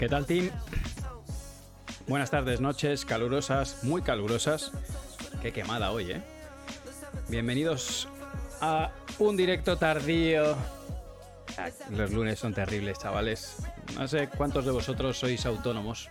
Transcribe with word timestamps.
¿Qué 0.00 0.08
tal, 0.08 0.24
team? 0.24 0.48
Buenas 2.08 2.30
tardes, 2.30 2.58
noches, 2.58 3.04
calurosas, 3.04 3.84
muy 3.84 4.00
calurosas. 4.00 4.72
Qué 5.42 5.52
quemada 5.52 5.90
hoy, 5.90 6.12
¿eh? 6.12 6.22
Bienvenidos 7.28 8.08
a 8.62 8.92
un 9.18 9.36
directo 9.36 9.76
tardío. 9.76 10.56
Ah, 11.58 11.68
Los 11.90 12.12
lunes 12.12 12.38
son 12.38 12.54
terribles, 12.54 12.98
chavales. 12.98 13.58
No 13.94 14.08
sé 14.08 14.30
cuántos 14.34 14.64
de 14.64 14.70
vosotros 14.70 15.18
sois 15.18 15.44
autónomos 15.44 16.08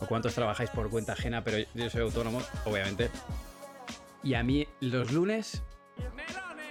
o 0.00 0.06
cuántos 0.06 0.34
trabajáis 0.34 0.70
por 0.70 0.88
cuenta 0.88 1.12
ajena, 1.12 1.44
pero 1.44 1.58
yo 1.74 1.90
soy 1.90 2.00
autónomo, 2.00 2.40
obviamente. 2.64 3.10
Y 4.22 4.32
a 4.32 4.42
mí 4.42 4.66
los 4.80 5.12
lunes 5.12 5.62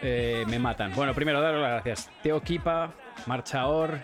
eh, 0.01 0.43
me 0.47 0.57
matan. 0.57 0.91
Bueno, 0.95 1.13
primero 1.13 1.39
daros 1.39 1.61
las 1.61 1.83
gracias. 1.83 2.09
Teo 2.23 2.41
Kipa, 2.41 2.95
Marchaor, 3.27 3.99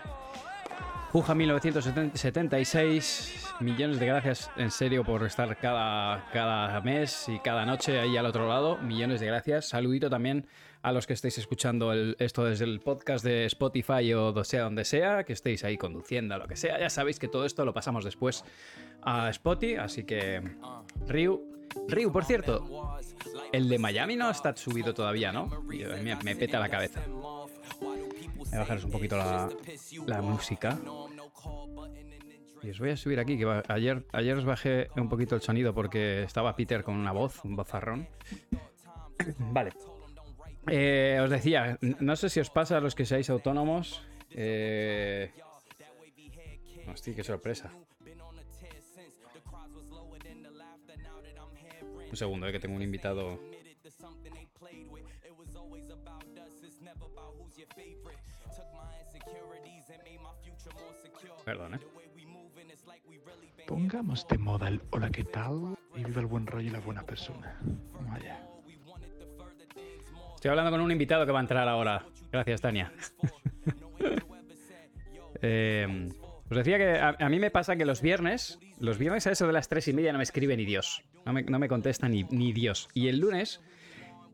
Puja 1.16 1.34
1976. 1.34 3.54
Millones 3.60 3.98
de 3.98 4.04
gracias 4.04 4.50
en 4.58 4.70
serio 4.70 5.02
por 5.02 5.24
estar 5.24 5.56
cada, 5.56 6.28
cada 6.30 6.78
mes 6.82 7.30
y 7.30 7.38
cada 7.38 7.64
noche 7.64 7.98
ahí 7.98 8.18
al 8.18 8.26
otro 8.26 8.46
lado. 8.46 8.76
Millones 8.76 9.20
de 9.20 9.26
gracias. 9.26 9.70
Saludito 9.70 10.10
también 10.10 10.46
a 10.82 10.92
los 10.92 11.06
que 11.06 11.14
estéis 11.14 11.38
escuchando 11.38 11.94
esto 12.18 12.44
desde 12.44 12.66
el 12.66 12.80
podcast 12.80 13.24
de 13.24 13.46
Spotify 13.46 14.12
o 14.12 14.44
sea 14.44 14.64
donde 14.64 14.84
sea, 14.84 15.24
que 15.24 15.32
estéis 15.32 15.64
ahí 15.64 15.78
conduciendo, 15.78 16.36
lo 16.36 16.46
que 16.46 16.56
sea. 16.56 16.78
Ya 16.78 16.90
sabéis 16.90 17.18
que 17.18 17.28
todo 17.28 17.46
esto 17.46 17.64
lo 17.64 17.72
pasamos 17.72 18.04
después 18.04 18.44
a 19.00 19.30
Spotify, 19.30 19.76
así 19.76 20.04
que 20.04 20.42
Ryu. 21.08 21.40
Ryu, 21.88 22.12
por 22.12 22.26
cierto, 22.26 22.98
el 23.52 23.70
de 23.70 23.78
Miami 23.78 24.16
no 24.16 24.30
está 24.30 24.54
subido 24.54 24.92
todavía, 24.92 25.32
¿no? 25.32 25.46
Me, 25.62 26.14
me 26.16 26.36
peta 26.36 26.60
la 26.60 26.68
cabeza. 26.68 27.00
Voy 28.46 28.54
a 28.54 28.58
bajaros 28.60 28.84
un 28.84 28.90
poquito 28.90 29.16
la, 29.16 30.22
música. 30.22 30.78
Y 32.62 32.70
os 32.70 32.78
voy 32.78 32.90
a 32.90 32.96
subir 32.96 33.20
aquí, 33.20 33.38
que 33.38 33.62
ayer, 33.68 34.04
ayer 34.12 34.36
os 34.36 34.44
bajé 34.44 34.88
un 34.96 35.08
poquito 35.08 35.34
el 35.34 35.42
sonido 35.42 35.74
porque 35.74 36.22
estaba 36.22 36.56
Peter 36.56 36.82
con 36.82 36.94
una 36.96 37.12
voz, 37.12 37.44
un 37.44 37.56
bozarrón. 37.56 38.08
Vale. 39.38 39.72
Eh, 40.68 41.18
os 41.22 41.30
decía, 41.30 41.78
no 41.80 42.16
sé 42.16 42.28
si 42.28 42.40
os 42.40 42.50
pasa 42.50 42.78
a 42.78 42.80
los 42.80 42.94
que 42.94 43.06
seáis 43.06 43.30
autónomos. 43.30 44.02
Eh... 44.30 45.30
Hostia, 46.90 47.14
qué 47.14 47.24
sorpresa. 47.24 47.70
Un 52.10 52.16
segundo, 52.16 52.48
eh, 52.48 52.52
que 52.52 52.60
tengo 52.60 52.76
un 52.76 52.82
invitado. 52.82 53.38
Perdón, 61.44 61.74
eh. 61.74 61.78
Pongamos 63.66 64.26
de 64.28 64.38
moda 64.38 64.68
el 64.68 64.80
hola, 64.90 65.10
¿qué 65.10 65.24
tal? 65.24 65.76
Y 65.94 66.04
viva 66.04 66.20
el 66.20 66.26
buen 66.26 66.46
rollo 66.46 66.68
y 66.68 66.70
la 66.70 66.80
buena 66.80 67.02
persona. 67.02 67.58
Vaya. 68.08 68.46
Estoy 70.34 70.50
hablando 70.50 70.70
con 70.70 70.80
un 70.80 70.92
invitado 70.92 71.26
que 71.26 71.32
va 71.32 71.40
a 71.40 71.42
entrar 71.42 71.68
ahora. 71.68 72.04
Gracias, 72.30 72.60
Tania. 72.60 72.92
Eh, 75.42 76.08
os 76.50 76.56
decía 76.56 76.78
que 76.78 76.98
a, 76.98 77.14
a 77.18 77.28
mí 77.28 77.38
me 77.38 77.50
pasa 77.50 77.76
que 77.76 77.84
los 77.84 78.00
viernes, 78.00 78.58
los 78.80 78.96
viernes 78.96 79.26
a 79.26 79.32
eso 79.32 79.46
de 79.46 79.52
las 79.52 79.68
tres 79.68 79.86
y 79.86 79.92
media 79.92 80.10
no 80.10 80.18
me 80.18 80.24
escribe 80.24 80.56
ni 80.56 80.64
Dios. 80.64 81.04
No 81.26 81.34
me, 81.34 81.42
no 81.42 81.58
me 81.58 81.68
contesta 81.68 82.08
ni, 82.08 82.22
ni 82.30 82.54
Dios. 82.54 82.88
Y 82.94 83.08
el 83.08 83.18
lunes, 83.18 83.60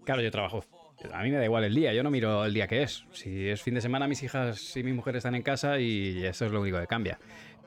claro, 0.04 0.22
yo 0.22 0.30
trabajo. 0.30 0.64
A 1.12 1.22
mí 1.22 1.30
me 1.30 1.36
da 1.38 1.44
igual 1.44 1.64
el 1.64 1.74
día, 1.74 1.92
yo 1.92 2.02
no 2.02 2.10
miro 2.10 2.44
el 2.44 2.54
día 2.54 2.66
que 2.66 2.82
es. 2.82 3.04
Si 3.12 3.48
es 3.48 3.62
fin 3.62 3.74
de 3.74 3.80
semana, 3.80 4.06
mis 4.06 4.22
hijas 4.22 4.76
y 4.76 4.82
mi 4.82 4.92
mujer 4.92 5.16
están 5.16 5.34
en 5.34 5.42
casa 5.42 5.78
y 5.78 6.24
eso 6.24 6.46
es 6.46 6.52
lo 6.52 6.60
único 6.60 6.78
que 6.78 6.86
cambia. 6.86 7.18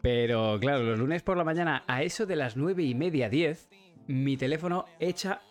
Pero 0.02 0.60
claro, 0.60 0.84
los 0.84 1.00
lunes 1.00 1.24
por 1.24 1.38
la 1.38 1.44
mañana, 1.44 1.84
a 1.88 2.04
eso 2.04 2.26
de 2.26 2.36
las 2.36 2.56
nueve 2.56 2.84
y 2.84 2.94
media, 2.94 3.30
diez, 3.30 3.70
mi 4.08 4.38
teléfono 4.38 4.86
echa 5.00 5.42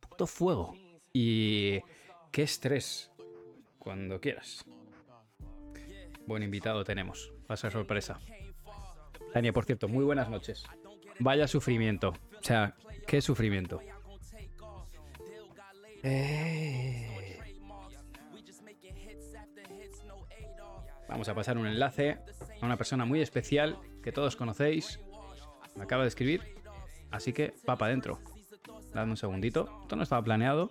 puto 0.00 0.26
fuego. 0.26 0.74
Y 1.12 1.80
qué 2.30 2.42
estrés. 2.42 3.12
Cuando 3.78 4.20
quieras. 4.20 4.64
Buen 6.26 6.42
invitado 6.42 6.84
tenemos. 6.84 7.32
Va 7.50 7.54
a 7.54 7.56
ser 7.56 7.72
sorpresa. 7.72 8.20
Tania, 9.32 9.52
por 9.52 9.64
cierto, 9.64 9.88
muy 9.88 10.04
buenas 10.04 10.28
noches. 10.28 10.64
Vaya 11.18 11.48
sufrimiento. 11.48 12.10
O 12.10 12.42
sea, 12.42 12.74
qué 13.06 13.20
sufrimiento. 13.20 13.80
Eh. 16.02 16.99
Vamos 21.10 21.28
a 21.28 21.34
pasar 21.34 21.58
un 21.58 21.66
enlace 21.66 22.18
a 22.62 22.64
una 22.66 22.76
persona 22.76 23.04
muy 23.04 23.20
especial 23.20 23.76
que 24.02 24.12
todos 24.12 24.36
conocéis. 24.36 25.00
Me 25.76 25.82
acaba 25.84 26.02
de 26.04 26.08
escribir. 26.08 26.42
Así 27.10 27.32
que 27.32 27.52
va 27.68 27.76
para 27.76 27.88
adentro. 27.90 28.20
Dadme 28.94 29.10
un 29.12 29.16
segundito. 29.16 29.80
Esto 29.82 29.96
no 29.96 30.02
estaba 30.04 30.22
planeado. 30.22 30.70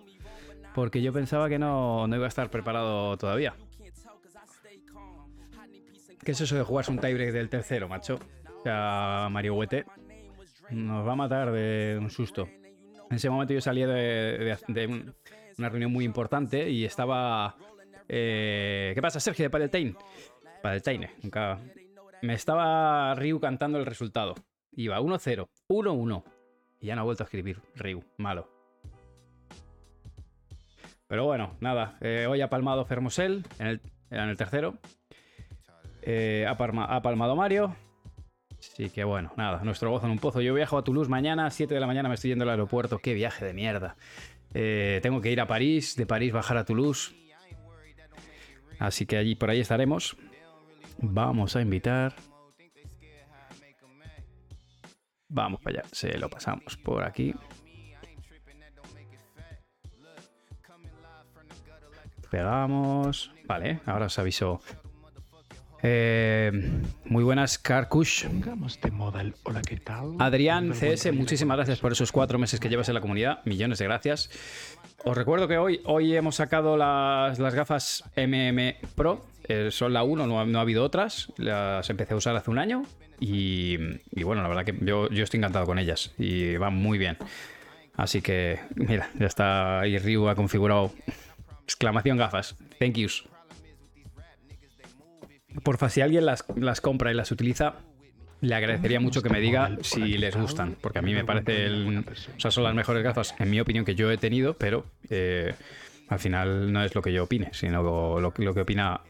Porque 0.74 1.02
yo 1.02 1.12
pensaba 1.12 1.48
que 1.48 1.58
no, 1.58 2.06
no 2.06 2.16
iba 2.16 2.24
a 2.24 2.28
estar 2.28 2.50
preparado 2.50 3.16
todavía. 3.18 3.54
¿Qué 6.24 6.32
es 6.32 6.40
eso 6.40 6.56
de 6.56 6.62
jugarse 6.62 6.90
un 6.90 6.98
tiebreak 6.98 7.32
del 7.32 7.48
tercero, 7.48 7.88
macho? 7.88 8.18
O 8.58 8.62
sea, 8.62 9.28
Mario 9.30 9.54
Huete 9.54 9.84
nos 10.70 11.06
va 11.06 11.12
a 11.12 11.16
matar 11.16 11.50
de 11.50 11.98
un 12.00 12.10
susto. 12.10 12.46
En 13.10 13.16
ese 13.16 13.28
momento 13.30 13.52
yo 13.54 13.60
salía 13.60 13.86
de, 13.86 14.38
de- 14.38 14.58
de 14.68 14.86
un- 14.86 15.14
una 15.58 15.68
reunión 15.68 15.92
muy 15.92 16.04
importante 16.04 16.70
y 16.70 16.84
estaba... 16.84 17.56
eh, 18.08 18.92
¿Qué 18.94 19.02
pasa, 19.02 19.18
Sergio 19.18 19.44
de 19.44 19.90
Padeltain? 20.62 21.00
Padeltaine, 21.00 21.10
nunca... 21.22 21.58
Me 22.22 22.34
estaba 22.34 23.14
Ryu 23.14 23.40
cantando 23.40 23.78
el 23.78 23.86
resultado. 23.86 24.34
Iba 24.72 25.00
1-0, 25.00 25.48
1-1. 25.68 26.24
Y 26.80 26.86
ya 26.86 26.94
no 26.94 27.02
ha 27.02 27.04
vuelto 27.04 27.22
a 27.22 27.26
escribir 27.26 27.60
Ryu, 27.74 28.04
malo. 28.18 28.48
Pero 31.06 31.24
bueno, 31.24 31.56
nada. 31.60 31.96
eh, 32.00 32.26
hoy 32.28 32.40
ha 32.40 32.48
palmado 32.48 32.84
Fermosel 32.84 33.44
en 33.58 33.66
el, 33.66 33.80
en 34.10 34.20
el 34.20 34.36
tercero. 34.36 34.78
Eh, 36.02 36.46
ha 36.48 36.56
palmado 37.02 37.36
Mario. 37.36 37.74
Así 38.58 38.90
que 38.90 39.04
bueno, 39.04 39.32
nada, 39.36 39.62
nuestro 39.64 39.90
gozo 39.90 40.06
en 40.06 40.12
un 40.12 40.18
pozo. 40.18 40.40
Yo 40.42 40.52
viajo 40.54 40.76
a 40.76 40.84
Toulouse 40.84 41.10
mañana, 41.10 41.50
7 41.50 41.72
de 41.72 41.80
la 41.80 41.86
mañana 41.86 42.08
me 42.08 42.14
estoy 42.14 42.30
yendo 42.30 42.44
al 42.44 42.50
aeropuerto. 42.50 42.98
Qué 42.98 43.14
viaje 43.14 43.44
de 43.44 43.54
mierda. 43.54 43.96
Eh, 44.52 45.00
tengo 45.02 45.20
que 45.20 45.30
ir 45.32 45.40
a 45.40 45.46
París, 45.46 45.96
de 45.96 46.06
París 46.06 46.32
bajar 46.32 46.58
a 46.58 46.64
Toulouse. 46.64 47.14
Así 48.78 49.06
que 49.06 49.16
allí 49.16 49.34
por 49.34 49.50
ahí 49.50 49.60
estaremos. 49.60 50.16
Vamos 51.02 51.56
a 51.56 51.62
invitar. 51.62 52.14
Vamos 55.28 55.60
para 55.60 55.80
allá, 55.80 55.88
se 55.92 56.18
lo 56.18 56.28
pasamos 56.28 56.76
por 56.76 57.04
aquí. 57.04 57.34
Pegamos. 62.30 63.32
Vale, 63.46 63.80
ahora 63.86 64.06
os 64.06 64.18
aviso. 64.18 64.60
Eh, 65.82 66.52
muy 67.06 67.24
buenas, 67.24 67.58
Karkush. 67.58 68.26
Pongamos 68.26 68.80
de 68.80 68.90
moda 68.90 69.22
el 69.22 69.34
hola, 69.44 69.62
¿qué 69.62 69.76
tal? 69.76 70.16
Adrián 70.18 70.72
CS, 70.72 71.12
muchísimas 71.12 71.56
gracias 71.56 71.78
por 71.78 71.92
esos 71.92 72.12
cuatro 72.12 72.38
meses 72.38 72.60
que 72.60 72.68
llevas 72.68 72.88
en 72.88 72.94
la 72.94 73.00
comunidad. 73.00 73.40
Millones 73.44 73.78
de 73.78 73.86
gracias. 73.86 74.30
Os 75.04 75.16
recuerdo 75.16 75.48
que 75.48 75.56
hoy, 75.58 75.80
hoy 75.86 76.14
hemos 76.14 76.36
sacado 76.36 76.76
las, 76.76 77.38
las 77.38 77.54
gafas 77.54 78.04
MM 78.16 78.74
Pro. 78.94 79.24
Son 79.70 79.92
la 79.92 80.02
1, 80.02 80.26
no, 80.26 80.40
ha- 80.40 80.44
no 80.46 80.58
ha 80.58 80.62
habido 80.62 80.84
otras. 80.84 81.32
Las 81.36 81.88
empecé 81.90 82.14
a 82.14 82.16
usar 82.16 82.36
hace 82.36 82.50
un 82.50 82.58
año. 82.58 82.84
Y, 83.18 83.76
y 84.12 84.22
bueno, 84.22 84.42
la 84.42 84.48
verdad 84.48 84.64
que 84.64 84.74
yo, 84.84 85.08
yo 85.10 85.24
estoy 85.24 85.38
encantado 85.38 85.66
con 85.66 85.78
ellas. 85.78 86.12
Y 86.18 86.56
van 86.56 86.74
muy 86.74 86.98
bien. 86.98 87.16
Así 87.96 88.22
que, 88.22 88.58
mira, 88.76 89.10
ya 89.18 89.26
está 89.26 89.80
ahí 89.80 89.98
Ryu 89.98 90.28
ha 90.28 90.34
configurado 90.34 90.92
exclamación 91.64 92.16
gafas. 92.16 92.56
Thank 92.78 92.94
yous. 92.96 93.24
Porfa, 95.62 95.88
si 95.88 96.00
alguien 96.00 96.24
las, 96.26 96.44
las 96.56 96.80
compra 96.80 97.10
y 97.10 97.14
las 97.14 97.30
utiliza, 97.32 97.74
le 98.40 98.54
agradecería 98.54 99.00
mucho 99.00 99.20
que 99.22 99.28
me 99.30 99.40
diga 99.40 99.76
si 99.82 100.16
les 100.16 100.36
gustan, 100.36 100.76
porque 100.80 101.00
a 101.00 101.02
mí 101.02 101.12
me 101.12 101.24
parece, 101.24 101.68
o 101.98 102.40
sea, 102.40 102.50
son 102.50 102.64
las 102.64 102.74
mejores 102.74 103.02
gafas, 103.02 103.34
en 103.38 103.50
mi 103.50 103.60
opinión, 103.60 103.84
que 103.84 103.94
yo 103.94 104.10
he 104.10 104.16
tenido, 104.16 104.54
pero 104.54 104.86
eh, 105.10 105.54
al 106.08 106.18
final 106.20 106.72
no 106.72 106.82
es 106.84 106.94
lo 106.94 107.02
que 107.02 107.12
yo 107.12 107.24
opine, 107.24 107.50
sino 107.52 107.82
lo, 107.82 108.20
lo 108.20 108.54
que 108.54 108.60
opina 108.60 109.00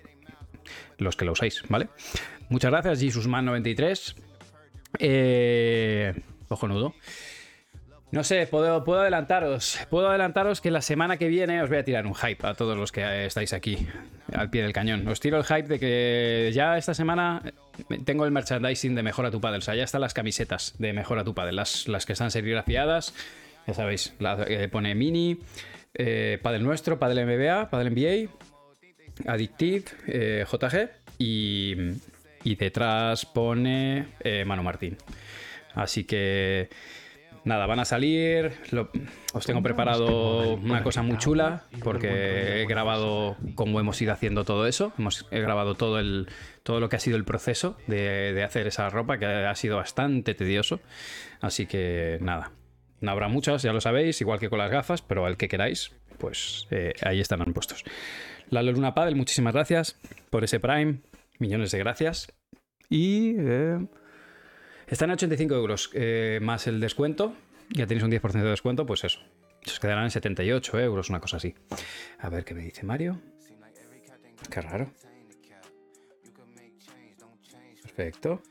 los 0.99 1.17
que 1.17 1.25
lo 1.25 1.33
usáis, 1.33 1.62
¿vale? 1.69 1.89
Muchas 2.49 2.71
gracias, 2.71 3.03
JesusMan93. 3.03 4.15
Eh, 4.99 6.15
cojonudo. 6.49 6.95
No 8.12 8.25
sé, 8.25 8.49
puedo, 8.49 8.83
puedo 8.83 9.01
adelantaros. 9.01 9.79
Puedo 9.89 10.09
adelantaros 10.09 10.61
que 10.61 10.73
la 10.73 10.83
semana 10.83 11.17
que 11.17 11.29
viene 11.29 11.62
os 11.62 11.69
voy 11.69 11.79
a 11.79 11.85
tirar 11.85 12.07
un 12.07 12.15
hype 12.15 12.45
a 12.45 12.55
todos 12.55 12.77
los 12.77 12.91
que 12.91 13.27
estáis 13.27 13.53
aquí 13.53 13.87
al 14.33 14.51
pie 14.51 14.62
del 14.62 14.73
cañón. 14.73 15.07
Os 15.07 15.21
tiro 15.21 15.39
el 15.39 15.45
hype 15.45 15.69
de 15.69 15.79
que 15.79 16.51
ya 16.53 16.77
esta 16.77 16.93
semana 16.93 17.41
tengo 18.05 18.25
el 18.25 18.33
merchandising 18.33 18.97
de 18.97 19.05
Mejora 19.05 19.31
tu 19.31 19.41
Padel. 19.41 19.59
O 19.59 19.62
sea, 19.62 19.77
ya 19.77 19.85
están 19.85 20.01
las 20.01 20.12
camisetas 20.12 20.75
de 20.79 20.93
Mejora 20.93 21.23
tu 21.23 21.35
Padel. 21.35 21.55
Las, 21.55 21.87
las 21.87 22.05
que 22.05 22.15
están 22.15 22.33
serigrafiadas. 22.33 23.15
Ya 23.69 23.75
sabéis, 23.75 24.15
la, 24.19 24.45
eh, 24.49 24.67
pone 24.67 24.97
Mini, 24.97 25.39
eh, 25.95 26.41
Padel 26.43 26.65
Nuestro, 26.65 26.99
Padel 26.99 27.25
MBA, 27.27 27.71
Padel 27.71 27.95
NBA, 27.95 28.31
Addictive, 29.27 29.85
eh, 30.07 30.45
JG 30.51 30.89
y, 31.19 31.75
y 32.45 32.55
detrás 32.57 33.27
pone 33.27 34.07
eh, 34.21 34.45
Manu 34.45 34.63
Martín. 34.63 34.97
Así 35.75 36.05
que 36.05 36.69
nada, 37.45 37.67
van 37.67 37.81
a 37.81 37.85
salir. 37.85 38.53
lo- 38.71 38.91
os 39.33 39.47
tengo 39.47 39.63
preparado 39.63 40.55
una 40.55 40.83
cosa 40.83 41.03
muy 41.03 41.17
chula 41.19 41.65
porque 41.85 42.63
he 42.63 42.67
grabado 42.67 43.37
cómo 43.55 43.79
hemos 43.81 44.01
ido 44.03 44.13
haciendo 44.13 44.45
todo 44.45 44.67
eso. 44.67 44.93
Hemos 44.99 45.27
he 45.31 45.41
grabado 45.41 45.75
todo 45.77 45.99
el 46.01 46.29
todo 46.63 46.81
lo 46.81 46.89
que 46.89 46.97
ha 46.97 47.01
sido 47.01 47.17
el 47.17 47.25
proceso 47.25 47.77
de, 47.87 48.33
de 48.33 48.43
hacer 48.43 48.67
esa 48.67 48.89
ropa 48.91 49.19
que 49.19 49.27
ha 49.27 49.55
sido 49.55 49.77
bastante 49.77 50.35
tedioso. 50.35 50.81
Así 51.41 51.67
que 51.67 52.19
nada, 52.21 52.51
no 53.01 53.11
habrá 53.13 53.29
muchas, 53.29 53.63
ya 53.63 53.73
lo 53.73 53.81
sabéis, 53.81 54.21
igual 54.21 54.39
que 54.41 54.51
con 54.51 54.59
las 54.59 54.71
gafas, 54.71 55.01
pero 55.01 55.25
al 55.25 55.37
que 55.37 55.49
queráis, 55.49 55.93
pues 56.19 56.67
eh, 56.71 56.93
ahí 57.03 57.21
estarán 57.21 57.53
puestos. 57.55 57.85
La 58.50 58.64
Luna 58.64 58.94
Padel, 58.94 59.14
muchísimas 59.14 59.55
gracias 59.55 59.97
por 60.29 60.43
ese 60.43 60.58
Prime. 60.58 60.99
Millones 61.38 61.70
de 61.70 61.79
gracias. 61.79 62.32
Y 62.88 63.37
eh, 63.38 63.79
están 64.88 65.11
a 65.11 65.14
85 65.14 65.55
euros 65.55 65.91
eh, 65.94 66.41
más 66.43 66.67
el 66.67 66.81
descuento. 66.81 67.32
Ya 67.70 67.87
tenéis 67.87 68.02
un 68.02 68.11
10% 68.11 68.43
de 68.43 68.50
descuento, 68.50 68.87
pues 68.87 69.05
eso. 69.05 69.20
Se 69.62 69.70
os 69.70 69.79
quedarán 69.79 70.05
en 70.05 70.11
78 70.11 70.81
euros, 70.81 71.11
una 71.11 71.20
cosa 71.20 71.37
así. 71.37 71.55
A 72.19 72.29
ver 72.29 72.44
qué 72.44 72.55
me 72.55 72.62
dice 72.62 72.82
Mario. 72.82 73.20
Qué 74.50 74.61
raro. 74.61 74.91
Perfecto. 77.82 78.43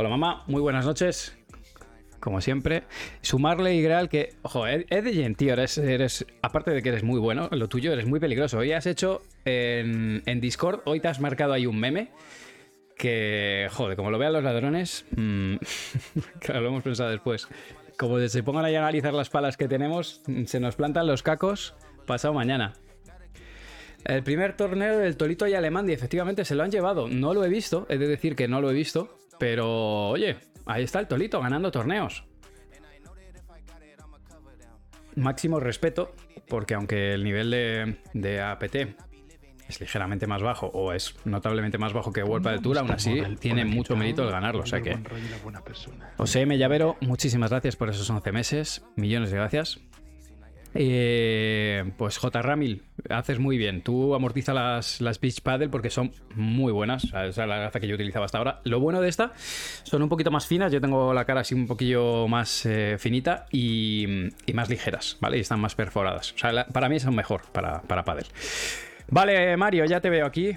Hola 0.00 0.08
mamá, 0.08 0.44
muy 0.46 0.62
buenas 0.62 0.86
noches. 0.86 1.36
Como 2.20 2.40
siempre. 2.40 2.84
Sumarle 3.20 3.74
y 3.74 3.82
Graal 3.82 4.08
que. 4.08 4.32
Ojo, 4.40 4.66
Ed 4.66 4.86
Ed 4.88 5.36
tío, 5.36 5.52
eres, 5.52 5.76
eres. 5.76 6.24
Aparte 6.40 6.70
de 6.70 6.80
que 6.80 6.88
eres 6.88 7.02
muy 7.02 7.20
bueno, 7.20 7.50
lo 7.52 7.68
tuyo 7.68 7.92
eres 7.92 8.06
muy 8.06 8.18
peligroso. 8.18 8.56
Hoy 8.56 8.72
has 8.72 8.86
hecho 8.86 9.20
en, 9.44 10.40
Discord, 10.40 10.80
hoy 10.86 11.00
te 11.00 11.08
has 11.08 11.20
marcado 11.20 11.52
ahí 11.52 11.66
un 11.66 11.78
meme. 11.78 12.08
Que, 12.96 13.68
joder, 13.72 13.94
como 13.94 14.10
lo 14.10 14.16
vean 14.16 14.32
los 14.32 14.42
ladrones. 14.42 15.04
mm, 15.14 15.56
claro, 16.40 16.62
lo 16.62 16.68
hemos 16.68 16.82
pensado 16.82 17.10
después. 17.10 17.46
Como 17.98 18.18
se 18.26 18.42
pongan 18.42 18.64
ahí 18.64 18.76
a 18.76 18.78
analizar 18.78 19.12
las 19.12 19.28
palas 19.28 19.58
que 19.58 19.68
tenemos, 19.68 20.22
se 20.46 20.60
nos 20.60 20.76
plantan 20.76 21.06
los 21.08 21.22
cacos 21.22 21.74
pasado 22.06 22.32
mañana. 22.32 22.72
El 24.06 24.22
primer 24.22 24.56
torneo 24.56 24.96
del 24.96 25.18
Tolito 25.18 25.46
y 25.46 25.52
Alemán, 25.52 25.90
y 25.90 25.92
efectivamente 25.92 26.46
se 26.46 26.54
lo 26.54 26.62
han 26.62 26.70
llevado. 26.70 27.06
No 27.06 27.34
lo 27.34 27.44
he 27.44 27.50
visto, 27.50 27.84
he 27.90 27.98
de 27.98 28.06
decir 28.06 28.34
que 28.34 28.48
no 28.48 28.62
lo 28.62 28.70
he 28.70 28.72
visto, 28.72 29.19
pero 29.40 30.10
oye, 30.10 30.36
ahí 30.66 30.84
está 30.84 31.00
el 31.00 31.08
Tolito 31.08 31.40
ganando 31.40 31.72
torneos. 31.72 32.24
Máximo 35.16 35.58
respeto, 35.58 36.14
porque 36.46 36.74
aunque 36.74 37.14
el 37.14 37.24
nivel 37.24 37.50
de, 37.50 37.96
de 38.12 38.40
APT 38.42 38.76
es 39.66 39.80
ligeramente 39.80 40.26
más 40.26 40.42
bajo 40.42 40.66
o 40.66 40.92
es 40.92 41.14
notablemente 41.24 41.78
más 41.78 41.92
bajo 41.92 42.12
que 42.12 42.22
World 42.22 42.46
del 42.46 42.60
Tour, 42.60 42.78
aún 42.78 42.90
así 42.90 43.22
tiene 43.40 43.64
mucho 43.64 43.96
mérito 43.96 44.22
el 44.22 44.30
ganarlo. 44.30 44.62
O 44.62 44.66
sea 44.66 44.82
que, 44.82 44.98
José 46.18 46.42
M. 46.42 46.58
Llavero, 46.58 46.96
muchísimas 47.00 47.50
gracias 47.50 47.76
por 47.76 47.88
esos 47.88 48.08
11 48.08 48.30
meses. 48.32 48.84
Millones 48.94 49.30
de 49.30 49.38
gracias. 49.38 49.80
Eh, 50.74 51.90
pues 51.96 52.18
J. 52.18 52.42
Ramil, 52.42 52.82
haces 53.08 53.38
muy 53.38 53.58
bien. 53.58 53.82
Tú 53.82 54.14
amortiza 54.14 54.54
las, 54.54 55.00
las 55.00 55.20
Beach 55.20 55.40
Paddle 55.42 55.68
porque 55.68 55.90
son 55.90 56.12
muy 56.34 56.72
buenas. 56.72 57.04
O 57.04 57.08
sea, 57.08 57.26
Esa 57.26 57.42
es 57.42 57.48
la 57.48 57.58
gafa 57.58 57.80
que 57.80 57.88
yo 57.88 57.94
utilizaba 57.96 58.24
hasta 58.26 58.38
ahora. 58.38 58.60
Lo 58.64 58.78
bueno 58.80 59.00
de 59.00 59.08
esta 59.08 59.32
son 59.82 60.02
un 60.02 60.08
poquito 60.08 60.30
más 60.30 60.46
finas. 60.46 60.70
Yo 60.72 60.80
tengo 60.80 61.12
la 61.12 61.24
cara 61.24 61.40
así 61.40 61.54
un 61.54 61.66
poquillo 61.66 62.28
más 62.28 62.64
eh, 62.66 62.96
finita 62.98 63.46
y, 63.50 64.28
y 64.46 64.52
más 64.54 64.68
ligeras, 64.68 65.16
¿vale? 65.20 65.38
Y 65.38 65.40
están 65.40 65.60
más 65.60 65.74
perforadas. 65.74 66.32
O 66.34 66.38
sea, 66.38 66.52
la- 66.52 66.66
para 66.66 66.88
mí 66.88 67.00
son 67.00 67.14
mejor 67.14 67.42
para, 67.52 67.82
para 67.82 68.04
paddle. 68.04 68.26
Vale, 69.08 69.56
Mario, 69.56 69.84
ya 69.86 70.00
te 70.00 70.08
veo 70.08 70.24
aquí. 70.26 70.52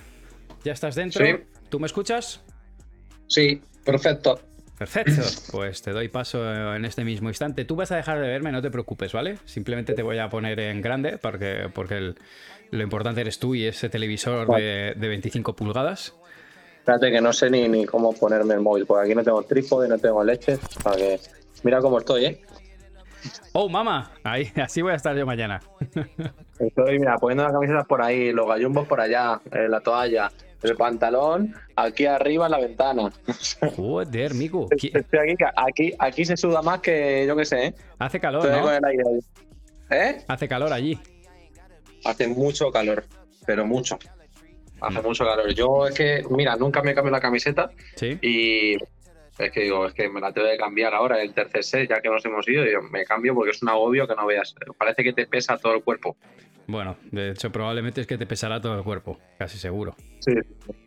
Ya 0.63 0.73
estás 0.73 0.95
dentro. 0.95 1.25
Sí. 1.25 1.31
¿Tú 1.69 1.79
me 1.79 1.87
escuchas? 1.87 2.43
Sí, 3.27 3.59
perfecto. 3.83 4.39
Perfecto, 4.77 5.21
pues 5.51 5.81
te 5.81 5.91
doy 5.91 6.09
paso 6.09 6.73
en 6.75 6.83
este 6.85 7.03
mismo 7.03 7.29
instante. 7.29 7.63
Tú 7.63 7.75
vas 7.75 7.91
a 7.91 7.95
dejar 7.95 8.19
de 8.19 8.27
verme, 8.27 8.51
no 8.51 8.61
te 8.61 8.71
preocupes, 8.71 9.13
¿vale? 9.13 9.37
Simplemente 9.45 9.93
te 9.93 10.01
voy 10.01 10.17
a 10.17 10.29
poner 10.29 10.59
en 10.59 10.81
grande 10.81 11.17
porque, 11.17 11.69
porque 11.73 11.97
el- 11.97 12.15
lo 12.71 12.81
importante 12.81 13.21
eres 13.21 13.37
tú 13.39 13.53
y 13.53 13.65
ese 13.65 13.87
televisor 13.89 14.47
de, 14.55 14.93
de 14.95 15.07
25 15.07 15.55
pulgadas. 15.55 16.15
Espérate 16.79 17.11
que 17.11 17.21
no 17.21 17.31
sé 17.31 17.49
ni, 17.49 17.69
ni 17.69 17.85
cómo 17.85 18.13
ponerme 18.13 18.55
el 18.55 18.61
móvil, 18.61 18.85
porque 18.85 19.05
aquí 19.05 19.15
no 19.15 19.23
tengo 19.23 19.43
trípode, 19.43 19.87
no 19.87 19.97
tengo 19.99 20.23
leche. 20.23 20.57
Para 20.83 20.95
que... 20.97 21.19
Mira 21.63 21.79
cómo 21.79 21.99
estoy, 21.99 22.25
¿eh? 22.25 22.41
¡Oh, 23.53 23.69
mamá! 23.69 24.11
Ahí, 24.23 24.51
así 24.61 24.81
voy 24.81 24.91
a 24.91 24.95
estar 24.95 25.15
yo 25.15 25.25
mañana. 25.25 25.61
Estoy, 26.59 26.99
mira, 26.99 27.15
poniendo 27.17 27.43
las 27.43 27.53
camisetas 27.53 27.85
por 27.85 28.01
ahí, 28.01 28.31
los 28.33 28.47
gallumbos 28.47 28.87
por 28.87 28.99
allá, 28.99 29.39
eh, 29.51 29.67
la 29.69 29.79
toalla, 29.81 30.31
el 30.63 30.75
pantalón, 30.75 31.53
aquí 31.75 32.05
arriba 32.05 32.45
en 32.45 32.51
la 32.51 32.59
ventana. 32.59 33.11
Joder, 33.75 34.33
Miku. 34.33 34.67
Estoy 34.71 35.19
aquí, 35.19 35.35
aquí, 35.55 35.93
aquí 35.99 36.25
se 36.25 36.37
suda 36.37 36.61
más 36.61 36.79
que 36.79 37.25
yo 37.27 37.35
que 37.35 37.45
sé, 37.45 37.65
¿eh? 37.67 37.73
Hace 37.99 38.19
calor, 38.19 38.45
Estoy 38.45 38.59
¿no? 38.59 38.65
con 38.65 38.73
el 38.73 38.85
aire 38.85 39.03
ahí. 39.09 39.19
¿Eh? 39.99 40.17
Hace 40.27 40.47
calor 40.47 40.71
allí. 40.73 40.97
Hace 42.05 42.27
mucho 42.27 42.71
calor, 42.71 43.05
pero 43.45 43.65
mucho. 43.65 43.97
Hace 44.81 45.01
mucho 45.01 45.23
calor. 45.23 45.53
Yo 45.53 45.87
es 45.87 45.93
que, 45.95 46.23
mira, 46.29 46.55
nunca 46.55 46.81
me 46.81 46.93
cambio 46.93 47.11
la 47.11 47.21
camiseta 47.21 47.69
Sí. 47.95 48.17
y 48.21 48.73
es 49.37 49.51
que 49.51 49.61
digo, 49.61 49.85
es 49.85 49.93
que 49.93 50.09
me 50.09 50.19
la 50.19 50.31
tengo 50.33 50.47
que 50.47 50.57
cambiar 50.57 50.93
ahora 50.93 51.21
el 51.21 51.33
tercer 51.33 51.63
set, 51.63 51.89
ya 51.89 52.01
que 52.01 52.09
nos 52.09 52.23
hemos 52.25 52.47
ido, 52.47 52.63
digo, 52.63 52.81
me 52.83 53.03
cambio 53.05 53.33
porque 53.33 53.51
es 53.51 53.61
un 53.63 53.69
agobio 53.69 54.07
que 54.07 54.15
no 54.15 54.25
veas. 54.25 54.53
Parece 54.77 55.03
que 55.03 55.13
te 55.13 55.25
pesa 55.25 55.57
todo 55.57 55.73
el 55.75 55.83
cuerpo. 55.83 56.17
Bueno, 56.67 56.95
de 57.11 57.31
hecho, 57.31 57.51
probablemente 57.51 58.01
es 58.01 58.07
que 58.07 58.17
te 58.17 58.25
pesará 58.25 58.61
todo 58.61 58.77
el 58.77 58.83
cuerpo, 58.83 59.19
casi 59.37 59.57
seguro. 59.57 59.95
Sí, 60.19 60.33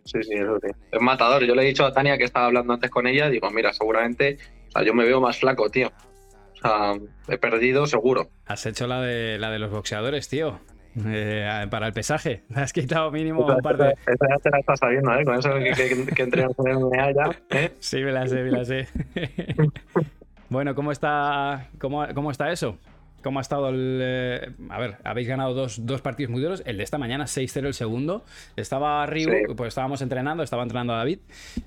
sí, 0.05 0.23
sí, 0.23 0.35
eso 0.35 0.59
sí. 0.63 0.69
Es 0.91 1.01
matador. 1.01 1.45
Yo 1.45 1.55
le 1.55 1.63
he 1.63 1.67
dicho 1.67 1.85
a 1.85 1.93
Tania 1.93 2.17
que 2.17 2.25
estaba 2.25 2.47
hablando 2.47 2.73
antes 2.73 2.91
con 2.91 3.07
ella, 3.07 3.29
digo, 3.29 3.51
mira, 3.51 3.73
seguramente, 3.73 4.39
o 4.69 4.71
sea, 4.71 4.83
yo 4.83 4.95
me 4.95 5.05
veo 5.05 5.21
más 5.21 5.39
flaco, 5.39 5.69
tío. 5.71 5.89
O 5.89 6.57
sea, 6.57 6.95
he 7.29 7.39
perdido 7.39 7.87
seguro. 7.87 8.31
Has 8.47 8.65
hecho 8.65 8.87
la 8.87 9.03
de, 9.03 9.39
la 9.39 9.51
de 9.51 9.59
los 9.59 9.71
boxeadores, 9.71 10.29
tío. 10.29 10.61
Eh, 11.05 11.67
para 11.71 11.87
el 11.87 11.93
pesaje. 11.93 12.45
Has 12.55 12.73
quitado 12.73 13.11
mínimo 13.11 13.45
un 13.45 13.61
par 13.61 13.77
de. 13.77 13.91
Esa 13.91 14.29
ya 14.31 14.39
te 14.43 14.51
la 14.51 14.59
estás 14.59 14.79
sabiendo, 14.79 15.13
¿eh? 15.15 15.25
Con 15.25 15.39
eso 15.39 15.53
que, 15.55 15.73
que, 15.73 16.15
que 16.15 16.23
entrenas 16.23 16.53
en 16.65 16.77
MMA 16.77 17.13
ya, 17.13 17.41
¿eh? 17.51 17.73
Sí, 17.81 18.03
me 18.03 18.13
la 18.13 18.27
sé, 18.27 18.43
me 18.43 18.51
la 18.51 18.65
sé. 18.65 18.89
bueno, 20.49 20.75
¿cómo 20.75 20.93
está, 20.93 21.69
cómo, 21.79 22.07
cómo 22.15 22.31
está 22.31 22.51
eso? 22.51 22.79
¿Cómo 23.27 23.41
ha 23.41 23.43
estado 23.43 23.71
el...? 23.71 23.99
eh, 24.01 24.51
a 24.71 24.79
ver, 24.79 24.99
habéis 25.03 25.27
ganado 25.27 25.53
dos, 25.53 25.85
dos 25.85 26.01
partidos 26.01 26.31
muy 26.31 26.41
duros. 26.41 26.63
El 26.65 26.77
de 26.77 26.85
esta 26.85 26.97
mañana, 26.97 27.25
6-0 27.25 27.67
el 27.67 27.75
segundo. 27.75 28.25
Estaba 28.55 29.05
Rigo, 29.07 29.33
Sí. 29.33 29.55
pues 29.57 29.67
estábamos 29.69 30.01
entrenando, 30.01 30.45
estaba 30.45 30.63
entrenando 30.63 30.93
a 30.95 30.99
David. 30.99 31.19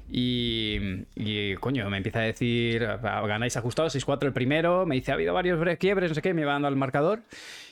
Y, 0.09 0.77
y, 1.15 1.55
coño, 1.55 1.89
me 1.89 1.97
empieza 1.97 2.19
a 2.19 2.23
decir, 2.23 2.85
"Ah, 2.85 3.21
ganáis 3.27 3.57
ajustados, 3.57 3.91
6-4 3.93 4.27
el 4.27 4.33
primero. 4.33 4.85
Me 4.85 4.95
dice, 4.95 5.11
ha 5.11 5.15
habido 5.15 5.33
varios 5.33 5.59
bre- 5.59 5.77
quiebres, 5.77 6.11
no 6.11 6.15
sé 6.15 6.21
qué, 6.21 6.33
me 6.33 6.45
va 6.45 6.53
dando 6.53 6.69
al 6.69 6.77
marcador. 6.77 7.23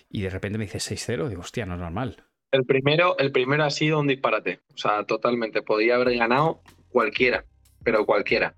Y 0.09 0.21
de 0.21 0.29
repente 0.29 0.57
me 0.57 0.65
dice 0.65 0.79
6-0. 0.79 1.29
Digo, 1.29 1.41
hostia, 1.41 1.65
no 1.65 1.75
es 1.75 1.79
normal. 1.79 2.23
El 2.51 2.65
primero, 2.65 3.17
el 3.19 3.31
primero 3.31 3.63
ha 3.63 3.69
sido 3.69 4.01
un 4.01 4.07
disparate. 4.07 4.59
O 4.73 4.77
sea, 4.77 5.05
totalmente. 5.05 5.61
Podía 5.61 5.95
haber 5.95 6.17
ganado 6.17 6.61
cualquiera, 6.89 7.45
pero 7.85 8.05
cualquiera. 8.05 8.53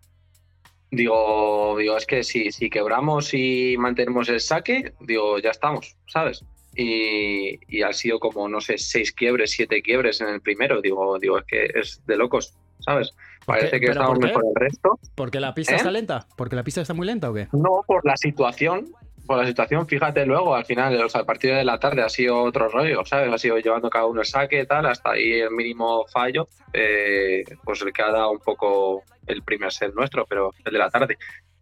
Digo, 0.91 1.75
digo, 1.77 1.97
es 1.97 2.05
que 2.05 2.23
si, 2.23 2.51
si 2.51 2.69
quebramos 2.69 3.33
y 3.33 3.75
mantenemos 3.77 4.27
el 4.29 4.39
saque, 4.39 4.93
digo, 5.01 5.37
ya 5.39 5.51
estamos, 5.51 5.95
¿sabes? 6.07 6.43
Y, 6.75 7.59
y 7.67 7.83
ha 7.83 7.93
sido 7.93 8.19
como, 8.19 8.47
no 8.47 8.59
sé, 8.61 8.77
seis 8.77 9.11
quiebres, 9.11 9.51
siete 9.51 9.81
quiebres 9.81 10.21
en 10.21 10.29
el 10.29 10.41
primero. 10.41 10.81
Digo, 10.81 11.19
digo, 11.19 11.39
es 11.39 11.45
que 11.45 11.65
es 11.75 12.01
de 12.07 12.17
locos, 12.17 12.55
¿sabes? 12.79 13.13
Parece 13.45 13.79
que 13.79 13.87
¿Pero 13.87 14.01
estamos 14.01 14.19
mejor 14.19 14.45
el 14.45 14.55
resto. 14.55 14.99
¿Porque 15.15 15.39
la 15.39 15.53
pista 15.53 15.73
¿Eh? 15.73 15.77
está 15.77 15.91
lenta? 15.91 16.27
¿Porque 16.35 16.55
la 16.55 16.63
pista 16.63 16.81
está 16.81 16.93
muy 16.93 17.05
lenta 17.07 17.29
o 17.29 17.33
qué? 17.33 17.47
No, 17.51 17.83
por 17.87 18.05
la 18.05 18.15
situación, 18.17 18.91
por 19.29 19.37
la 19.37 19.45
situación, 19.45 19.85
fíjate 19.85 20.25
luego, 20.25 20.55
al 20.55 20.65
final, 20.65 20.99
o 21.03 21.07
sea, 21.07 21.21
el 21.21 21.27
partido 21.27 21.55
de 21.55 21.63
la 21.63 21.79
tarde 21.79 22.01
ha 22.01 22.09
sido 22.09 22.41
otro 22.41 22.67
rollo, 22.67 23.05
¿sabes? 23.05 23.31
Ha 23.31 23.37
sido 23.37 23.59
llevando 23.59 23.87
cada 23.87 24.07
uno 24.07 24.21
el 24.21 24.25
saque, 24.25 24.65
tal, 24.65 24.87
hasta 24.87 25.11
ahí 25.11 25.33
el 25.33 25.51
mínimo 25.51 26.07
fallo, 26.07 26.47
eh, 26.73 27.43
pues 27.63 27.79
el 27.83 27.93
que 27.93 28.01
ha 28.01 28.09
dado 28.09 28.31
un 28.31 28.39
poco 28.39 29.03
el 29.27 29.43
primer 29.43 29.71
set 29.71 29.93
nuestro, 29.93 30.25
pero 30.25 30.51
el 30.65 30.73
de 30.73 30.79
la 30.79 30.89
tarde. 30.89 31.15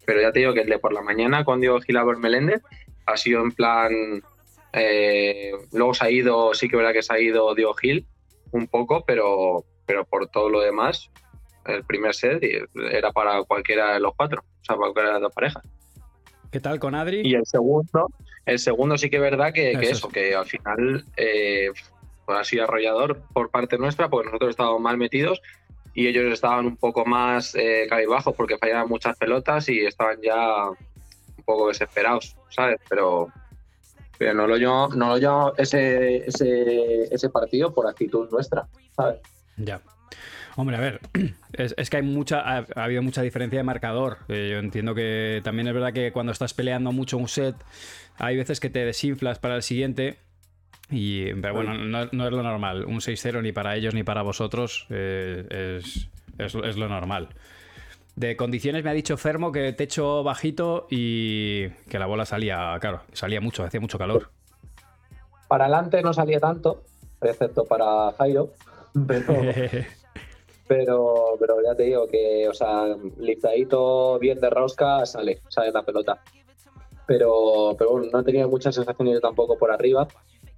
Pero 0.06 0.22
ya 0.22 0.32
te 0.32 0.40
digo 0.40 0.54
que 0.54 0.62
el 0.62 0.70
de 0.70 0.80
por 0.80 0.94
la 0.94 1.02
mañana 1.02 1.44
con 1.44 1.60
Diego 1.60 1.82
Gilabert 1.82 2.20
Meléndez 2.20 2.62
ha 3.06 3.18
sido 3.18 3.42
en 3.42 3.52
plan. 3.52 3.92
eh, 4.72 5.52
luego 5.74 5.94
se 5.94 6.06
ha 6.06 6.10
ido, 6.10 6.54
sí 6.54 6.70
que 6.70 6.78
es 6.78 6.80
verdad 6.80 6.94
que 6.94 7.04
se 7.04 7.14
ha 7.14 7.20
ido 7.20 7.54
Diego 7.54 7.74
Gil 7.74 8.08
un 8.54 8.68
poco, 8.68 9.04
pero, 9.06 9.66
pero 9.86 10.06
por 10.06 10.30
todo 10.30 10.50
lo 10.50 10.62
demás, 10.62 11.12
el 11.66 11.84
primer 11.84 12.16
set 12.16 12.42
era 12.94 13.12
para 13.12 13.44
cualquiera 13.44 13.96
de 13.96 14.00
los 14.00 14.16
cuatro, 14.16 14.40
o 14.40 14.64
sea, 14.64 14.78
para 14.78 14.94
cualquiera 14.94 15.10
de 15.10 15.14
las 15.16 15.22
dos 15.24 15.34
parejas. 15.34 15.64
¿Qué 16.52 16.60
tal 16.60 16.80
con 16.80 16.96
Adri? 16.96 17.22
Y 17.24 17.36
el 17.36 17.46
segundo, 17.46 18.10
el 18.46 18.60
segundo 18.60 18.98
sí 18.98 19.10
que 19.10 19.18
es 19.18 19.22
verdad 19.22 19.54
que, 19.54 19.78
que 19.78 19.90
Eso 19.90 19.92
eso, 19.92 20.08
es. 20.08 20.14
que 20.14 20.36
al 20.36 20.46
final 20.46 21.06
eh, 21.18 21.72
pues 22.26 22.40
ha 22.40 22.44
sido 22.44 22.64
arrollador 22.64 23.22
por 23.34 23.50
parte 23.50 23.78
nuestra, 23.78 24.10
porque 24.10 24.28
nosotros 24.28 24.52
estábamos 24.52 24.82
mal 24.82 24.98
metidos 24.98 25.42
y 25.94 26.08
ellos 26.08 26.32
estaban 26.32 26.66
un 26.66 26.78
poco 26.78 27.06
más 27.06 27.56
eh, 27.56 27.88
cabizbajos 27.90 28.36
porque 28.36 28.58
fallaban 28.58 28.88
muchas 28.88 29.18
pelotas 29.18 29.68
y 29.70 29.80
estaban 29.86 30.22
ya 30.22 30.70
un 30.70 31.44
poco 31.44 31.70
desesperados, 31.70 32.36
¿sabes? 32.50 32.78
Pero, 32.88 33.30
pero 34.18 34.34
no 34.34 34.46
lo 34.48 34.58
llevo, 34.58 34.90
no 34.90 35.10
lo 35.10 35.18
llevo 35.18 35.54
ese, 35.58 36.28
ese, 36.28 37.04
ese 37.14 37.30
partido 37.30 37.74
por 37.74 37.88
actitud 37.88 38.30
nuestra, 38.30 38.68
¿sabes? 38.96 39.20
Ya. 39.58 39.82
Hombre, 40.58 40.76
a 40.76 40.80
ver, 40.80 41.00
es, 41.54 41.76
es 41.78 41.90
que 41.90 41.98
hay 41.98 42.04
mucha, 42.04 42.42
ha, 42.42 42.66
ha 42.76 42.84
habido 42.84 43.04
mucha 43.04 43.22
diferencia 43.22 43.60
de 43.60 43.64
marcador. 43.64 44.18
Eh, 44.28 44.50
yo 44.52 44.58
entiendo 44.58 44.96
que 44.96 45.40
también 45.44 45.68
es 45.68 45.74
verdad 45.74 45.94
que 45.94 46.12
cuando 46.12 46.32
estás 46.32 46.56
peleando 46.56 46.92
mucho 46.92 47.18
un 47.18 47.28
set, 47.28 47.56
hay 48.18 48.36
veces 48.36 48.60
que 48.60 48.72
te 48.72 48.84
desinflas 48.84 49.38
para 49.38 49.56
el 49.56 49.62
siguiente. 49.62 50.18
Y, 50.90 51.32
pero 51.36 51.54
bueno, 51.54 51.76
no, 51.76 52.10
no 52.12 52.26
es 52.26 52.32
lo 52.32 52.42
normal. 52.42 52.86
Un 52.86 53.02
6-0 53.02 53.44
ni 53.44 53.52
para 53.52 53.76
ellos 53.76 53.94
ni 53.94 54.02
para 54.02 54.24
vosotros 54.24 54.88
eh, 54.90 55.78
es, 55.80 56.10
es, 56.40 56.56
es 56.56 56.76
lo 56.76 56.90
normal. 56.90 57.30
De 58.16 58.36
condiciones 58.36 58.84
me 58.84 58.90
ha 58.90 58.94
dicho 58.94 59.16
Fermo 59.16 59.52
que 59.52 59.74
techo 59.74 60.24
bajito 60.24 60.88
y 60.90 61.70
que 61.88 62.00
la 62.00 62.08
bola 62.08 62.26
salía, 62.26 62.76
claro, 62.82 63.02
salía 63.14 63.42
mucho, 63.42 63.64
hacía 63.64 63.80
mucho 63.80 64.00
calor. 64.00 64.32
Para 65.48 65.66
adelante 65.66 66.02
no 66.02 66.14
salía 66.14 66.40
tanto, 66.40 66.84
excepto 67.22 67.66
para 67.66 68.12
Jairo, 68.18 68.54
pero, 69.06 69.36
pero, 70.68 71.36
pero 71.40 71.62
ya 71.64 71.76
te 71.76 71.84
digo 71.84 72.08
que, 72.08 72.48
o 72.48 72.54
sea, 72.54 72.96
liftadito 73.18 74.20
bien 74.20 74.40
de 74.40 74.50
rosca 74.50 75.06
sale, 75.06 75.42
sale 75.48 75.72
la 75.72 75.84
pelota. 75.84 76.22
Pero, 77.06 77.76
pero 77.78 77.92
bueno, 77.92 78.08
no 78.12 78.24
tenía 78.24 78.48
muchas 78.48 78.76
sensaciones 78.76 79.14
yo 79.16 79.22
tampoco 79.22 79.58
por 79.58 79.72
arriba 79.72 80.08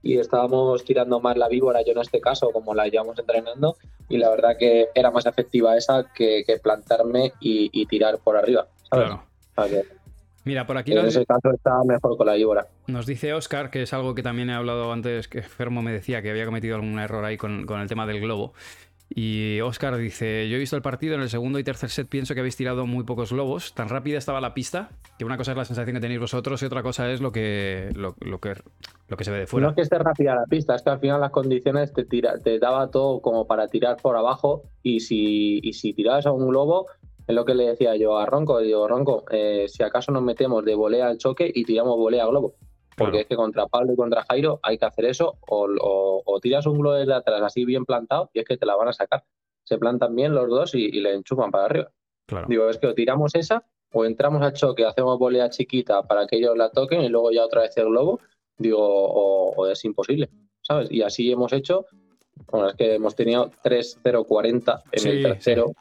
y 0.01 0.17
estábamos 0.17 0.83
tirando 0.83 1.19
más 1.19 1.37
la 1.37 1.47
víbora, 1.47 1.81
yo 1.85 1.91
en 1.91 1.99
este 1.99 2.21
caso, 2.21 2.51
como 2.51 2.73
la 2.73 2.87
llevamos 2.87 3.19
entrenando, 3.19 3.75
y 4.07 4.17
la 4.17 4.29
verdad 4.29 4.57
que 4.57 4.87
era 4.95 5.11
más 5.11 5.25
efectiva 5.25 5.77
esa 5.77 6.05
que, 6.15 6.43
que 6.45 6.57
plantarme 6.57 7.33
y, 7.39 7.69
y 7.71 7.85
tirar 7.85 8.17
por 8.19 8.37
arriba. 8.37 8.67
¿sabes? 8.89 9.07
Claro. 9.07 9.23
O 9.55 9.67
sea 9.67 9.81
que 9.81 9.99
Mira, 10.45 10.65
por 10.65 10.77
aquí 10.77 10.91
en 10.93 10.97
nos, 11.03 11.15
ese 11.15 11.25
caso 11.25 11.51
está 11.53 11.83
mejor 11.85 12.17
con 12.17 12.25
la 12.25 12.33
víbora. 12.33 12.65
nos 12.87 13.05
dice 13.05 13.33
Oscar, 13.33 13.69
que 13.69 13.83
es 13.83 13.93
algo 13.93 14.15
que 14.15 14.23
también 14.23 14.49
he 14.49 14.53
hablado 14.53 14.91
antes, 14.91 15.27
que 15.27 15.41
Fermo 15.41 15.81
me 15.81 15.91
decía 15.91 16.21
que 16.21 16.29
había 16.29 16.45
cometido 16.45 16.75
algún 16.75 16.97
error 16.97 17.23
ahí 17.25 17.37
con, 17.37 17.65
con 17.65 17.81
el 17.81 17.87
tema 17.87 18.07
del 18.07 18.21
globo. 18.21 18.53
Y 19.09 19.59
Oscar 19.61 19.97
dice, 19.97 20.47
yo 20.49 20.55
he 20.55 20.59
visto 20.59 20.75
el 20.75 20.83
partido, 20.83 21.15
en 21.15 21.21
el 21.21 21.29
segundo 21.29 21.57
y 21.57 21.63
tercer 21.63 21.89
set 21.89 22.07
pienso 22.07 22.35
que 22.35 22.41
habéis 22.41 22.55
tirado 22.55 22.85
muy 22.85 23.03
pocos 23.03 23.31
globos, 23.33 23.73
tan 23.73 23.89
rápida 23.89 24.17
estaba 24.17 24.39
la 24.39 24.53
pista, 24.53 24.89
que 25.17 25.25
una 25.25 25.35
cosa 25.35 25.51
es 25.51 25.57
la 25.57 25.65
sensación 25.65 25.95
que 25.95 26.01
tenéis 26.01 26.19
vosotros 26.19 26.61
y 26.61 26.65
otra 26.65 26.83
cosa 26.83 27.11
es 27.11 27.19
lo 27.19 27.31
que, 27.31 27.89
lo, 27.95 28.13
que, 28.13 28.53
lo 29.07 29.17
que 29.17 29.23
se 29.23 29.31
ve 29.31 29.37
de 29.37 29.43
No 29.43 29.47
fuera. 29.47 29.69
es 29.69 29.75
que 29.75 29.81
esté 29.81 29.97
rápida 29.97 30.35
la 30.35 30.45
pista, 30.45 30.75
es 30.75 30.83
que 30.83 30.91
al 30.91 30.99
final 30.99 31.21
las 31.21 31.31
condiciones 31.31 31.91
te, 31.91 32.05
tira, 32.05 32.37
te 32.37 32.59
daba 32.59 32.91
todo 32.91 33.19
como 33.21 33.47
para 33.47 33.67
tirar 33.67 33.97
por 33.97 34.15
abajo 34.15 34.63
y 34.83 34.99
si, 34.99 35.59
y 35.63 35.73
si 35.73 35.93
tirabas 35.93 36.27
a 36.27 36.31
un 36.31 36.47
globo, 36.47 36.85
es 37.27 37.35
lo 37.35 37.45
que 37.45 37.55
le 37.55 37.67
decía 37.67 37.95
yo 37.95 38.17
a 38.17 38.25
Ronco, 38.27 38.59
digo, 38.59 38.87
Ronco, 38.87 39.23
eh, 39.31 39.65
si 39.67 39.83
acaso 39.83 40.11
nos 40.11 40.23
metemos 40.23 40.63
de 40.65 40.75
volea 40.75 41.07
al 41.07 41.17
choque 41.17 41.51
y 41.53 41.63
tiramos 41.63 41.97
volea 41.97 42.23
a 42.23 42.27
globo. 42.27 42.53
Porque 42.99 43.11
Claro. 43.11 43.21
es 43.21 43.27
que 43.27 43.35
contra 43.35 43.65
Pablo 43.67 43.93
y 43.93 43.95
contra 43.95 44.23
Jairo 44.29 44.59
hay 44.61 44.77
que 44.77 44.85
hacer 44.85 45.05
eso, 45.05 45.39
o, 45.47 45.67
o- 45.81 46.21
o 46.25 46.39
tiras 46.39 46.65
un 46.67 46.77
globo 46.79 46.95
desde 46.95 47.13
atrás 47.13 47.41
así 47.41 47.65
bien 47.65 47.85
plantado 47.85 48.29
y 48.33 48.39
es 48.39 48.45
que 48.45 48.57
te 48.57 48.65
la 48.65 48.75
van 48.75 48.89
a 48.89 48.93
sacar. 48.93 49.23
Se 49.63 49.77
plantan 49.77 50.15
bien 50.15 50.33
los 50.35 50.47
dos 50.49 50.75
y, 50.75 50.85
y 50.85 50.99
le 50.99 51.13
enchufan 51.13 51.49
para 51.51 51.65
arriba. 51.65 51.91
Claro. 52.27 52.45
Digo, 52.47 52.69
es 52.69 52.77
que 52.77 52.87
o 52.87 52.93
tiramos 52.93 53.33
esa 53.35 53.63
o 53.93 54.05
entramos 54.05 54.41
al 54.43 54.53
choque, 54.53 54.85
hacemos 54.85 55.17
volea 55.17 55.49
chiquita 55.49 56.03
para 56.03 56.27
que 56.27 56.35
ellos 56.37 56.55
la 56.55 56.69
toquen 56.69 57.01
y 57.01 57.09
luego 57.09 57.31
ya 57.31 57.43
otra 57.45 57.61
vez 57.61 57.75
el 57.77 57.85
globo. 57.87 58.19
Digo, 58.57 58.77
o, 58.81 59.53
o 59.55 59.67
es 59.67 59.83
imposible, 59.85 60.29
¿sabes? 60.61 60.91
Y 60.91 61.01
así 61.01 61.31
hemos 61.31 61.53
hecho. 61.53 61.85
Bueno, 62.51 62.69
es 62.69 62.75
que 62.75 62.95
hemos 62.95 63.15
tenido 63.15 63.49
3-0-40 63.63 64.83
en 64.91 64.99
Sí, 64.99 65.09
el 65.09 65.23
tercero 65.23 65.71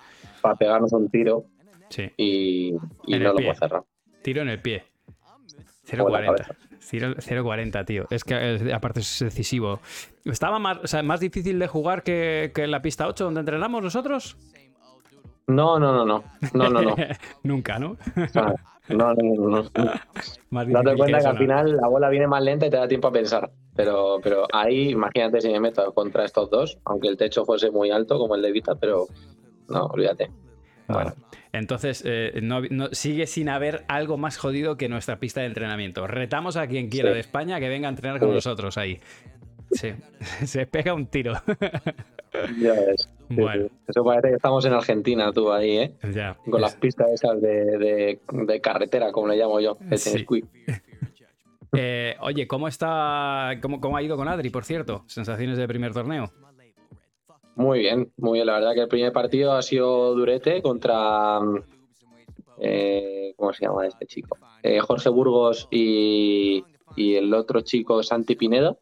para 0.41 0.55
pegarnos 0.57 0.93
un 0.93 1.09
tiro 1.11 1.45
Sí, 1.89 2.11
y, 2.17 2.69
y 3.07 3.19
no 3.19 3.33
lo 3.33 3.39
hemos 3.41 3.59
cerrado. 3.59 3.87
tiro 4.23 4.43
en 4.43 4.49
el 4.51 4.61
pie. 4.61 4.85
O 5.17 6.09
en 6.09 6.13
la 6.13 6.33
0.40. 6.33 6.57
cabeza. 6.78 7.14
Cero- 7.20 7.44
0.40, 7.44 7.85
tío. 7.85 8.06
Es 8.11 8.25
que 8.25 8.73
aparte 8.73 9.00
es 9.00 9.18
decisivo. 9.20 9.80
¿Estaba 10.25 10.58
más, 10.58 10.78
o 10.82 10.87
sea, 10.87 11.02
más 11.02 11.20
difícil 11.20 11.58
de 11.58 11.66
jugar 11.66 12.02
que, 12.02 12.52
que 12.54 12.64
en 12.64 12.70
la 12.70 12.82
pista 12.82 13.06
8 13.06 13.25
donde 13.25 13.40
entrenamos 13.40 13.82
nosotros? 13.82 14.37
No, 15.47 15.78
no, 15.78 15.92
no, 15.92 16.04
no. 16.04 16.25
No, 16.52 16.68
no, 16.68 16.82
no. 16.82 16.94
Nunca, 17.42 17.78
sea, 17.78 18.54
no, 18.88 19.14
no, 19.14 19.14
no, 19.14 19.49
no. 19.49 19.62
Date 20.50 20.97
cuenta 20.97 21.18
que 21.20 21.26
al 21.26 21.38
final 21.38 21.76
la 21.76 21.88
bola 21.88 22.08
viene 22.11 22.26
más 22.26 22.42
lenta 22.42 22.66
y 22.66 22.70
te 22.70 22.76
da 22.76 22.87
tiempo 22.88 23.08
a 23.08 23.12
pensar. 23.12 23.50
Pero, 23.75 24.18
pero 24.23 24.47
ahí, 24.52 24.90
imagínate 24.90 25.40
si 25.40 25.49
me 25.50 25.61
meto 25.61 25.92
contra 25.94 26.25
estos 26.25 26.50
dos, 26.50 26.78
aunque 26.85 27.08
el 27.08 27.16
techo 27.16 27.44
fuese 27.44 27.70
muy 27.70 27.90
alto 27.90 28.18
como 28.18 28.35
el 28.35 28.42
de 28.42 28.50
Vita, 28.52 28.75
pero 28.75 29.06
no, 29.68 29.87
olvídate. 29.87 30.30
Bueno, 30.88 31.12
entonces 31.52 32.02
eh, 32.07 32.40
no, 32.43 32.62
no- 32.71 32.88
sigue 32.93 33.26
sin 33.26 33.49
haber 33.49 33.85
algo 33.88 34.17
más 34.19 34.37
jodido 34.37 34.76
que 34.76 34.88
nuestra 34.88 35.19
pista 35.19 35.40
de 35.40 35.47
entrenamiento. 35.47 36.07
Retamos 36.07 36.57
a 36.57 36.67
quien 36.67 36.88
quiera 36.88 37.11
Sí. 37.11 37.14
de 37.14 37.21
España 37.21 37.61
que 37.61 37.69
venga 37.69 37.88
a 37.88 37.90
entrenar 37.90 38.19
con 38.19 38.28
Sí. 38.31 38.35
nosotros 38.35 38.76
ahí. 38.78 39.00
Sí, 39.73 39.93
se 40.47 40.67
pega 40.67 40.95
un 40.95 41.07
tiro. 41.07 41.35
Ya 42.61 42.75
ves. 42.75 43.09
Bueno. 43.31 43.69
sí. 43.69 43.73
Eso 43.88 44.05
parece 44.05 44.28
que 44.28 44.35
estamos 44.35 44.62
en 44.67 44.75
Argentina, 44.75 45.33
tú 45.33 45.50
ahí, 45.50 45.78
¿eh? 45.78 45.93
ya. 46.12 46.37
Con 46.49 46.61
las 46.61 46.76
pistas 46.76 47.09
esas 47.11 47.40
de, 47.40 47.78
de- 47.78 48.21
de 48.31 48.61
carretera, 48.61 49.11
como 49.12 49.28
le 49.28 49.37
llamo 49.37 49.59
yo, 49.61 49.78
el. 49.90 49.99
Eh, 51.76 52.17
oye, 52.21 52.47
¿cómo 52.47 52.67
está? 52.67 53.50
Cómo, 53.61 53.78
¿Cómo 53.81 53.97
ha 53.97 54.02
ido 54.02 54.17
con 54.17 54.26
Adri, 54.28 54.49
por 54.50 54.64
cierto? 54.64 55.05
Sensaciones 55.07 55.59
de 55.59 55.69
primer 55.69 55.93
torneo. 55.93 56.33
Muy 57.59 57.81
bien, 57.81 58.12
muy 58.17 58.35
bien. 58.38 58.47
La 58.47 58.55
verdad 58.55 58.75
que 58.75 58.81
el 58.83 58.88
primer 58.88 59.12
partido 59.12 59.53
ha 59.53 59.62
sido 59.62 60.15
durete 60.15 60.62
contra. 60.62 61.41
mm, 61.41 61.62
eh, 62.59 63.35
¿Cómo 63.37 63.53
se 63.53 63.65
llama 63.67 63.87
este 63.87 64.07
chico? 64.07 64.37
Eh, 64.62 64.81
Jorge 64.81 65.09
Burgos 65.09 65.69
y, 65.71 66.65
y 66.97 67.15
el 67.15 67.33
otro 67.35 67.61
chico, 67.61 68.03
Santi 68.03 68.35
Pinedo. 68.37 68.79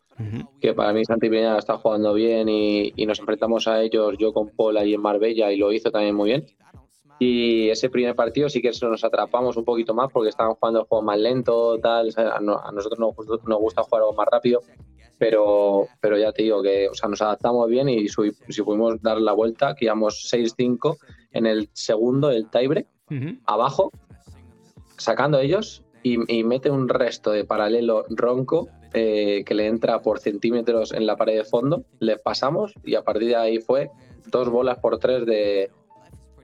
Que 0.60 0.72
para 0.72 0.92
mí 0.94 1.04
Santi 1.04 1.28
Pinedo 1.28 1.58
está 1.58 1.76
jugando 1.76 2.14
bien 2.14 2.48
y, 2.48 2.92
y 2.96 3.04
nos 3.06 3.18
enfrentamos 3.18 3.68
a 3.68 3.82
ellos 3.82 4.14
yo 4.18 4.32
con 4.32 4.48
Paul 4.56 4.78
ahí 4.78 4.94
en 4.94 5.00
Marbella 5.02 5.52
y 5.52 5.58
lo 5.58 5.72
hizo 5.72 5.90
también 5.90 6.14
muy 6.14 6.30
bien. 6.30 6.46
Y 7.18 7.68
ese 7.70 7.88
primer 7.90 8.14
partido 8.14 8.48
sí 8.48 8.60
que 8.62 8.70
nos 8.82 9.04
atrapamos 9.04 9.56
un 9.56 9.64
poquito 9.64 9.94
más 9.94 10.10
porque 10.12 10.28
estaban 10.30 10.54
jugando 10.54 10.80
el 10.80 10.86
juego 10.86 11.02
más 11.02 11.18
lento, 11.18 11.78
tal. 11.80 12.10
A, 12.16 12.40
no- 12.40 12.58
a 12.62 12.72
nosotros 12.72 12.98
nos 12.98 13.14
gusta, 13.14 13.34
nos 13.46 13.58
gusta 13.58 13.82
jugar 13.82 14.02
algo 14.02 14.14
más 14.14 14.26
rápido, 14.30 14.60
pero, 15.18 15.86
pero 16.00 16.18
ya 16.18 16.32
te 16.32 16.42
digo 16.42 16.62
que 16.62 16.88
o 16.88 16.94
sea, 16.94 17.08
nos 17.08 17.22
adaptamos 17.22 17.68
bien 17.68 17.88
y 17.88 18.08
si, 18.08 18.32
si 18.48 18.62
pudimos 18.62 19.00
dar 19.02 19.18
la 19.18 19.32
vuelta, 19.32 19.74
que 19.74 19.86
íbamos 19.86 20.30
6-5 20.32 20.96
en 21.32 21.46
el 21.46 21.68
segundo, 21.72 22.30
el 22.30 22.48
tiebreak, 22.48 22.86
abajo, 23.46 23.92
sacando 24.96 25.38
ellos 25.38 25.84
y, 26.02 26.18
y 26.32 26.44
mete 26.44 26.70
un 26.70 26.88
resto 26.88 27.30
de 27.30 27.44
paralelo 27.44 28.04
ronco 28.08 28.68
eh, 28.94 29.44
que 29.44 29.54
le 29.54 29.66
entra 29.66 30.00
por 30.00 30.20
centímetros 30.20 30.92
en 30.92 31.06
la 31.06 31.16
pared 31.16 31.36
de 31.36 31.44
fondo, 31.44 31.84
le 31.98 32.16
pasamos 32.16 32.72
y 32.84 32.94
a 32.94 33.02
partir 33.02 33.28
de 33.28 33.36
ahí 33.36 33.58
fue 33.58 33.90
dos 34.26 34.48
bolas 34.48 34.78
por 34.78 34.98
tres 34.98 35.26
de, 35.26 35.70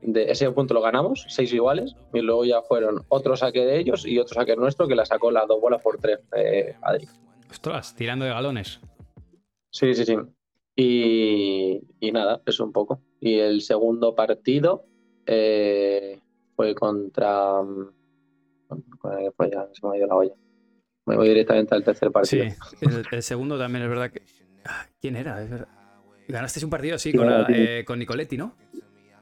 de 0.02 0.30
ese 0.30 0.50
punto 0.50 0.74
lo 0.74 0.82
ganamos, 0.82 1.24
seis 1.28 1.52
iguales, 1.52 1.94
y 2.12 2.20
luego 2.20 2.44
ya 2.44 2.60
fueron 2.62 3.04
otro 3.08 3.36
saque 3.36 3.64
de 3.64 3.78
ellos 3.78 4.04
y 4.04 4.18
otro 4.18 4.34
saque 4.34 4.56
nuestro 4.56 4.86
que 4.88 4.94
la 4.94 5.06
sacó 5.06 5.30
las 5.30 5.46
dos 5.46 5.60
bolas 5.60 5.80
por 5.80 5.98
tres, 5.98 6.18
eh, 6.36 6.74
Adri. 6.82 7.08
Ostras, 7.56 7.94
tirando 7.94 8.24
de 8.24 8.30
galones. 8.30 8.80
Sí, 9.70 9.94
sí, 9.94 10.06
sí. 10.06 10.16
Y, 10.74 11.82
y 12.00 12.10
nada, 12.12 12.40
eso 12.46 12.64
un 12.64 12.72
poco. 12.72 13.02
Y 13.20 13.38
el 13.40 13.60
segundo 13.60 14.14
partido 14.14 14.86
eh, 15.26 16.18
fue 16.56 16.74
contra. 16.74 17.62
mm, 17.62 17.92
¿cuál 18.98 19.32
fue 19.36 19.50
ya? 19.50 19.68
Se 19.72 19.86
me 19.86 19.94
ha 19.94 19.98
ido 19.98 20.06
la 20.06 20.14
olla. 20.14 20.34
Me 21.04 21.16
voy 21.16 21.28
directamente 21.28 21.74
al 21.74 21.84
tercer 21.84 22.08
Sí, 22.22 22.38
partido. 22.38 22.44
el, 22.80 23.04
el 23.12 23.22
segundo 23.22 23.58
también 23.58 23.82
es 23.84 23.90
verdad 23.90 24.10
que. 24.10 24.22
Ah, 24.64 24.86
¿Quién 24.98 25.16
era? 25.16 25.42
Es 25.42 25.50
verdad. 25.50 25.68
Ganasteis 26.28 26.64
un 26.64 26.70
partido, 26.70 26.96
sí, 26.98 27.10
Sí, 27.10 27.18
con, 27.18 27.26
la- 27.26 27.46
sí. 27.46 27.52
eh, 27.54 27.84
con 27.86 27.98
Nicoletti, 27.98 28.38
¿no? 28.38 28.54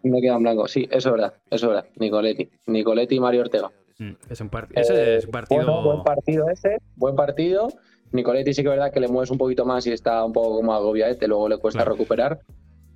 Me 0.04 0.20
queda 0.20 0.37
en 0.37 0.42
blanco. 0.44 0.68
Sí, 0.68 0.87
eso 0.88 1.08
es 1.08 1.12
verdad. 1.12 1.34
Eso 1.50 1.66
es 1.66 1.68
verdad. 1.75 1.87
Nicoletti. 1.96 2.49
Nicoletti 2.66 3.16
y 3.16 3.20
Mario 3.20 3.40
Ortega. 3.40 3.72
Mm, 3.99 4.12
Es 4.30 4.40
un, 4.40 4.49
par- 4.50 4.68
ese 4.72 5.16
es 5.16 5.25
un 5.26 5.30
partido. 5.32 5.62
Bueno, 5.64 5.82
buen 5.82 6.02
partido 6.04 6.49
ese. 6.49 6.78
Buen 6.94 7.16
partido. 7.16 7.68
Nicoletti 8.12 8.52
sí 8.55 8.62
que 8.62 8.69
es 8.69 8.75
verdad 8.76 8.93
que 8.93 9.00
le 9.00 9.09
mueves 9.09 9.31
un 9.31 9.38
poquito 9.38 9.64
más 9.64 9.87
y 9.87 9.93
está 9.93 10.25
un 10.25 10.33
poco 10.33 10.57
como 10.57 10.75
agobiadete, 10.75 11.29
luego 11.29 11.49
le 11.49 11.59
cuesta 11.59 11.81
Claro. 11.83 11.93
recuperar. 11.93 12.40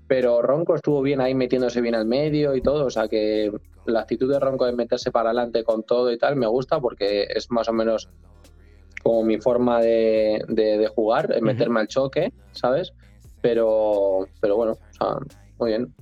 Pero 0.07 0.43
Ronco 0.43 0.75
estuvo 0.75 1.01
bien 1.03 1.21
ahí 1.21 1.35
metiéndose 1.35 1.81
bien 1.81 1.95
al 1.95 2.05
medio 2.07 2.55
y 2.55 2.61
todo. 2.61 2.85
O 2.87 2.91
sea 2.91 3.09
que 3.09 3.51
la 3.87 4.01
actitud 4.01 4.31
de 4.31 4.39
Ronco 4.41 4.67
de 4.67 4.73
meterse 4.73 5.11
para 5.11 5.31
adelante 5.31 5.65
con 5.65 5.83
todo 5.83 6.11
y 6.13 6.19
tal 6.19 6.37
me 6.37 6.47
gusta 6.47 6.81
porque 6.81 7.27
es 7.35 7.51
más 7.51 7.69
o 7.69 7.73
menos 7.73 8.09
como 9.03 9.23
mi 9.23 9.39
forma 9.39 9.81
de, 9.81 10.43
de- 10.49 10.79
de 10.79 10.87
jugar, 10.89 11.31
es 11.33 11.43
meterme 11.43 11.81
al 11.81 11.89
choque, 11.89 12.31
¿sabes? 12.53 12.93
Pero, 13.41 14.29
pero 14.41 14.57
bueno, 14.57 14.73
o 14.73 14.79
sea, 14.93 15.17
muy 15.59 15.71
bien. 15.71 15.95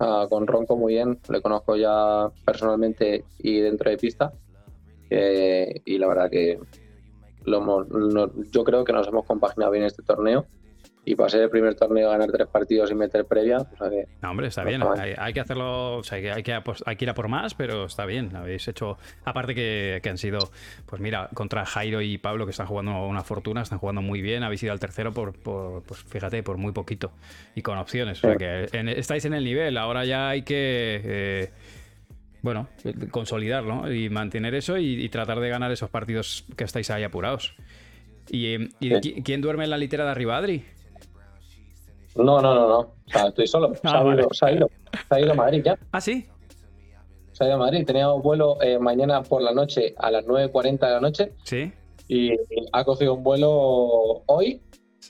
Ah, 0.00 0.26
con 0.28 0.46
Ronco 0.46 0.76
muy 0.76 0.94
bien, 0.94 1.18
le 1.28 1.40
conozco 1.40 1.76
ya 1.76 2.30
personalmente 2.44 3.24
y 3.38 3.60
dentro 3.60 3.90
de 3.90 3.98
pista. 3.98 4.32
Eh, 5.10 5.82
y 5.84 5.98
la 5.98 6.08
verdad 6.08 6.30
que 6.30 6.58
lo 7.44 7.58
hemos- 7.58 7.88
no- 7.88 8.30
yo 8.50 8.64
creo 8.64 8.84
que 8.84 8.92
nos 8.92 9.06
hemos 9.08 9.24
compaginado 9.26 9.72
bien 9.72 9.84
este 9.84 10.02
torneo 10.02 10.46
y 11.06 11.16
para 11.16 11.28
ser 11.28 11.42
el 11.42 11.50
primer 11.50 11.74
torneo 11.74 12.08
ganar 12.08 12.30
tres 12.32 12.46
partidos 12.46 12.90
y 12.90 12.94
meter 12.94 13.26
previa, 13.26 13.58
pues 13.58 13.90
que, 13.90 14.06
No, 14.22 14.30
hombre, 14.30 14.46
está 14.46 14.64
bien. 14.64 14.82
Hay, 15.18 15.34
que 15.34 15.40
hacerlo, 15.40 15.96
o 15.98 16.02
sea, 16.02 16.16
hay 16.16 16.42
que, 16.42 16.52
hay 16.86 16.96
que 16.96 17.04
ir 17.04 17.10
a 17.10 17.14
por 17.14 17.28
más, 17.28 17.52
pero 17.54 17.84
está 17.84 18.06
bien. 18.06 18.34
Habéis 18.34 18.66
hecho, 18.68 18.96
aparte 19.24 19.54
que, 19.54 20.00
han 20.08 20.16
sido, 20.16 20.38
pues 20.86 21.02
mira, 21.02 21.28
contra 21.34 21.66
Jairo 21.66 22.00
y 22.00 22.16
Pablo, 22.16 22.46
que 22.46 22.52
están 22.52 22.66
jugando 22.66 23.06
una 23.06 23.22
fortuna, 23.22 23.60
están 23.60 23.78
jugando 23.80 24.00
muy 24.00 24.22
bien. 24.22 24.44
Habéis 24.44 24.62
ido 24.62 24.72
al 24.72 24.80
tercero 24.80 25.12
por, 25.12 25.34
pues 25.34 26.02
fíjate, 26.04 26.42
por 26.42 26.56
muy 26.56 26.72
poquito 26.72 27.12
y 27.54 27.60
con 27.60 27.76
opciones. 27.76 28.24
O 28.24 28.28
sea 28.28 28.36
que 28.36 28.68
estáis 28.96 29.26
en 29.26 29.34
el 29.34 29.44
nivel. 29.44 29.76
Ahora 29.76 30.06
ya 30.06 30.30
hay 30.30 30.40
que. 30.42 31.02
Eh, 31.04 31.50
bueno, 32.44 32.68
consolidarlo 33.10 33.90
y 33.90 34.10
mantener 34.10 34.54
eso 34.54 34.76
y, 34.76 35.08
tratar 35.08 35.40
de 35.40 35.48
ganar 35.48 35.72
esos 35.72 35.88
partidos 35.88 36.44
que 36.58 36.64
estáis 36.64 36.90
ahí 36.90 37.02
apurados. 37.02 37.56
¿Y, 38.30 38.68
quién 39.22 39.40
duerme 39.40 39.64
en 39.64 39.70
la 39.70 39.78
litera 39.78 40.04
de 40.04 40.10
arriba, 40.10 40.36
Adri? 40.36 40.62
No, 42.16 42.42
no, 42.42 42.54
no, 42.54 42.68
no. 42.68 42.78
O 42.78 42.94
sea, 43.06 43.28
estoy 43.28 43.46
solo. 43.46 43.72
Ah, 43.82 44.02
se, 44.02 44.44
ha 44.44 44.52
ido, 44.52 44.68
se, 45.08 45.14
ha 45.14 45.20
ido, 45.20 45.32
a 45.32 45.34
Madrid 45.34 45.62
ya. 45.64 45.78
¿Ah, 45.90 46.02
sí? 46.02 46.26
Se 47.32 47.44
ha 47.44 47.46
ido 47.46 47.56
a 47.56 47.60
Madrid. 47.60 47.86
Tenía 47.86 48.12
un 48.12 48.20
vuelo 48.20 48.60
eh, 48.60 48.78
mañana 48.78 49.22
por 49.22 49.40
la 49.40 49.54
noche 49.54 49.94
a 49.96 50.10
las 50.10 50.26
9.40 50.26 50.78
de 50.80 50.92
la 50.92 51.00
noche. 51.00 51.32
Sí. 51.44 51.72
Y 52.08 52.30
ha 52.72 52.84
cogido 52.84 53.14
un 53.14 53.24
vuelo 53.24 54.22
hoy. 54.26 54.60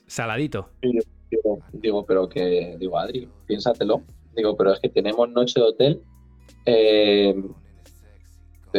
Saladito. 0.06 0.70
Y 0.82 1.00
digo, 1.30 1.58
digo, 1.72 2.06
pero 2.06 2.28
que, 2.28 2.76
digo, 2.78 2.96
Adri, 2.96 3.28
piénsatelo. 3.46 4.02
Digo, 4.36 4.56
pero 4.56 4.72
es 4.72 4.78
que 4.78 4.88
tenemos 4.88 5.28
noche 5.30 5.58
de 5.58 5.66
hotel 5.66 6.02
eh, 6.66 7.34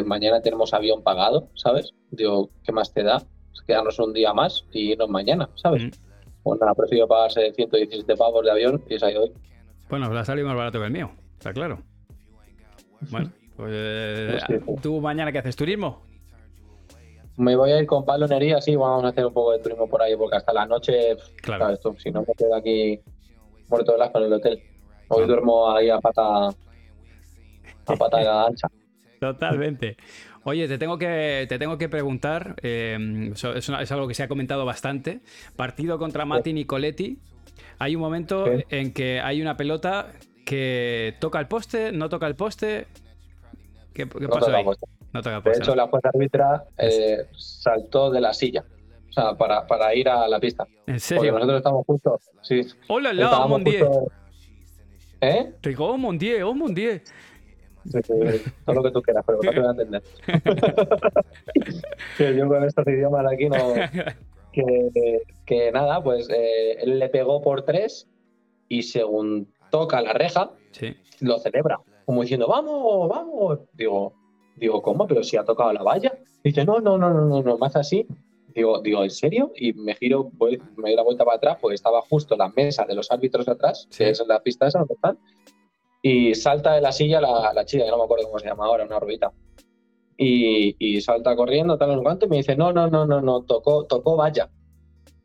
mañana 0.06 0.42
tenemos 0.42 0.74
avión 0.74 1.04
pagado, 1.04 1.50
¿sabes? 1.56 1.92
Digo, 2.12 2.50
¿qué 2.64 2.72
más 2.72 2.94
te 2.94 3.04
da? 3.04 3.26
quedarnos 3.66 3.98
un 4.00 4.14
día 4.14 4.34
más 4.34 4.66
y 4.72 4.92
irnos 4.92 5.10
mañana, 5.10 5.50
¿sabes? 5.56 5.84
Mm. 5.84 5.90
Pues 6.44 6.60
nada, 6.60 6.74
prefiero 6.76 7.08
pagarse 7.08 7.52
117 7.54 8.16
pavos 8.16 8.44
de 8.46 8.52
avión 8.52 8.84
y 8.88 8.96
es 8.96 9.04
ahí 9.04 9.16
hoy. 9.16 9.32
Bueno, 9.90 10.12
la 10.14 10.24
salido 10.24 10.48
más 10.48 10.56
barato 10.56 10.80
que 10.80 10.86
el 10.86 10.92
mío, 10.92 11.12
está 11.34 11.54
claro. 11.54 11.80
Bueno, 13.10 13.32
pues, 13.56 14.44
¿tú 14.82 15.02
mañana 15.02 15.32
qué 15.32 15.40
haces? 15.40 15.56
¿Turismo? 15.56 16.04
Me 17.38 17.56
voy 17.56 17.72
a 17.72 17.80
ir 17.80 17.86
con 17.86 18.06
palonería, 18.06 18.62
sí, 18.62 18.76
vamos 18.76 19.04
a 19.04 19.10
hacer 19.10 19.26
un 19.26 19.34
poco 19.34 19.52
de 19.52 19.60
turismo 19.60 19.90
por 19.90 20.02
ahí, 20.02 20.16
porque 20.16 20.38
hasta 20.38 20.54
la 20.54 20.66
noche, 20.66 21.18
claro. 21.42 21.70
Esto, 21.70 21.96
si 21.98 22.12
no 22.12 22.22
me 22.22 22.34
quedo 22.34 22.56
aquí 22.56 23.00
muerto 23.68 23.92
de 23.94 23.98
las 23.98 24.12
con 24.12 24.24
el 24.24 24.34
hotel. 24.34 24.62
Hoy 25.10 25.28
duermo 25.28 25.70
ahí 25.70 25.90
a 25.90 26.00
pata 26.00 26.50
a 27.94 27.96
pata 27.96 28.46
ancha. 28.46 28.68
Totalmente. 29.20 29.98
Oye, 30.44 30.68
te 30.68 30.78
tengo 30.78 30.98
que, 30.98 31.48
te 31.50 31.58
tengo 31.58 31.78
que 31.78 31.90
preguntar, 31.90 32.56
eh, 32.62 33.32
es, 33.34 33.92
algo 33.92 34.08
que 34.08 34.14
se 34.14 34.22
ha 34.22 34.28
comentado 34.28 34.64
bastante. 34.64 35.22
Partido 35.56 35.98
contra 35.98 36.26
Mati 36.26 36.54
Nicoletti. 36.54 37.18
Hay 37.80 37.96
un 37.96 38.02
momento 38.02 38.46
en 38.70 38.94
que 38.94 39.20
hay 39.20 39.42
una 39.42 39.58
pelota 39.58 40.12
que 40.46 41.16
toca 41.20 41.40
el 41.40 41.48
poste, 41.48 41.92
no 41.92 42.10
toca 42.10 42.28
el 42.28 42.36
poste. 42.36 42.86
¿Qué, 43.94 44.08
qué 44.08 44.28
pasó 44.28 44.56
ahí? 44.56 44.64
No 45.14 45.24
toca 45.24 45.38
el 45.38 45.42
poste. 45.42 45.60
De 45.60 45.64
hecho, 45.64 45.76
la 45.76 45.88
jueza 45.88 46.10
árbitra 46.14 46.64
eh, 46.78 47.26
saltó 47.36 48.12
de 48.12 48.22
la 48.22 48.32
silla. 48.34 48.64
O 49.10 49.14
sea, 49.14 49.34
para, 49.34 49.66
para, 49.66 49.96
ir 49.96 50.10
a 50.10 50.28
la 50.28 50.40
pista. 50.40 50.68
¿En 50.86 51.00
serio? 51.00 51.32
Porque 51.32 51.46
nosotros 51.46 51.58
estamos 51.58 51.86
justo. 51.88 52.20
Sí. 52.44 52.62
¡Hola, 52.88 53.14
la! 53.14 53.48
Mondier! 53.48 53.88
¿Eh? 55.22 55.54
Digo, 55.64 55.90
oh, 55.90 55.98
Mondier, 55.98 56.44
oh, 56.44 56.54
Mondier 56.54 57.02
todo 58.66 58.76
lo 58.76 58.84
que 58.84 58.92
tú 58.92 59.02
quieras, 59.02 59.24
pero 59.26 59.40
no 59.42 59.52
te 59.52 59.60
voy 59.60 59.68
a 59.68 59.72
entender. 59.72 60.04
que 62.18 62.36
yo 62.36 62.48
con 62.48 62.64
estos 62.64 62.88
idiomas 62.88 63.26
aquí 63.32 63.50
no. 63.50 63.74
Que, 65.46 65.72
nada, 65.72 66.02
pues 66.02 66.30
eh, 66.30 66.78
él 66.82 67.00
le 67.00 67.10
pegó 67.10 67.42
por 67.42 67.64
tres 67.64 68.08
y 68.70 68.84
según 68.84 69.54
toca 69.70 70.02
la 70.02 70.14
reja, 70.14 70.52
lo 71.20 71.40
celebra. 71.40 71.80
Como 72.06 72.22
diciendo, 72.22 72.48
vamos, 72.48 73.10
vamos. 73.10 73.60
Digo, 73.74 74.14
digo, 74.56 74.82
¿cómo? 74.82 75.08
Pero 75.08 75.24
si 75.24 75.38
ha 75.38 75.44
tocado 75.44 75.74
la 75.74 75.84
valla. 75.84 76.18
Dice, 76.44 76.64
no, 76.64 76.80
no, 76.80 76.98
no, 76.98 77.14
no, 77.14 77.26
no, 77.26 77.42
no, 77.42 77.58
más 77.58 77.76
así. 77.76 78.08
Digo, 78.54 78.82
digo, 78.82 79.04
¿en 79.04 79.10
serio? 79.10 79.52
Y 79.56 79.74
me 79.74 79.96
giro, 79.96 80.30
voy, 80.34 80.62
me 80.78 80.90
doy 80.90 80.96
la 80.96 81.04
vuelta 81.04 81.26
para 81.26 81.38
atrás, 81.38 81.58
porque 81.60 81.76
estaba 81.76 82.02
justo 82.02 82.38
la 82.38 82.48
mesa 82.50 82.86
de 82.86 82.96
los 82.96 83.12
árbitros 83.12 83.46
de 83.46 83.52
atrás, 83.52 83.88
que 83.96 84.10
es 84.10 84.24
la 84.26 84.42
pista 84.42 84.68
esa 84.68 84.80
donde 84.80 84.94
están, 84.94 85.18
y 86.08 86.36
salta 86.36 86.76
de 86.76 86.82
la 86.82 86.92
silla 86.92 87.20
la, 87.20 87.52
la 87.52 87.66
chica, 87.66 87.84
que 87.84 87.90
no 87.90 87.98
me 87.98 88.04
acuerdo 88.04 88.28
cómo 88.28 88.38
se 88.38 88.48
llama 88.48 88.68
ahora, 88.68 88.86
una 88.86 89.00
rubita. 89.00 89.32
Y, 90.16 90.76
y, 90.78 91.02
salta 91.02 91.36
corriendo, 91.36 91.80
tal, 91.80 91.94
en 91.94 92.04
cuanto, 92.04 92.28
y 92.28 92.30
me 92.30 92.38
dice, 92.38 92.56
no, 92.56 92.72
no, 92.72 92.88
no, 92.88 93.08
no, 93.08 93.22
no, 93.22 93.42
tocó, 93.42 93.88
tocó 93.88 94.16
vaya. 94.16 94.48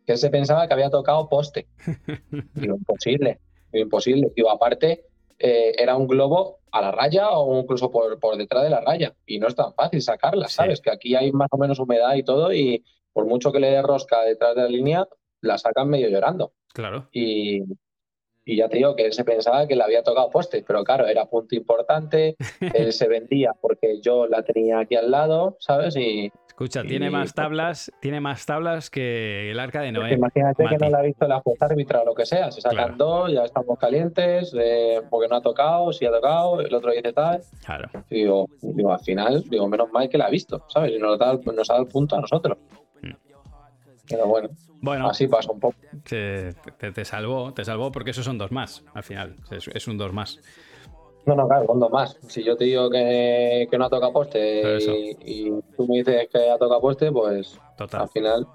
Que 0.06 0.16
se 0.16 0.30
pensaba 0.30 0.66
que 0.66 0.72
había 0.72 0.88
tocado 0.88 1.28
poste. 1.28 1.68
Digo, 2.54 2.76
imposible, 2.76 3.40
imposible. 3.74 4.32
Digo, 4.34 4.50
aparte, 4.50 5.04
eh, 5.38 5.74
era 5.76 5.98
un 5.98 6.06
globo 6.06 6.60
a 6.72 6.80
la 6.80 6.92
raya 6.92 7.28
o 7.28 7.60
incluso 7.60 7.90
por, 7.90 8.18
por, 8.18 8.38
detrás 8.38 8.62
de 8.62 8.70
la 8.70 8.80
raya. 8.80 9.14
Y 9.26 9.38
no 9.38 9.48
es 9.48 9.54
tan 9.54 9.74
fácil 9.74 10.00
sacarla, 10.00 10.48
¿sabes? 10.48 10.80
Que 10.80 10.90
aquí 10.90 11.14
hay 11.14 11.30
más 11.30 11.48
o 11.50 11.58
menos 11.58 11.78
humedad 11.78 12.14
y 12.14 12.22
todo, 12.22 12.54
y 12.54 12.82
por 13.12 13.26
mucho 13.26 13.52
que 13.52 13.60
le 13.60 13.70
dé 13.70 13.82
rosca 13.82 14.22
detrás 14.22 14.54
de 14.54 14.62
la 14.62 14.68
línea, 14.68 15.06
la 15.42 15.58
sacan 15.58 15.90
medio 15.90 16.08
llorando. 16.08 16.54
Claro. 16.72 17.10
Y, 17.12 17.64
y 18.44 18.56
ya 18.56 18.68
te 18.68 18.78
digo 18.78 18.96
que 18.96 19.06
él 19.06 19.12
se 19.12 19.24
pensaba 19.24 19.66
que 19.66 19.76
le 19.76 19.82
había 19.82 20.02
tocado 20.02 20.30
poste, 20.30 20.64
pero 20.66 20.82
claro, 20.84 21.06
era 21.06 21.26
punto 21.26 21.54
importante, 21.54 22.36
él 22.74 22.92
se 22.92 23.08
vendía 23.08 23.52
porque 23.60 24.00
yo 24.00 24.26
la 24.26 24.42
tenía 24.42 24.80
aquí 24.80 24.96
al 24.96 25.10
lado, 25.10 25.56
¿sabes? 25.60 25.96
Y, 25.96 26.32
Escucha, 26.60 26.82
tiene 26.82 27.08
más 27.08 27.32
tablas, 27.32 27.90
tiene 28.00 28.20
más 28.20 28.44
tablas 28.44 28.90
que 28.90 29.50
el 29.50 29.58
arca 29.58 29.80
de 29.80 29.92
Noé. 29.92 30.12
Imagínate 30.12 30.66
que 30.66 30.76
no 30.76 30.90
la 30.90 30.98
ha 30.98 31.02
visto 31.02 31.26
la 31.26 31.40
jueza 31.40 31.64
árbitra 31.64 32.02
o 32.02 32.04
lo 32.04 32.14
que 32.14 32.26
sea. 32.26 32.50
Se 32.50 32.60
sacan 32.60 32.98
dos, 32.98 33.32
ya 33.32 33.44
estamos 33.44 33.78
calientes, 33.78 34.54
eh, 34.60 35.00
porque 35.08 35.26
no 35.26 35.36
ha 35.36 35.40
tocado, 35.40 35.90
si 35.90 36.04
ha 36.04 36.10
tocado, 36.10 36.60
el 36.60 36.74
otro 36.74 36.92
dice 36.92 37.14
tal. 37.14 37.40
Claro. 37.64 37.88
digo, 38.10 38.46
digo, 38.60 38.92
al 38.92 39.00
final, 39.00 39.42
digo, 39.48 39.66
menos 39.68 39.90
mal 39.90 40.10
que 40.10 40.18
la 40.18 40.26
ha 40.26 40.30
visto, 40.30 40.66
¿sabes? 40.68 40.92
Y 40.92 40.98
nos, 40.98 41.18
da, 41.18 41.32
nos 41.32 41.70
ha 41.70 41.72
dado 41.72 41.86
el 41.86 41.90
punto 41.90 42.16
a 42.16 42.20
nosotros. 42.20 42.58
Mm. 43.00 43.29
Pero 44.10 44.26
bueno. 44.26 44.48
Bueno, 44.82 45.08
así 45.08 45.26
pasa 45.28 45.52
un 45.52 45.60
poco. 45.60 45.76
Te, 46.08 46.54
te, 46.54 47.04
salvó, 47.04 47.52
te 47.52 47.64
salvó 47.64 47.92
porque 47.92 48.10
esos 48.10 48.24
son 48.24 48.38
dos 48.38 48.50
más, 48.50 48.84
al 48.94 49.02
final. 49.02 49.36
Es, 49.50 49.86
un 49.86 49.98
dos 49.98 50.12
más. 50.12 50.40
No, 51.26 51.34
no, 51.34 51.46
claro, 51.46 51.66
son 51.66 51.80
dos 51.80 51.90
más. 51.90 52.18
Si 52.28 52.42
yo 52.42 52.56
te 52.56 52.64
digo 52.64 52.90
que, 52.90 53.68
no 53.78 53.84
ha 53.84 53.90
tocado 53.90 54.12
poste 54.12 54.78
y, 55.24 55.50
tú 55.76 55.86
me 55.86 55.98
dices 55.98 56.28
que 56.32 56.50
ha 56.50 56.58
tocado 56.58 56.80
poste, 56.80 57.12
pues 57.12 57.58
al 57.92 58.08
final 58.08 58.46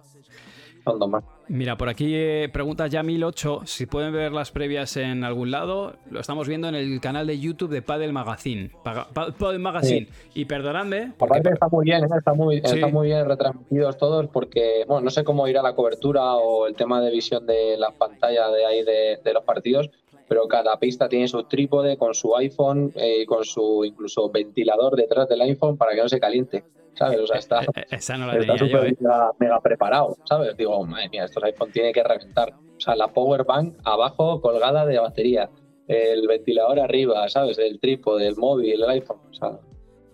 son 0.83 0.99
dos 0.99 1.09
más. 1.09 1.23
Mira, 1.47 1.77
por 1.77 1.89
aquí 1.89 2.13
eh, 2.15 2.49
pregunta 2.51 2.87
ya 2.87 3.03
1008 3.03 3.61
si 3.65 3.85
pueden 3.85 4.11
ver 4.13 4.31
las 4.31 4.51
previas 4.51 4.97
en 4.97 5.23
algún 5.23 5.51
lado. 5.51 5.93
Lo 6.09 6.19
estamos 6.19 6.47
viendo 6.47 6.67
en 6.67 6.75
el 6.75 6.99
canal 6.99 7.27
de 7.27 7.39
YouTube 7.39 7.69
de 7.69 7.81
Padel 7.81 8.13
Magazine. 8.13 8.71
Padel 8.83 9.59
Magazine. 9.59 10.07
Y 10.33 10.45
perdonadme. 10.45 11.13
Porque... 11.17 11.39
está 11.39 11.67
muy 11.67 11.85
bien, 11.85 12.03
¿eh? 12.03 12.07
está 12.17 12.33
muy, 12.33 12.57
está 12.57 12.87
muy 12.87 13.07
bien 13.07 13.25
retransmitidos 13.27 13.97
todos 13.97 14.27
porque, 14.27 14.85
bueno, 14.87 15.05
no 15.05 15.09
sé 15.11 15.23
cómo 15.23 15.47
irá 15.47 15.61
la 15.61 15.75
cobertura 15.75 16.35
o 16.35 16.67
el 16.67 16.75
tema 16.75 17.01
de 17.01 17.11
visión 17.11 17.45
de 17.45 17.77
la 17.77 17.91
pantalla 17.91 18.49
de 18.49 18.65
ahí 18.65 18.83
de, 18.83 19.19
de 19.23 19.33
los 19.33 19.43
partidos, 19.43 19.89
pero 20.27 20.47
cada 20.47 20.77
pista 20.79 21.07
tiene 21.07 21.27
su 21.27 21.43
trípode 21.43 21.97
con 21.97 22.13
su 22.13 22.35
iPhone 22.35 22.91
y 22.95 23.21
eh, 23.21 23.25
con 23.25 23.45
su 23.45 23.85
incluso 23.85 24.29
ventilador 24.29 24.95
detrás 24.95 25.29
del 25.29 25.41
iPhone 25.41 25.77
para 25.77 25.93
que 25.93 26.01
no 26.01 26.09
se 26.09 26.19
caliente. 26.19 26.63
¿Sabes? 26.95 27.19
O 27.19 27.27
sea, 27.27 27.37
está, 27.37 27.61
eh, 27.61 27.67
eh, 27.75 27.85
Esa 27.91 28.17
no 28.17 28.27
la 28.27 28.37
¿eh? 28.37 28.95
mega, 29.39 29.59
preparado, 29.61 30.17
¿sabes? 30.23 30.55
Digo, 30.55 30.85
madre 30.85 31.09
mía, 31.09 31.25
estos 31.25 31.43
iPhone 31.43 31.71
tiene 31.71 31.91
que 31.91 32.03
reventar. 32.03 32.53
O 32.53 32.79
sea, 32.79 32.95
la 32.95 33.09
power 33.09 33.43
bank 33.43 33.75
abajo 33.83 34.41
colgada 34.41 34.85
de 34.85 34.99
batería, 34.99 35.49
el 35.87 36.27
ventilador 36.27 36.79
arriba, 36.79 37.27
¿sabes? 37.29 37.59
El 37.59 37.79
trípode, 37.79 38.27
el 38.27 38.37
móvil, 38.37 38.81
el 38.81 38.89
iPhone. 38.89 39.19
O 39.29 39.33
sea, 39.33 39.59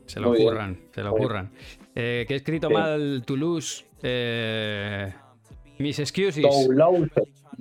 se 0.05 0.19
lo 0.19 0.31
ocurran, 0.31 0.79
se 0.93 1.03
lo 1.03 1.11
ocurran. 1.13 1.51
que 1.93 2.25
he 2.27 2.35
escrito 2.35 2.69
mal 2.69 3.23
Toulouse. 3.25 3.85
mis 5.77 5.99
excuses. 5.99 6.45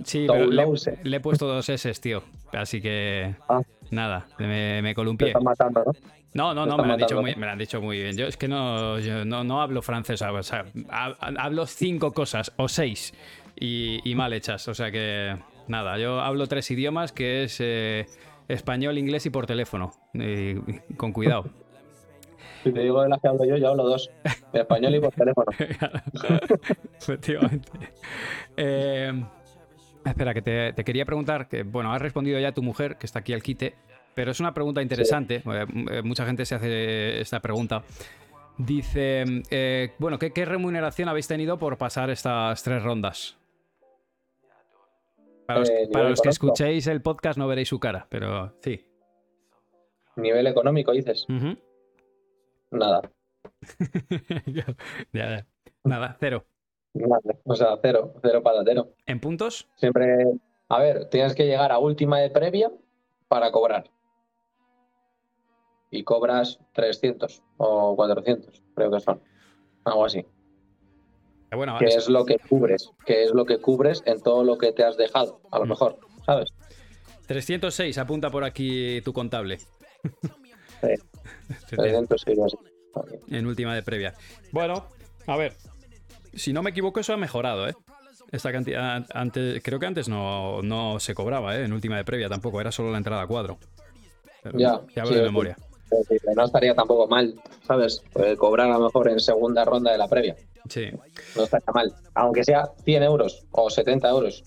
Sí, 0.04 0.26
pero 0.26 0.46
le, 0.46 1.16
he 1.16 1.20
puesto 1.20 1.46
dos 1.46 1.68
S, 1.68 1.92
tío. 2.00 2.22
Así 2.52 2.80
que. 2.80 3.34
Ah. 3.48 3.60
Nada, 3.90 4.28
me, 4.38 4.80
me 4.82 4.94
columpié. 4.94 5.34
matando, 5.42 5.82
¿no? 5.84 5.92
No, 6.32 6.54
no, 6.54 6.64
no, 6.64 6.76
me 6.76 6.86
lo, 6.86 6.92
han 6.92 6.98
dicho 6.98 7.20
muy, 7.20 7.34
me 7.34 7.46
lo 7.46 7.52
han 7.52 7.58
dicho 7.58 7.80
muy 7.80 7.98
bien. 7.98 8.16
Yo 8.16 8.26
es 8.26 8.36
que 8.36 8.46
no, 8.46 8.98
no, 9.24 9.42
no, 9.42 9.60
hablo 9.60 9.82
francés, 9.82 10.22
o 10.22 10.42
sea, 10.42 10.64
hablo 10.88 11.66
cinco 11.66 12.12
cosas 12.12 12.52
o 12.56 12.68
seis 12.68 13.12
y, 13.56 14.14
mal 14.14 14.32
hechas. 14.32 14.68
O 14.68 14.74
sea 14.74 14.92
que, 14.92 15.36
nada, 15.66 15.98
yo 15.98 16.20
hablo 16.20 16.46
tres 16.46 16.70
idiomas 16.70 17.10
que 17.12 17.44
es 17.44 17.58
eh, 17.60 18.06
español, 18.46 18.96
inglés 18.98 19.26
y 19.26 19.30
por 19.30 19.46
teléfono. 19.46 19.92
con 20.96 21.12
cuidado. 21.12 21.46
Si 22.62 22.72
te 22.72 22.80
digo 22.80 23.02
de 23.02 23.08
las 23.08 23.20
que 23.20 23.28
hablo 23.28 23.44
yo, 23.44 23.56
yo 23.56 23.68
hablo 23.68 23.84
dos. 23.84 24.10
español 24.52 24.94
y 24.94 25.00
por 25.00 25.12
teléfono. 25.12 25.50
Efectivamente. 27.00 27.70
Eh, 28.56 29.24
espera, 30.04 30.34
que 30.34 30.42
te, 30.42 30.72
te, 30.74 30.84
quería 30.84 31.04
preguntar, 31.04 31.48
que 31.48 31.64
bueno, 31.64 31.92
has 31.92 32.02
respondido 32.02 32.38
ya 32.38 32.52
tu 32.52 32.62
mujer, 32.62 32.98
que 32.98 33.06
está 33.06 33.20
aquí 33.20 33.32
al 33.32 33.42
quite, 33.42 33.74
pero 34.14 34.30
es 34.30 34.40
una 34.40 34.54
pregunta 34.54 34.82
interesante. 34.82 35.36
Eh, 35.36 35.66
eh, 35.90 36.02
mucha 36.02 36.26
gente 36.26 36.44
se 36.44 36.54
hace 36.54 37.20
esta 37.20 37.40
pregunta. 37.40 37.82
Dice, 38.58 39.24
eh, 39.50 39.94
bueno, 39.98 40.18
¿qué, 40.18 40.44
remuneración 40.44 41.08
habéis 41.08 41.26
tenido 41.26 41.58
por 41.58 41.78
pasar 41.78 42.10
estas 42.10 42.62
tres 42.62 42.82
rondas? 42.82 43.38
Para 45.46 45.60
los, 45.60 45.70
Eh, 45.70 45.88
para 45.90 46.04
nivel 46.04 46.10
los 46.10 46.20
que 46.20 46.28
escuchéis 46.28 46.86
el 46.86 47.00
podcast 47.00 47.38
no 47.38 47.48
veréis 47.48 47.68
su 47.68 47.80
cara, 47.80 48.06
pero 48.10 48.52
sí. 48.60 48.84
Nivel 50.16 50.46
económico, 50.46 50.92
dices. 50.92 51.26
Nada. 52.70 53.00
ya, 54.46 54.66
ya. 55.12 55.46
Nada, 55.84 56.16
cero. 56.20 56.44
Nada. 56.92 57.20
O 57.44 57.54
sea, 57.54 57.78
cero. 57.80 58.12
Cero 58.20 58.42
patatero. 58.42 58.90
¿En 59.06 59.20
puntos? 59.20 59.68
Siempre. 59.76 60.26
A 60.68 60.78
ver, 60.80 61.08
tienes 61.08 61.34
que 61.34 61.46
llegar 61.46 61.72
a 61.72 61.78
última 61.78 62.18
de 62.18 62.28
previa 62.28 62.70
para 63.28 63.50
cobrar. 63.50 63.90
Y 65.90 66.04
cobras 66.04 66.58
300 66.72 67.42
o 67.56 67.96
400, 67.96 68.62
creo 68.74 68.90
que 68.90 69.00
son. 69.00 69.20
Algo 69.84 70.04
así. 70.04 70.18
Eh, 70.18 71.56
Bueno, 71.56 71.76
Que 71.78 71.86
es- 71.86 72.08
lo 72.08 72.24
que 72.24 72.38
cubres. 72.38 72.90
Que 73.04 73.24
es 73.24 73.32
lo 73.34 73.44
que 73.44 73.58
cubres 73.58 74.02
en 74.06 74.20
todo 74.20 74.44
lo 74.44 74.56
que 74.56 74.72
te 74.72 74.84
has 74.84 74.96
dejado, 74.96 75.40
a 75.50 75.58
lo 75.58 75.66
Mm. 75.66 75.68
mejor, 75.70 75.98
¿sabes? 76.24 76.50
306, 77.26 77.98
apunta 77.98 78.30
por 78.30 78.44
aquí 78.44 79.00
tu 79.02 79.12
contable. 79.12 79.58
Sí. 79.58 79.68
300 81.68 82.20
sí, 82.22 82.32
así. 82.44 82.56
en 83.36 83.46
última 83.46 83.74
de 83.74 83.82
previa. 83.82 84.14
Bueno, 84.52 84.86
a 85.26 85.36
ver. 85.36 85.54
Si 86.34 86.52
no 86.52 86.62
me 86.62 86.70
equivoco, 86.70 87.00
eso 87.00 87.12
ha 87.12 87.16
mejorado, 87.16 87.68
¿eh? 87.68 87.74
Esta 88.30 88.52
cantidad, 88.52 89.04
antes, 89.12 89.60
creo 89.64 89.80
que 89.80 89.86
antes 89.86 90.08
no, 90.08 90.62
no 90.62 91.00
se 91.00 91.14
cobraba, 91.14 91.56
¿eh? 91.56 91.64
En 91.64 91.72
última 91.72 91.96
de 91.96 92.04
previa 92.04 92.28
tampoco, 92.28 92.60
era 92.60 92.70
solo 92.70 92.92
la 92.92 92.98
entrada 92.98 93.22
a 93.22 93.26
cuadro. 93.26 93.58
Pero 94.42 94.56
Ya, 94.58 94.80
te 94.94 95.00
hablo 95.00 95.12
sí, 95.12 95.18
de 95.18 95.22
memoria. 95.24 95.56
No 96.36 96.44
estaría 96.44 96.74
tampoco 96.74 97.06
mal, 97.08 97.34
¿sabes? 97.66 98.02
Pues 98.12 98.36
cobrar 98.38 98.70
a 98.70 98.78
lo 98.78 98.84
mejor 98.84 99.08
en 99.08 99.20
segunda 99.20 99.64
ronda 99.64 99.92
de 99.92 99.98
la 99.98 100.08
previa. 100.08 100.36
Sí, 100.68 100.86
No 101.36 101.42
estaría 101.44 101.72
mal. 101.74 101.92
Aunque 102.14 102.44
sea 102.44 102.70
100 102.84 103.02
euros 103.02 103.46
o 103.50 103.70
70 103.70 104.08
euros. 104.08 104.44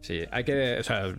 sí. 0.00 0.20
Hay 0.30 0.44
que, 0.44 0.78
o 0.80 0.82
sea, 0.82 1.14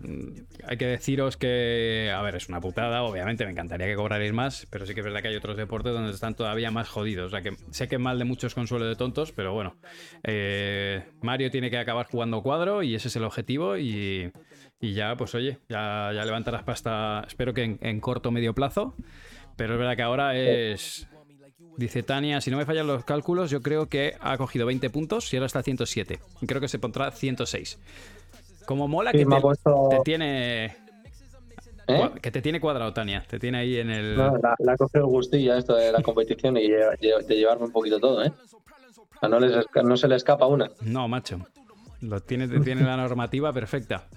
hay 0.68 0.78
que 0.78 0.86
deciros 0.86 1.38
que, 1.38 2.12
a 2.14 2.22
ver, 2.22 2.36
es 2.36 2.50
una 2.50 2.60
putada, 2.60 3.04
obviamente, 3.04 3.46
me 3.46 3.52
encantaría 3.52 3.88
que 3.88 3.96
cobrarais 3.96 4.34
más, 4.34 4.68
pero 4.70 4.86
sí 4.86 4.94
que 4.94 5.00
es 5.00 5.06
verdad 5.06 5.22
que 5.22 5.30
hay 5.30 5.36
otros 5.36 5.58
deportes 5.58 5.94
donde 5.94 6.12
están 6.12 6.36
todavía 6.36 6.72
más 6.72 6.90
jodidos. 6.90 7.28
O 7.28 7.30
sea, 7.30 7.42
que 7.42 7.56
sé 7.72 7.88
que 7.88 7.96
es 7.96 8.02
mal 8.02 8.20
de 8.20 8.26
muchos 8.26 8.54
consuelo 8.54 8.86
de 8.86 8.96
tontos, 8.96 9.32
pero 9.32 9.54
bueno. 9.54 9.76
Eh, 10.24 11.04
Mario 11.22 11.50
tiene 11.50 11.70
que 11.70 11.78
acabar 11.78 12.06
jugando 12.08 12.42
cuadro 12.44 12.84
y 12.84 12.96
ese 12.96 13.08
es 13.08 13.16
el 13.16 13.24
objetivo 13.24 13.78
y, 13.78 14.32
y 14.80 14.94
ya, 14.94 15.16
pues 15.16 15.34
oye, 15.36 15.60
ya, 15.70 16.12
ya 16.14 16.26
levantarás 16.26 16.64
pasta, 16.64 17.24
espero 17.28 17.54
que 17.54 17.64
en, 17.64 17.80
en 17.82 18.00
corto 18.02 18.30
o 18.30 18.32
medio 18.32 18.54
plazo, 18.54 18.96
pero 19.56 19.74
es 19.74 19.80
verdad 19.80 19.96
que 19.96 20.02
ahora 20.04 20.36
es... 20.36 21.08
Dice 21.78 22.04
Tania, 22.04 22.42
si 22.42 22.52
no 22.52 22.58
me 22.58 22.66
fallan 22.66 22.86
los 22.86 23.06
cálculos, 23.06 23.50
yo 23.50 23.62
creo 23.62 23.88
que 23.88 24.16
ha 24.20 24.38
cogido 24.38 24.66
20 24.66 24.90
puntos 24.90 25.34
y 25.34 25.38
ahora 25.38 25.46
está 25.48 25.60
a 25.60 25.64
107. 25.64 26.20
Y 26.42 26.46
creo 26.46 26.60
que 26.60 26.68
se 26.68 26.80
pondrá 26.80 27.12
106. 27.12 27.80
Como 28.66 28.88
mola 28.88 29.12
Sí, 29.12 29.20
que 29.20 29.26
te, 29.26 29.42
puesto. 29.42 29.88
te 29.90 30.00
tiene 30.04 30.66
¿Eh? 31.88 32.10
que 32.22 32.30
te 32.32 32.42
tiene 32.42 32.60
cuadrado, 32.60 32.94
Tania. 32.94 33.24
Te 33.28 33.40
tiene 33.40 33.60
ahí 33.60 33.78
en 33.78 33.90
el. 33.90 34.16
No, 34.18 34.38
la, 34.38 34.56
la 34.60 34.74
ha 34.74 34.78
cogido 34.78 35.06
el 35.06 35.10
gustillo 35.12 35.54
a 35.54 35.58
esto 35.58 35.76
de 35.76 35.92
la 35.92 36.02
competición 36.04 36.58
y 36.58 36.68
de 36.70 37.22
llevarme 37.30 37.66
un 37.66 37.72
poquito 37.72 38.00
todo, 38.00 38.24
¿eh? 38.24 38.32
No, 39.24 39.40
les 39.40 39.66
no 39.84 39.98
se 39.98 40.08
le 40.08 40.16
escapa 40.16 40.46
una. 40.48 40.70
No, 40.82 41.08
macho. 41.08 41.40
Lo 42.02 42.20
tiene, 42.22 42.48
tiene 42.60 42.84
la 42.84 42.98
normativa 42.98 43.54
perfecta. 43.54 44.08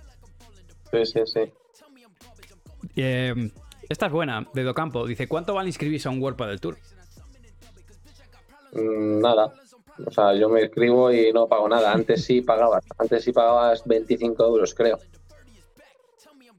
Sí, 0.91 1.05
sí, 1.07 1.21
sí. 1.25 1.41
Eh, 2.97 3.51
esta 3.89 4.07
es 4.07 4.13
buena, 4.13 4.47
de 4.53 4.63
Docampo. 4.63 5.07
Dice: 5.07 5.29
¿Cuánto 5.29 5.55
vale 5.55 5.69
inscribirse 5.69 6.09
a 6.09 6.11
un 6.11 6.23
World 6.23 6.39
del 6.47 6.61
Tour? 6.61 6.77
Mm, 8.73 9.21
nada. 9.21 9.53
O 10.07 10.11
sea, 10.11 10.35
yo 10.35 10.49
me 10.49 10.63
escribo 10.63 11.13
y 11.13 11.33
no 11.33 11.47
pago 11.47 11.69
nada. 11.69 11.93
Antes 11.93 12.25
sí 12.25 12.41
pagabas. 12.41 12.85
Antes 12.99 13.25
sí 13.25 13.33
pagabas 13.33 13.85
25 13.85 14.45
euros, 14.45 14.75
creo. 14.75 14.99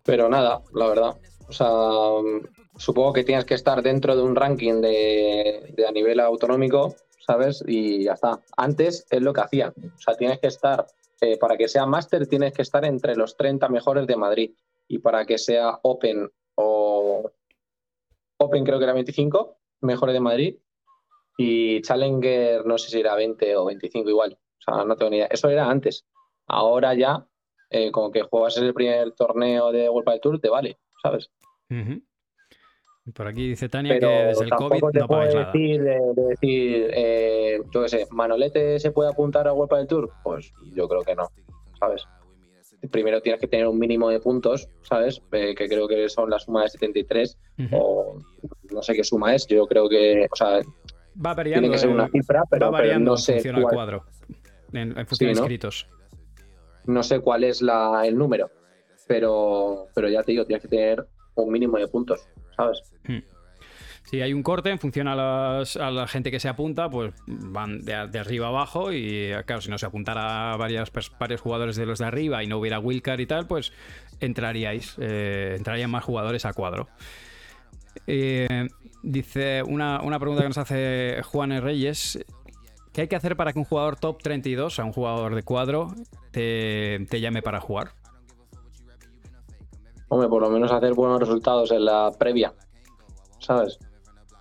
Pero 0.04 0.30
nada, 0.30 0.62
la 0.74 0.88
verdad. 0.88 1.18
O 1.48 1.52
sea, 1.52 1.68
mm, 1.68 2.78
supongo 2.78 3.14
que 3.14 3.24
tienes 3.24 3.46
que 3.46 3.56
estar 3.56 3.82
dentro 3.82 4.16
de 4.16 4.22
un 4.22 4.36
ranking 4.36 4.82
de, 4.82 5.74
de 5.76 5.88
a 5.88 5.92
nivel 5.92 6.20
autonómico, 6.20 6.96
¿sabes? 7.26 7.64
Y 7.68 8.06
ya 8.06 8.14
está. 8.14 8.40
Antes 8.56 9.06
es 9.10 9.22
lo 9.22 9.34
que 9.34 9.42
hacían. 9.42 9.74
O 9.78 10.00
sea, 10.00 10.16
tienes 10.16 10.40
que 10.40 10.48
estar, 10.48 10.86
eh, 11.22 11.38
para 11.38 11.58
que 11.58 11.68
sea 11.68 11.86
máster, 11.86 12.28
tienes 12.28 12.54
que 12.54 12.62
estar 12.62 12.86
entre 12.86 13.16
los 13.16 13.36
30 13.36 13.68
mejores 13.70 14.08
de 14.08 14.16
Madrid. 14.16 14.52
Y 14.88 15.00
para 15.00 15.26
que 15.26 15.38
sea 15.38 15.80
Open 15.82 16.30
o 16.56 16.95
Open 18.38 18.64
creo 18.64 18.78
que 18.78 18.84
era 18.84 18.94
25 18.94 19.58
mejores 19.82 20.14
de 20.14 20.20
Madrid. 20.20 20.58
Y 21.38 21.82
Challenger 21.82 22.66
no 22.66 22.78
sé 22.78 22.90
si 22.90 23.00
era 23.00 23.16
20 23.16 23.58
o 23.58 23.66
25 23.66 24.10
igual. 24.10 24.38
O 24.60 24.62
sea, 24.62 24.86
no 24.86 24.96
tengo 24.96 25.12
ni 25.12 25.18
idea. 25.18 25.28
Eso 25.30 25.50
era 25.50 25.70
antes. 25.70 26.06
Ahora 26.48 26.94
ya, 26.94 27.28
eh, 27.70 27.92
como 27.92 28.12
que 28.12 28.22
juegas 28.24 28.58
el 28.58 28.74
primer 28.74 29.12
torneo 29.14 29.72
de 29.72 29.90
World 29.90 30.10
del 30.10 30.22
Tour, 30.22 30.40
te 30.40 30.50
vale, 30.50 30.78
¿sabes? 31.02 31.30
Por 33.14 33.28
aquí 33.28 33.50
dice 33.50 33.70
Tania 33.70 33.94
Pero 33.94 34.08
que 34.08 34.14
desde 34.28 34.46
el 34.46 34.50
COVID 34.52 34.84
te 34.92 35.00
no 35.00 35.08
puedo 35.08 35.20
pagáis 35.22 35.36
nada. 35.36 35.52
decir, 35.52 35.84
de, 35.84 36.00
de 36.16 36.24
decir 36.24 36.92
eh, 36.94 37.60
yo 37.72 37.82
qué 37.84 37.90
sé, 37.90 38.08
¿Manolete 38.12 38.80
se 38.80 38.92
puede 38.92 39.10
apuntar 39.10 39.48
a 39.48 39.54
World 39.54 39.78
del 39.78 39.88
Tour? 39.88 40.12
Pues 40.24 40.52
yo 40.74 40.88
creo 40.88 41.02
que 41.02 41.16
no, 41.16 41.28
¿sabes? 41.80 42.04
Primero 42.92 43.22
tienes 43.22 43.42
que 43.42 43.48
tener 43.48 43.68
un 43.68 43.80
mínimo 43.80 44.10
de 44.10 44.20
puntos, 44.20 44.68
¿sabes? 44.84 45.22
Eh, 45.32 45.56
que 45.56 45.68
creo 45.68 45.88
que 45.88 46.08
son 46.10 46.30
la 46.30 46.40
suma 46.40 46.64
de 46.64 46.70
73 46.70 47.38
Ujú. 47.60 47.70
o 47.76 48.20
no 48.72 48.82
sé 48.82 48.94
qué 48.94 49.04
suma 49.04 49.34
es. 49.34 49.48
Yo 49.48 49.66
creo 49.68 49.90
que, 49.90 50.28
o 50.32 50.36
sea, 50.36 50.60
Va 51.26 51.34
variando. 51.34 51.62
tiene 51.62 51.74
que 51.74 51.80
ser 51.80 51.90
eh, 51.90 51.94
una 51.94 52.08
cifra, 52.10 52.40
va 52.42 52.46
pero, 52.50 52.60
pero 52.60 52.72
variando 52.72 53.12
no 53.12 53.18
sé 53.18 53.42
cuál, 53.52 53.64
cuadro. 53.74 54.04
En, 54.74 54.98
en 54.98 55.08
función 55.08 55.34
de 55.34 55.40
inscritos. 55.40 55.88
no 56.86 57.02
sé 57.04 57.20
cuál 57.22 57.44
es 57.46 57.62
la, 57.62 58.04
el 58.06 58.18
número, 58.18 58.50
pero, 59.08 59.88
pero 59.96 60.10
ya 60.10 60.22
te 60.24 60.34
digo, 60.34 60.46
tienes 60.46 60.62
que 60.62 60.68
tener 60.70 61.06
un 61.36 61.52
mínimo 61.52 61.78
de 61.78 61.88
puntos, 61.88 62.28
¿sabes? 62.56 62.82
Si 64.06 64.22
hay 64.22 64.34
un 64.34 64.44
corte, 64.44 64.70
en 64.70 64.78
función 64.78 65.08
a, 65.08 65.16
las- 65.16 65.78
a 65.78 65.90
la 65.90 66.08
gente 66.08 66.30
que 66.30 66.40
se 66.40 66.48
apunta, 66.48 66.90
pues 66.90 67.14
van 67.26 67.82
de, 67.82 67.94
arriba 67.94 68.48
a 68.48 68.50
abajo. 68.50 68.92
Y 68.94 69.32
claro, 69.46 69.62
si 69.62 69.70
no 69.70 69.78
se 69.78 69.88
apuntara 69.88 70.56
varias, 70.58 70.92
varios 71.20 71.42
jugadores 71.42 71.76
de 71.76 71.86
los 71.86 72.00
de 72.00 72.06
arriba 72.06 72.44
y 72.44 72.48
no 72.48 72.60
hubiera 72.60 72.80
wildcard 72.80 73.20
y 73.20 73.26
tal, 73.26 73.48
pues 73.48 73.74
entraríais, 74.20 74.96
eh, 75.00 75.56
entrarían 75.58 75.90
más 75.90 76.04
jugadores 76.04 76.46
a 76.46 76.54
cuadro. 76.54 76.88
Eh, 78.06 78.68
dice 79.02 79.64
una, 79.64 80.00
pregunta 80.20 80.44
que 80.44 80.50
nos 80.50 80.58
hace 80.58 81.22
Juan 81.24 81.52
E. 81.52 81.62
Reyes. 81.62 82.24
¿Qué 82.94 83.02
hay 83.02 83.08
que 83.08 83.16
hacer 83.16 83.36
para 83.36 83.52
que 83.52 83.60
un 83.60 83.66
jugador 83.66 83.98
top 83.98 84.22
32, 84.22 84.66
o 84.66 84.70
sea, 84.76 84.86
un 84.86 84.94
jugador 84.94 85.36
de 85.36 85.44
cuadro, 85.44 85.94
te, 86.32 87.06
te 87.10 87.20
llame 87.20 87.42
para 87.42 87.60
jugar? 87.60 87.90
Hombre, 90.08 90.30
por 90.30 90.42
lo 90.42 90.50
menos 90.50 90.72
hacer 90.72 90.94
buenos 90.94 91.20
resultados 91.20 91.72
en 91.72 91.84
la 91.84 92.12
previa, 92.18 92.54
¿sabes? 93.40 93.80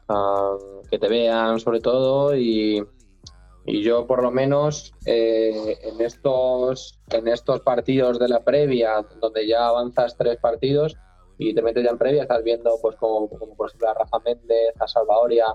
Ah, 0.09 0.57
que 0.91 0.99
te 0.99 1.09
vean 1.09 1.59
sobre 1.59 1.81
todo 1.81 2.37
y, 2.37 2.85
y 3.65 3.83
yo 3.83 4.07
por 4.07 4.23
lo 4.23 4.31
menos 4.31 4.93
eh, 5.07 5.79
en 5.83 6.01
estos 6.01 7.01
en 7.11 7.27
estos 7.27 7.61
partidos 7.61 8.19
de 8.19 8.29
la 8.29 8.45
previa 8.45 9.05
donde 9.19 9.47
ya 9.49 9.67
avanzas 9.69 10.15
tres 10.19 10.37
partidos 10.37 10.97
y 11.39 11.55
te 11.55 11.63
metes 11.63 11.85
ya 11.85 11.91
en 11.91 11.99
previa 11.99 12.23
estás 12.23 12.45
viendo 12.45 12.71
pues 12.83 12.97
como, 12.97 13.29
por 13.29 13.69
ejemplo 13.69 13.89
a 13.89 13.95
Rafa 13.95 14.19
Méndez, 14.21 14.75
a 14.79 14.87
Salvadoria 14.87 15.47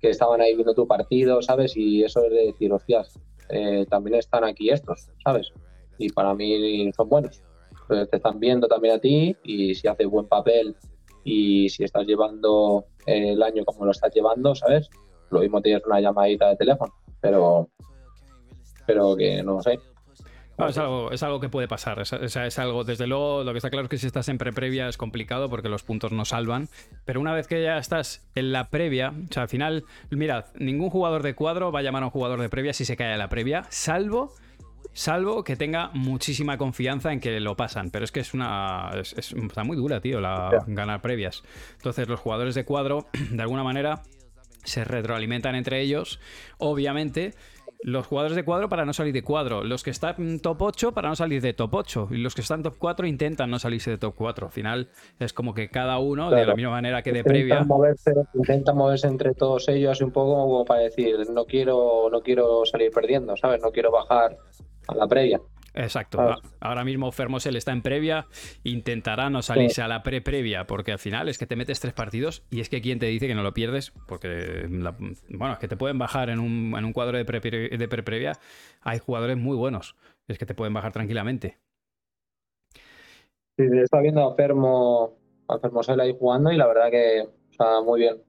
que 0.00 0.10
estaban 0.10 0.40
ahí 0.40 0.54
viendo 0.54 0.74
tu 0.74 0.86
partido, 0.86 1.42
¿sabes? 1.42 1.76
Y 1.76 2.04
eso 2.04 2.22
es 2.24 2.30
de 2.30 2.46
decir, 2.46 2.72
hostias, 2.72 3.18
eh, 3.48 3.84
también 3.90 4.16
están 4.16 4.44
aquí 4.44 4.70
estos, 4.70 5.08
¿sabes? 5.24 5.50
Y 5.98 6.10
para 6.10 6.34
mí 6.34 6.92
son 6.92 7.08
buenos. 7.08 7.42
Entonces 7.82 8.10
te 8.10 8.16
están 8.18 8.38
viendo 8.38 8.68
también 8.68 8.94
a 8.94 9.00
ti 9.00 9.36
y 9.42 9.74
si 9.74 9.88
haces 9.88 10.06
buen 10.06 10.26
papel 10.26 10.76
y 11.24 11.68
si 11.68 11.84
estás 11.84 12.06
llevando 12.06 12.84
el 13.08 13.42
año 13.42 13.64
como 13.64 13.84
lo 13.84 13.90
estás 13.90 14.12
llevando, 14.14 14.54
¿sabes? 14.54 14.88
Lo 15.30 15.40
mismo 15.40 15.60
tienes 15.60 15.84
una 15.86 16.00
llamadita 16.00 16.48
de 16.48 16.56
teléfono, 16.56 16.92
pero 17.20 17.68
pero 18.86 19.16
que 19.16 19.42
no 19.42 19.60
sé. 19.62 19.78
Es, 20.66 20.76
algo, 20.76 21.12
es 21.12 21.22
algo 21.22 21.38
que 21.38 21.48
puede 21.48 21.68
pasar. 21.68 22.00
Es, 22.00 22.12
es- 22.12 22.34
es 22.34 22.58
algo, 22.58 22.82
desde 22.82 23.06
luego, 23.06 23.44
lo 23.44 23.52
que 23.52 23.58
está 23.58 23.70
claro 23.70 23.84
es 23.84 23.90
que 23.90 23.98
si 23.98 24.08
estás 24.08 24.28
en 24.28 24.38
pre-previa 24.38 24.88
es 24.88 24.96
complicado 24.96 25.48
porque 25.48 25.68
los 25.68 25.84
puntos 25.84 26.10
no 26.10 26.24
salvan. 26.24 26.68
Pero 27.04 27.20
una 27.20 27.32
vez 27.32 27.46
que 27.46 27.62
ya 27.62 27.78
estás 27.78 28.28
en 28.34 28.50
la 28.50 28.68
previa, 28.68 29.10
o 29.30 29.32
sea, 29.32 29.42
al 29.44 29.48
final, 29.48 29.84
mirad, 30.10 30.46
ningún 30.56 30.90
jugador 30.90 31.22
de 31.22 31.34
cuadro 31.36 31.70
va 31.70 31.78
a 31.78 31.82
llamar 31.82 32.02
a 32.02 32.06
un 32.06 32.10
jugador 32.10 32.40
de 32.40 32.48
previa 32.48 32.72
si 32.72 32.84
se 32.84 32.96
cae 32.96 33.12
en 33.12 33.18
la 33.18 33.28
previa, 33.28 33.66
salvo. 33.68 34.32
Salvo 34.98 35.44
que 35.44 35.54
tenga 35.54 35.90
muchísima 35.94 36.58
confianza 36.58 37.12
en 37.12 37.20
que 37.20 37.38
lo 37.38 37.56
pasan. 37.56 37.90
Pero 37.92 38.04
es 38.04 38.10
que 38.10 38.18
es 38.18 38.34
una. 38.34 38.90
es- 39.00 39.12
es- 39.12 39.32
está 39.32 39.62
muy 39.62 39.76
dura, 39.76 40.00
tío, 40.00 40.20
la 40.20 40.64
ganar 40.66 41.00
previas. 41.00 41.44
Entonces, 41.76 42.08
los 42.08 42.18
jugadores 42.18 42.56
de 42.56 42.64
cuadro, 42.64 43.06
de 43.30 43.40
alguna 43.40 43.62
manera, 43.62 44.02
se 44.64 44.82
retroalimentan 44.82 45.54
entre 45.54 45.80
ellos. 45.82 46.18
Obviamente, 46.58 47.32
los 47.84 48.08
jugadores 48.08 48.34
de 48.34 48.44
cuadro 48.44 48.68
para 48.68 48.84
no 48.84 48.92
salir 48.92 49.12
de 49.14 49.22
cuadro. 49.22 49.62
Los 49.62 49.84
que 49.84 49.90
están 49.90 50.40
top 50.40 50.62
8 50.62 50.90
para 50.90 51.08
no 51.10 51.14
salir 51.14 51.40
de 51.42 51.52
top 51.52 51.74
8. 51.76 52.08
Y 52.10 52.16
los 52.16 52.34
que 52.34 52.40
están 52.40 52.64
top 52.64 52.74
4 52.76 53.06
intentan 53.06 53.50
no 53.52 53.60
salirse 53.60 53.92
de 53.92 53.98
top 53.98 54.16
4. 54.16 54.46
Al 54.48 54.52
final 54.52 54.88
es 55.20 55.32
como 55.32 55.54
que 55.54 55.68
cada 55.70 56.00
uno, 56.00 56.28
de 56.28 56.44
la 56.44 56.54
misma 56.56 56.72
manera 56.72 57.02
que 57.02 57.12
de 57.12 57.22
previa. 57.22 57.60
Moverse, 57.62 58.12
intentan 58.34 58.76
moverse 58.76 59.06
entre 59.06 59.32
todos 59.32 59.68
ellos 59.68 60.00
un 60.00 60.10
poco 60.10 60.34
como 60.44 60.64
para 60.64 60.80
decir, 60.80 61.14
no 61.30 61.44
quiero, 61.44 62.08
no 62.10 62.20
quiero 62.20 62.66
salir 62.66 62.90
perdiendo, 62.90 63.36
¿sabes? 63.36 63.62
No 63.62 63.70
quiero 63.70 63.92
bajar 63.92 64.36
a 64.88 64.94
la 64.94 65.06
previa. 65.06 65.40
Exacto. 65.74 66.18
Ah. 66.20 66.38
Ahora 66.60 66.82
mismo 66.82 67.12
Fermosel 67.12 67.54
está 67.54 67.70
en 67.72 67.82
previa, 67.82 68.26
intentará 68.64 69.30
no 69.30 69.42
salirse 69.42 69.80
a 69.82 69.86
la 69.86 70.02
pre-previa, 70.02 70.66
porque 70.66 70.90
al 70.92 70.98
final 70.98 71.28
es 71.28 71.38
que 71.38 71.46
te 71.46 71.54
metes 71.56 71.78
tres 71.78 71.92
partidos 71.92 72.42
y 72.50 72.60
es 72.60 72.68
que 72.68 72.80
quién 72.80 72.98
te 72.98 73.06
dice 73.06 73.28
que 73.28 73.34
no 73.34 73.42
lo 73.44 73.52
pierdes, 73.54 73.92
porque 74.08 74.66
la- 74.68 74.96
bueno, 75.28 75.52
es 75.52 75.58
que 75.60 75.68
te 75.68 75.76
pueden 75.76 75.98
bajar 75.98 76.30
en 76.30 76.40
un, 76.40 76.74
en 76.76 76.84
un 76.84 76.92
cuadro 76.92 77.16
de 77.18 77.24
pre- 77.24 77.40
de 77.40 77.88
pre-previa, 77.88 78.32
hay 78.80 78.98
jugadores 78.98 79.36
muy 79.36 79.56
buenos, 79.56 79.94
es 80.26 80.38
que 80.38 80.46
te 80.46 80.54
pueden 80.54 80.74
bajar 80.74 80.92
tranquilamente. 80.92 81.58
Sí, 83.56 83.68
sí, 83.68 83.78
está 83.78 84.00
viendo 84.00 84.24
a 84.24 84.34
Fermo, 84.34 85.16
a 85.48 85.58
Fermosel 85.58 86.00
ahí 86.00 86.14
jugando 86.18 86.50
y 86.50 86.56
la 86.56 86.66
verdad 86.66 86.90
que, 86.90 87.22
o 87.22 87.52
sea, 87.52 87.80
muy 87.82 88.00
bien. 88.00 88.22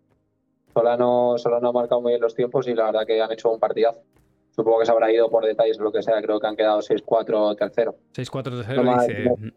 Solano, 0.74 1.36
Solano 1.38 1.70
ha 1.70 1.74
marcado 1.74 2.02
muy 2.02 2.12
bien 2.12 2.22
los 2.22 2.36
tiempos 2.36 2.68
y 2.68 2.76
la 2.76 2.86
verdad 2.86 3.06
que 3.08 3.22
han 3.22 3.32
hecho 3.32 3.50
un 3.50 3.60
partidazo. 3.60 4.04
Supongo 4.52 4.80
que 4.80 4.86
se 4.86 4.92
habrá 4.92 5.12
ido 5.12 5.30
por 5.30 5.46
detalles 5.46 5.80
o 5.80 5.84
lo 5.84 5.92
que 5.92 6.02
sea, 6.02 6.22
creo 6.22 6.40
que 6.40 6.48
han 6.48 6.56
quedado 6.56 6.80
6-4 6.80 7.56
tercero. 7.58 7.96
6-4 8.14 8.66
de 8.66 8.84
No 8.84 9.00
dice. 9.00 9.54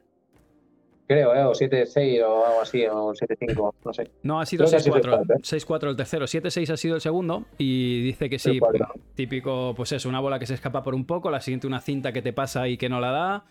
Creo, 1.09 1.35
¿eh? 1.35 1.45
O 1.45 1.53
7-6 1.53 2.23
o 2.23 2.47
algo 2.47 2.61
así, 2.63 2.87
o 2.87 3.13
7-5, 3.13 3.75
no 3.85 3.93
sé. 3.93 4.11
No, 4.23 4.41
ha 4.41 4.47
sido 4.47 4.65
Creo 4.65 4.71
que 4.71 4.77
ha 4.77 4.81
sido 4.81 4.97
6-4. 4.97 5.27
6-4, 5.27 5.37
¿eh? 5.37 5.41
6-4 5.43 5.89
el 5.91 5.97
tercero, 5.97 6.25
7-6 6.27 6.71
ha 6.71 6.77
sido 6.77 6.95
el 6.95 7.01
segundo. 7.01 7.45
Y 7.59 8.03
dice 8.03 8.31
que 8.31 8.39
sí, 8.39 8.61
6-4. 8.61 8.93
típico, 9.15 9.75
pues 9.77 9.93
eso, 9.93 10.09
una 10.09 10.21
bola 10.21 10.39
que 10.39 10.47
se 10.47 10.55
escapa 10.55 10.83
por 10.83 10.95
un 10.95 11.05
poco, 11.05 11.31
la 11.31 11.41
siguiente 11.41 11.67
una 11.67 11.81
cinta 11.81 12.13
que 12.13 12.23
te 12.23 12.33
pasa 12.33 12.69
y 12.69 12.77
que 12.77 12.89
no 12.89 13.01
la 13.01 13.11
da. 13.11 13.45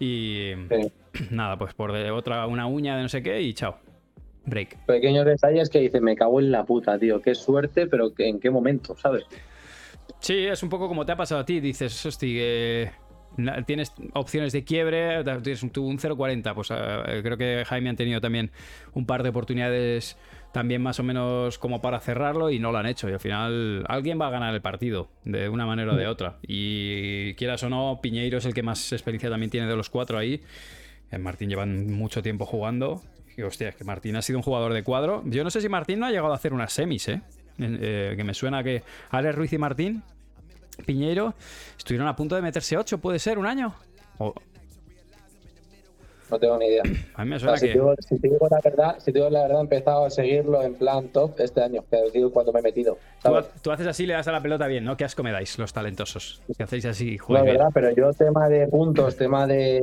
Y 0.00 0.52
Sí. 0.70 0.92
nada, 1.30 1.56
pues 1.56 1.72
por 1.74 1.92
de 1.92 2.10
otra 2.10 2.46
una 2.46 2.66
uña 2.66 2.96
de 2.96 3.02
no 3.02 3.08
sé 3.08 3.22
qué 3.22 3.40
y 3.40 3.54
chao. 3.54 3.76
Break. 4.44 4.84
Pequeños 4.86 5.26
detalles 5.26 5.68
que 5.68 5.78
dice, 5.80 6.00
me 6.00 6.16
cago 6.16 6.40
en 6.40 6.50
la 6.50 6.64
puta, 6.64 6.98
tío. 6.98 7.20
Qué 7.20 7.34
suerte, 7.34 7.86
pero 7.86 8.12
en 8.18 8.40
qué 8.40 8.50
momento, 8.50 8.96
¿sabes? 8.96 9.24
Sí, 10.20 10.46
es 10.46 10.62
un 10.62 10.68
poco 10.68 10.88
como 10.88 11.04
te 11.06 11.12
ha 11.12 11.16
pasado 11.16 11.40
a 11.40 11.44
ti. 11.44 11.60
Dices, 11.60 12.04
hosti, 12.06 12.34
que 12.34 12.90
na- 13.36 13.62
tienes 13.64 13.92
opciones 14.14 14.52
de 14.52 14.64
quiebre, 14.64 15.22
tienes 15.42 15.62
un, 15.62 15.70
un 15.76 15.98
0.40. 15.98 16.54
Pues 16.54 16.68
eh, 16.70 17.20
creo 17.22 17.36
que 17.36 17.64
Jaime 17.66 17.90
han 17.90 17.96
tenido 17.96 18.20
también 18.20 18.50
un 18.94 19.06
par 19.06 19.22
de 19.22 19.28
oportunidades 19.30 20.16
también 20.52 20.80
más 20.82 20.98
o 20.98 21.02
menos 21.02 21.58
como 21.58 21.82
para 21.82 22.00
cerrarlo 22.00 22.50
y 22.50 22.58
no 22.58 22.72
lo 22.72 22.78
han 22.78 22.86
hecho. 22.86 23.08
Y 23.08 23.12
al 23.12 23.20
final 23.20 23.84
alguien 23.88 24.18
va 24.20 24.28
a 24.28 24.30
ganar 24.30 24.54
el 24.54 24.62
partido 24.62 25.08
de 25.24 25.48
una 25.48 25.66
manera 25.66 25.92
o 25.92 25.96
de 25.96 26.06
otra. 26.06 26.38
Y 26.42 27.34
quieras 27.34 27.62
o 27.62 27.68
no, 27.68 28.00
Piñeiro 28.02 28.38
es 28.38 28.44
el 28.46 28.54
que 28.54 28.62
más 28.62 28.92
experiencia 28.92 29.28
también 29.30 29.50
tiene 29.50 29.66
de 29.66 29.76
los 29.76 29.90
cuatro 29.90 30.18
ahí. 30.18 30.40
Eh, 31.10 31.18
Martín 31.18 31.48
llevan 31.50 31.90
mucho 31.92 32.22
tiempo 32.22 32.44
jugando. 32.46 33.02
Y 33.36 33.42
hostia, 33.42 33.68
es 33.68 33.76
que 33.76 33.84
Martín 33.84 34.16
ha 34.16 34.22
sido 34.22 34.38
un 34.40 34.42
jugador 34.42 34.72
de 34.72 34.82
cuadro. 34.82 35.22
Yo 35.26 35.44
no 35.44 35.50
sé 35.50 35.60
si 35.60 35.68
Martín 35.68 36.00
no 36.00 36.06
ha 36.06 36.10
llegado 36.10 36.32
a 36.32 36.34
hacer 36.34 36.52
unas 36.52 36.72
semis, 36.72 37.06
¿eh? 37.08 37.20
Eh, 37.58 38.14
que 38.16 38.24
me 38.24 38.34
suena 38.34 38.62
que 38.62 38.82
Alex 39.10 39.34
Ruiz 39.34 39.52
y 39.52 39.58
Martín 39.58 40.02
Piñeiro 40.86 41.34
estuvieron 41.76 42.06
a 42.08 42.14
punto 42.14 42.36
de 42.36 42.42
meterse 42.42 42.76
8, 42.76 42.98
¿puede 42.98 43.18
ser? 43.18 43.38
¿Un 43.38 43.46
año? 43.46 43.74
O- 44.18 44.32
No 46.30 46.38
tengo 46.38 46.58
ni 46.58 46.66
idea. 46.66 46.82
a 47.14 47.24
mí 47.24 47.30
me 47.30 47.36
O 47.36 47.38
sea, 47.40 47.56
suena 47.56 47.58
si, 47.58 47.66
que... 47.66 47.72
te 47.72 47.78
digo, 47.78 47.94
si 48.06 48.18
te 48.20 48.28
digo 48.28 48.48
la 48.50 48.60
verdad, 48.62 48.98
si 48.98 49.04
te 49.06 49.18
digo 49.18 49.30
la 49.30 49.42
verdad, 49.42 49.58
he 49.58 49.62
empezado 49.62 50.04
a 50.04 50.10
seguirlo 50.10 50.62
en 50.62 50.74
plan 50.74 51.08
top 51.08 51.40
este 51.40 51.62
año, 51.62 51.82
que 51.90 51.96
os 51.96 52.12
digo 52.12 52.30
cuando 52.30 52.52
me 52.52 52.60
he 52.60 52.62
metido. 52.62 52.94
Tú, 52.94 53.00
¿sabes? 53.22 53.46
tú 53.62 53.70
haces 53.72 53.86
así, 53.86 54.06
le 54.06 54.12
das 54.12 54.28
a 54.28 54.32
la 54.32 54.42
pelota 54.42 54.66
bien, 54.66 54.84
¿no? 54.84 54.96
Qué 54.96 55.04
asco 55.04 55.22
me 55.22 55.32
dais, 55.32 55.58
los 55.58 55.72
talentosos. 55.72 56.42
Que 56.56 56.62
hacéis 56.62 56.84
así, 56.84 57.16
No, 57.28 57.38
es 57.38 57.42
bien. 57.44 57.56
verdad, 57.56 57.70
pero 57.72 57.90
yo 57.92 58.12
tema 58.12 58.48
de 58.48 58.68
puntos, 58.68 59.16
tema 59.16 59.46
de, 59.46 59.82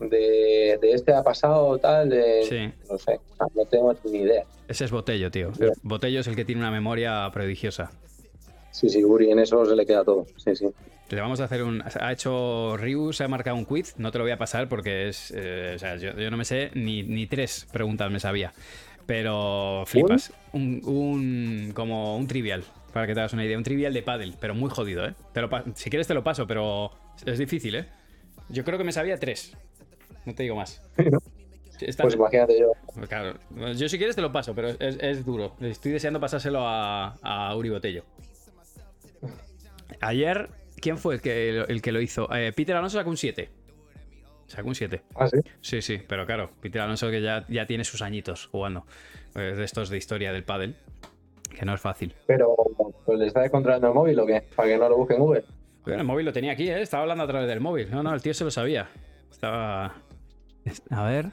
de, 0.00 0.78
de 0.80 0.92
este 0.92 1.12
ha 1.12 1.22
pasado 1.22 1.78
tal, 1.78 2.08
de, 2.08 2.42
Sí. 2.48 2.72
no 2.90 2.98
sé, 2.98 3.18
no 3.54 3.64
tengo 3.64 3.94
ni 4.04 4.18
idea. 4.18 4.44
Ese 4.68 4.84
es 4.84 4.90
Botello, 4.90 5.30
tío. 5.30 5.50
Botello 5.82 6.20
es 6.20 6.26
el 6.26 6.36
que 6.36 6.44
tiene 6.44 6.60
una 6.60 6.70
memoria 6.70 7.28
prodigiosa. 7.32 7.90
Sí, 8.70 8.88
sí, 8.88 9.02
Uri, 9.04 9.30
en 9.30 9.38
eso 9.38 9.64
se 9.66 9.74
le 9.74 9.84
queda 9.86 10.04
todo. 10.04 10.26
Sí, 10.36 10.54
sí. 10.54 10.66
Le 11.10 11.20
vamos 11.22 11.40
a 11.40 11.44
hacer 11.44 11.62
un. 11.62 11.82
Ha 11.82 12.12
hecho 12.12 12.76
Ryu, 12.76 13.12
se 13.14 13.24
ha 13.24 13.28
marcado 13.28 13.56
un 13.56 13.64
quiz. 13.64 13.94
No 13.96 14.12
te 14.12 14.18
lo 14.18 14.24
voy 14.24 14.30
a 14.30 14.36
pasar 14.36 14.68
porque 14.68 15.08
es. 15.08 15.32
eh, 15.34 15.72
o 15.74 15.78
sea, 15.78 15.96
yo, 15.96 16.12
yo 16.12 16.30
no 16.30 16.36
me 16.36 16.44
sé 16.44 16.70
ni, 16.74 17.02
ni 17.02 17.26
tres 17.26 17.66
preguntas 17.72 18.10
me 18.10 18.20
sabía. 18.20 18.52
Pero 19.06 19.84
flipas. 19.86 20.32
Un, 20.52 20.82
un- 20.84 21.72
como 21.74 22.16
un 22.16 22.26
trivial. 22.28 22.62
Para 22.92 23.06
que 23.06 23.14
te 23.14 23.20
hagas 23.20 23.32
una 23.32 23.44
idea. 23.44 23.56
Un 23.56 23.64
trivial 23.64 23.94
de 23.94 24.02
pádel, 24.02 24.34
pero 24.38 24.54
muy 24.54 24.68
jodido, 24.68 25.06
¿eh? 25.06 25.14
Te 25.32 25.40
lo 25.40 25.48
si 25.74 25.88
quieres 25.88 26.06
te 26.06 26.12
lo 26.14 26.22
paso, 26.22 26.46
pero 26.46 26.90
es 27.24 27.38
difícil, 27.38 27.74
¿eh? 27.74 27.86
Yo 28.50 28.62
creo 28.64 28.76
que 28.76 28.84
me 28.84 28.92
sabía 28.92 29.18
tres. 29.18 29.56
No 30.28 30.34
te 30.34 30.42
digo 30.42 30.56
más. 30.56 30.82
Está- 31.80 32.02
Pues 32.02 32.14
imagínate 32.16 32.58
yo. 32.60 32.72
Claro, 33.08 33.38
yo 33.74 33.88
si 33.88 33.96
quieres 33.96 34.14
te 34.14 34.20
lo 34.20 34.30
paso, 34.30 34.54
pero 34.54 34.68
es, 34.68 34.78
es 35.00 35.24
duro. 35.24 35.54
Estoy 35.60 35.92
deseando 35.92 36.20
pasárselo 36.20 36.60
a, 36.68 37.14
a 37.22 37.56
Uri 37.56 37.70
Botello. 37.70 38.04
Ayer, 40.00 40.50
¿quién 40.82 40.98
fue 40.98 41.14
el 41.14 41.20
que, 41.22 41.60
el 41.66 41.80
que 41.80 41.92
lo 41.92 42.00
hizo? 42.02 42.28
Eh, 42.34 42.52
Peter 42.52 42.76
Alonso 42.76 42.98
sacó 42.98 43.08
un 43.08 43.16
7. 43.16 43.48
Sacó 44.48 44.68
un 44.68 44.74
7. 44.74 45.00
Ah, 45.14 45.28
sí. 45.28 45.38
Sí, 45.62 45.80
sí, 45.80 45.98
pero 46.06 46.26
claro, 46.26 46.50
Peter 46.60 46.82
Alonso 46.82 47.10
que 47.10 47.22
ya, 47.22 47.46
ya 47.48 47.64
tiene 47.66 47.84
sus 47.84 48.02
añitos 48.02 48.48
jugando. 48.48 48.84
eh, 49.34 49.54
de 49.56 49.64
estos 49.64 49.88
de 49.88 49.96
historia 49.96 50.30
del 50.30 50.44
pádel. 50.44 50.76
Que 51.58 51.64
no 51.64 51.74
es 51.74 51.80
fácil. 51.80 52.14
Pero, 52.26 52.54
pues, 53.06 53.18
¿le 53.18 53.26
está 53.28 53.48
controlando 53.48 53.88
el 53.88 53.94
móvil 53.94 54.20
o 54.20 54.26
qué? 54.26 54.42
Para 54.54 54.68
que 54.68 54.76
no 54.76 54.88
lo 54.90 54.96
busque 54.98 55.14
en 55.14 55.20
Google. 55.20 55.44
Bueno, 55.84 56.00
el 56.00 56.06
móvil 56.06 56.26
lo 56.26 56.32
tenía 56.34 56.52
aquí, 56.52 56.68
¿eh? 56.68 56.82
Estaba 56.82 57.02
hablando 57.04 57.24
a 57.24 57.26
través 57.26 57.48
del 57.48 57.60
móvil. 57.60 57.90
No, 57.90 58.02
no, 58.02 58.12
el 58.14 58.20
tío 58.20 58.34
se 58.34 58.44
lo 58.44 58.50
sabía. 58.50 58.88
Estaba... 59.30 59.94
A 60.90 61.04
ver... 61.04 61.26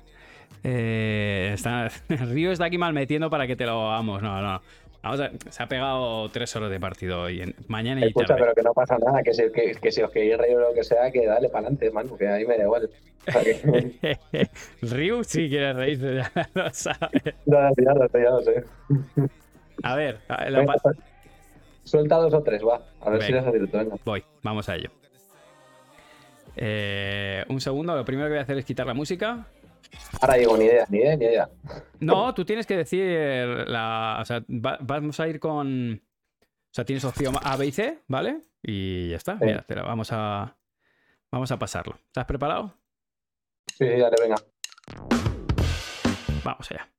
Eh, 0.63 1.51
está... 1.53 1.89
Río 2.09 2.51
está 2.51 2.65
aquí 2.65 2.77
mal 2.77 2.93
metiendo 2.93 3.29
para 3.29 3.45
que 3.47 3.55
te 3.55 3.65
lo 3.65 3.89
hagamos. 3.91 4.21
No, 4.21 4.41
no. 4.41 4.61
Vamos 5.03 5.19
a... 5.19 5.29
Se 5.49 5.61
ha 5.63 5.67
pegado 5.67 6.27
tres 6.29 6.55
horas 6.55 6.71
de 6.71 6.79
partido 6.79 7.21
hoy. 7.23 7.41
En... 7.41 7.55
Mañana 7.67 8.01
y 8.01 8.05
Escucha, 8.07 8.27
tarde. 8.29 8.41
pero 8.41 8.55
que 8.55 8.61
no 8.63 8.73
pasa 8.73 8.97
nada, 8.97 9.21
que 9.21 9.33
si, 9.33 9.43
que, 9.51 9.73
que 9.79 9.91
si 9.91 10.01
os 10.01 10.09
queréis 10.11 10.37
reír 10.37 10.55
o 10.57 10.61
lo 10.69 10.73
que 10.73 10.83
sea, 10.83 11.11
que 11.11 11.25
dale 11.27 11.49
para 11.49 11.67
adelante, 11.67 11.91
mano, 11.91 12.17
que 12.17 12.27
ahí 12.27 12.45
me 12.45 12.57
da 12.57 12.63
igual. 12.63 12.89
O 13.27 13.31
sea, 13.31 13.41
que... 13.43 14.49
Ryu 14.81 15.23
sí 15.23 15.47
quiere 15.49 15.73
reírse, 15.73 16.15
ya 16.15 16.31
lo 16.55 16.69
sabe. 16.73 17.21
ya, 17.45 17.69
ya 17.77 17.93
lo 17.93 18.07
sé, 18.09 18.21
ya 18.23 18.29
lo 18.31 18.41
sé. 18.41 18.63
A 19.83 19.95
ver, 19.95 20.17
a- 20.27 20.45
Venga, 20.49 20.73
pa- 20.73 20.91
Suelta 21.83 22.15
dos 22.15 22.33
o 22.33 22.41
tres, 22.41 22.63
va. 22.63 22.81
A 23.01 23.09
ver 23.11 23.21
si 23.21 23.31
Venga. 23.31 23.45
les 23.45 23.55
acierto, 23.55 23.77
venga. 23.77 23.95
voy, 24.03 24.23
vamos 24.41 24.67
a 24.69 24.75
ello. 24.75 24.89
Eh, 26.55 27.43
un 27.49 27.59
segundo, 27.61 27.95
lo 27.95 28.05
primero 28.05 28.27
que 28.27 28.33
voy 28.33 28.39
a 28.39 28.43
hacer 28.43 28.57
es 28.57 28.65
quitar 28.65 28.85
la 28.87 28.93
música. 28.93 29.47
Ahora 30.21 30.35
digo, 30.35 30.57
ni 30.57 30.65
idea, 30.65 30.85
ni 30.89 30.97
idea, 30.99 31.15
ni 31.17 31.25
idea. 31.25 31.49
No, 31.99 32.33
tú 32.33 32.43
tienes 32.45 32.65
que 32.65 32.75
decir 32.77 33.03
la. 33.67 34.17
O 34.21 34.25
sea, 34.25 34.43
va- 34.49 34.77
vamos 34.81 35.19
a 35.19 35.27
ir 35.27 35.39
con. 35.39 35.93
O 36.01 36.73
sea, 36.75 36.83
tienes 36.85 37.05
opción 37.05 37.35
A, 37.41 37.55
B 37.55 37.67
y 37.67 37.71
C, 37.71 37.99
¿vale? 38.07 38.41
Y 38.61 39.09
ya 39.09 39.17
está. 39.17 39.37
Sí. 39.39 39.45
Mira, 39.45 39.61
te 39.61 39.75
la 39.75 39.83
vamos 39.83 40.09
a. 40.11 40.57
Vamos 41.31 41.51
a 41.51 41.59
pasarlo. 41.59 41.95
¿Estás 42.07 42.25
preparado? 42.25 42.73
Sí, 43.67 43.85
sí, 43.85 43.99
dale, 43.99 44.15
venga. 44.21 44.35
Vamos 46.43 46.71
allá. 46.71 46.89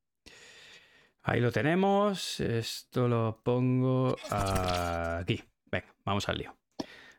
Ahí 1.23 1.41
lo 1.41 1.51
tenemos. 1.51 2.41
Esto 2.41 3.09
lo 3.09 3.41
pongo 3.43 4.17
aquí. 4.31 5.43
Venga, 5.71 5.95
vamos 6.05 6.29
al 6.29 6.39
lío. 6.39 6.57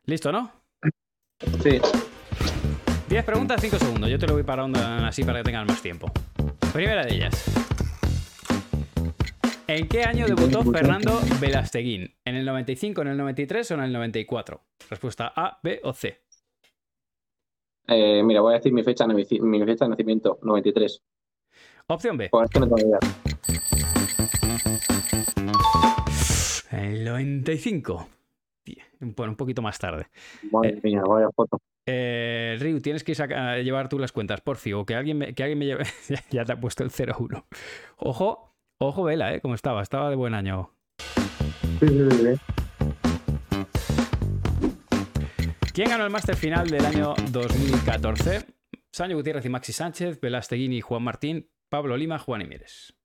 ¿Listo, 0.06 0.32
no? 0.32 0.52
Sí. 1.62 1.80
10 3.10 3.24
preguntas, 3.24 3.62
5 3.62 3.78
segundos. 3.78 4.10
Yo 4.10 4.20
te 4.20 4.28
lo 4.28 4.34
voy 4.34 4.44
parando 4.44 4.80
así 4.80 5.24
para 5.24 5.40
que 5.40 5.46
tengan 5.46 5.66
más 5.68 5.82
tiempo. 5.82 6.12
Primera 6.74 7.06
de 7.06 7.16
ellas. 7.16 7.46
¿En 9.68 9.88
qué 9.88 10.04
año 10.04 10.26
debutó 10.28 10.64
Fernando 10.64 11.20
Velasteguín? 11.42 12.14
¿En 12.26 12.36
el 12.36 12.46
95, 12.46 13.02
en 13.02 13.08
el 13.10 13.18
93 13.18 13.72
o 13.72 13.74
en 13.76 13.82
el 13.82 13.94
94? 13.94 14.62
Respuesta 14.90 15.34
A, 15.36 15.60
B 15.62 15.80
o 15.84 15.94
C. 15.94 16.22
Eh, 17.88 18.22
mira, 18.24 18.42
voy 18.42 18.54
a 18.54 18.58
decir 18.58 18.74
mi 18.74 18.84
fecha, 18.84 19.06
mi 19.08 19.24
fecha 19.26 19.86
de 19.86 19.90
nacimiento, 19.90 20.40
93. 20.42 21.02
Opción 21.88 22.18
B. 22.18 22.30
Pues 22.30 22.46
es 22.46 22.52
que 22.52 22.60
no 22.60 22.68
tengo. 22.76 23.00
El 26.72 27.06
95. 27.06 28.08
Tía, 28.64 28.84
Bueno, 29.00 29.32
un 29.32 29.38
poquito 29.38 29.62
más 29.62 29.80
tarde. 29.80 30.08
Madre 30.52 30.70
Eh. 30.72 30.80
mía, 30.84 31.02
vaya 31.08 31.30
foto. 31.34 31.62
Eh, 31.90 32.58
Ryu, 32.60 32.82
tienes 32.82 33.04
que 33.06 33.16
saca- 33.16 33.58
llevar 33.60 33.88
tú 33.88 33.98
las 33.98 34.12
cuentas, 34.12 34.42
por 34.42 34.58
fin, 34.58 34.74
o 34.74 34.86
que 34.86 34.94
alguien 34.94 35.18
me, 35.20 35.34
que 35.34 35.44
alguien 35.44 35.58
me 35.58 35.66
lleve. 35.66 35.86
ya 36.32 36.44
te 36.44 36.52
ha 36.52 36.60
puesto 36.60 36.84
el 36.84 36.92
0-1. 36.92 37.46
Ojo, 37.98 38.54
ojo, 38.80 39.04
Vela, 39.06 39.34
¿eh? 39.34 39.40
¿Cómo 39.42 39.56
estaba? 39.56 39.82
Estaba 39.82 40.10
de 40.10 40.18
buen 40.18 40.34
año. 40.34 40.72
Sí, 41.80 41.88
sí, 41.88 42.12
sí, 42.12 42.18
sí. 42.18 42.34
¿Quién 45.74 45.90
ganó 45.90 46.04
el 46.06 46.10
Máster 46.10 46.36
Final 46.36 46.70
del 46.70 46.86
año 46.86 47.14
2014? 47.32 48.46
Sancho 48.92 49.16
Gutiérrez 49.16 49.46
y 49.46 49.50
Maxi 49.50 49.74
Sánchez, 49.74 50.20
Velasteguín 50.20 50.74
y 50.74 50.82
Juan 50.82 51.04
Martín, 51.04 51.50
Pablo 51.70 51.96
Lima, 51.96 52.18
Juan 52.18 52.42
y 52.42 52.46
Mieres. 52.46 52.96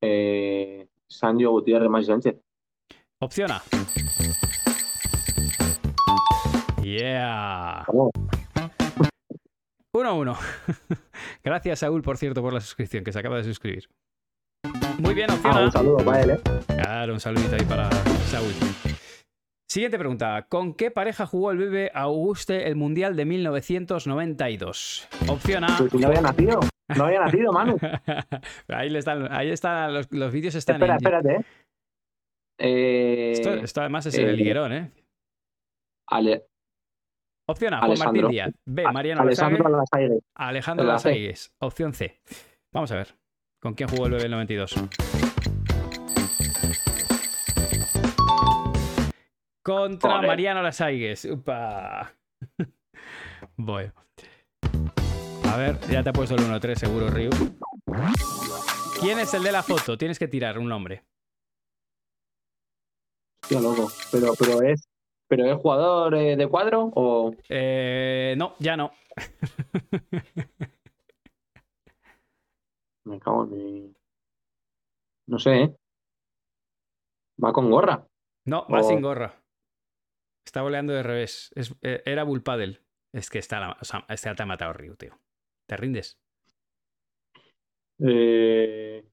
Eh, 0.00 0.88
Sancho 1.08 1.50
Gutiérrez 1.50 1.90
Maxi 1.90 2.06
Sánchez. 2.06 2.36
Opción 3.18 3.50
A. 3.50 3.62
Yeah. 6.84 7.84
Vamos. 7.88 8.10
1-1. 9.94 10.36
Gracias, 11.44 11.78
Saúl, 11.78 12.02
por 12.02 12.18
cierto, 12.18 12.42
por 12.42 12.52
la 12.52 12.60
suscripción, 12.60 13.04
que 13.04 13.12
se 13.12 13.18
acaba 13.18 13.36
de 13.38 13.44
suscribir. 13.44 13.88
Muy 14.98 15.14
bien, 15.14 15.30
opción 15.30 15.52
Ah, 15.54 15.58
A. 15.60 15.64
un 15.64 15.72
saludo 15.72 15.96
para 16.04 16.20
él, 16.22 16.30
¿eh? 16.30 16.40
Claro, 16.66 17.12
un 17.14 17.20
saludito 17.20 17.54
ahí 17.54 17.64
para 17.64 17.90
Saúl. 18.26 18.52
Siguiente 19.68 19.98
pregunta. 19.98 20.46
¿Con 20.48 20.74
qué 20.74 20.90
pareja 20.90 21.26
jugó 21.26 21.50
el 21.52 21.58
bebé 21.58 21.90
Auguste 21.94 22.68
el 22.68 22.76
Mundial 22.76 23.16
de 23.16 23.24
1992? 23.24 25.08
Opción 25.28 25.64
A. 25.64 25.76
Pues 25.78 25.94
no 25.94 26.06
había 26.08 26.20
nacido. 26.20 26.60
No 26.96 27.04
había 27.06 27.20
nacido, 27.20 27.52
Manu. 27.52 27.76
ahí, 28.68 28.90
le 28.90 28.98
están, 28.98 29.32
ahí 29.32 29.50
están, 29.50 29.94
los, 29.94 30.12
los 30.12 30.32
vídeos 30.32 30.54
están 30.54 30.76
Espera, 30.76 30.94
en- 30.94 30.98
espérate. 30.98 31.34
¿eh? 31.36 31.44
Eh, 32.58 33.32
Esto, 33.32 33.54
esto 33.54 33.80
además 33.80 34.06
es 34.06 34.16
eh, 34.18 34.28
el 34.28 34.36
liguerón, 34.36 34.72
¿eh? 34.72 34.90
Ale- 36.08 36.44
Opción 37.46 37.74
A, 37.74 37.78
Juan 37.78 37.90
Martín 37.90 38.02
Alessandro. 38.02 38.28
Díaz. 38.28 38.54
B, 38.64 38.84
Mariano 38.90 39.22
Alessandro 39.22 39.68
Lasague. 39.68 40.20
Alejandro 40.34 40.86
La 40.86 40.98
C. 40.98 41.08
Lasaigues. 41.10 41.54
Opción 41.58 41.92
C. 41.92 42.20
Vamos 42.72 42.90
a 42.92 42.96
ver. 42.96 43.14
¿Con 43.60 43.74
quién 43.74 43.88
jugó 43.88 44.06
el 44.06 44.12
bebé 44.12 44.24
el 44.24 44.30
92? 44.30 44.74
Contra 49.62 50.10
Joder. 50.10 50.26
Mariano 50.26 50.62
Lasaigues. 50.62 51.26
Upa. 51.26 52.14
bueno. 53.56 53.92
A 55.50 55.56
ver, 55.56 55.78
ya 55.90 56.02
te 56.02 56.10
ha 56.10 56.12
puesto 56.12 56.34
el 56.34 56.42
1-3 56.42 56.76
seguro, 56.76 57.08
Ryu. 57.10 57.30
¿Quién 59.00 59.18
es 59.18 59.34
el 59.34 59.42
de 59.42 59.52
la 59.52 59.62
foto? 59.62 59.98
Tienes 59.98 60.18
que 60.18 60.28
tirar 60.28 60.58
un 60.58 60.68
nombre. 60.68 61.04
Tío, 63.46 63.60
loco. 63.60 63.92
Pero, 64.10 64.32
pero 64.38 64.62
es. 64.62 64.88
¿Pero 65.28 65.46
es 65.46 65.56
jugador 65.60 66.14
eh, 66.14 66.36
de 66.36 66.48
cuadro 66.48 66.90
o.? 66.94 67.32
Eh, 67.48 68.34
no, 68.36 68.54
ya 68.58 68.76
no. 68.76 68.90
Me 73.04 73.18
cago 73.20 73.44
en. 73.52 73.94
No 75.26 75.38
sé, 75.38 75.62
¿eh? 75.62 75.76
Va 77.42 77.52
con 77.52 77.70
gorra. 77.70 78.06
No, 78.46 78.66
va 78.68 78.80
O- 78.80 78.84
sin 78.84 79.00
gorra. 79.02 79.42
Está 80.46 80.62
voleando 80.62 80.92
de 80.92 81.02
revés. 81.02 81.50
Es- 81.54 81.74
eh, 81.82 82.02
era 82.04 82.24
Bullpadel. 82.24 82.82
Es 83.12 83.30
que 83.30 83.38
está 83.38 83.60
la, 83.60 83.76
o 83.80 83.84
sea, 83.84 84.04
este 84.08 84.34
te 84.34 84.42
ha 84.42 84.46
matado 84.46 84.72
Ryu, 84.72 84.96
tío. 84.96 85.18
¿Te 85.66 85.76
rindes? 85.76 86.18
Eh, 88.00 89.04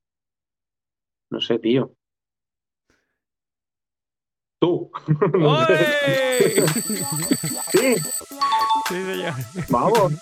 No 1.29 1.39
sé, 1.39 1.59
tío. 1.59 1.95
Tú. 4.61 4.91
¡Oye! 5.33 6.67
Sí, 7.71 7.95
sí, 7.95 9.05
señor. 9.05 9.33
vamos. 9.69 10.13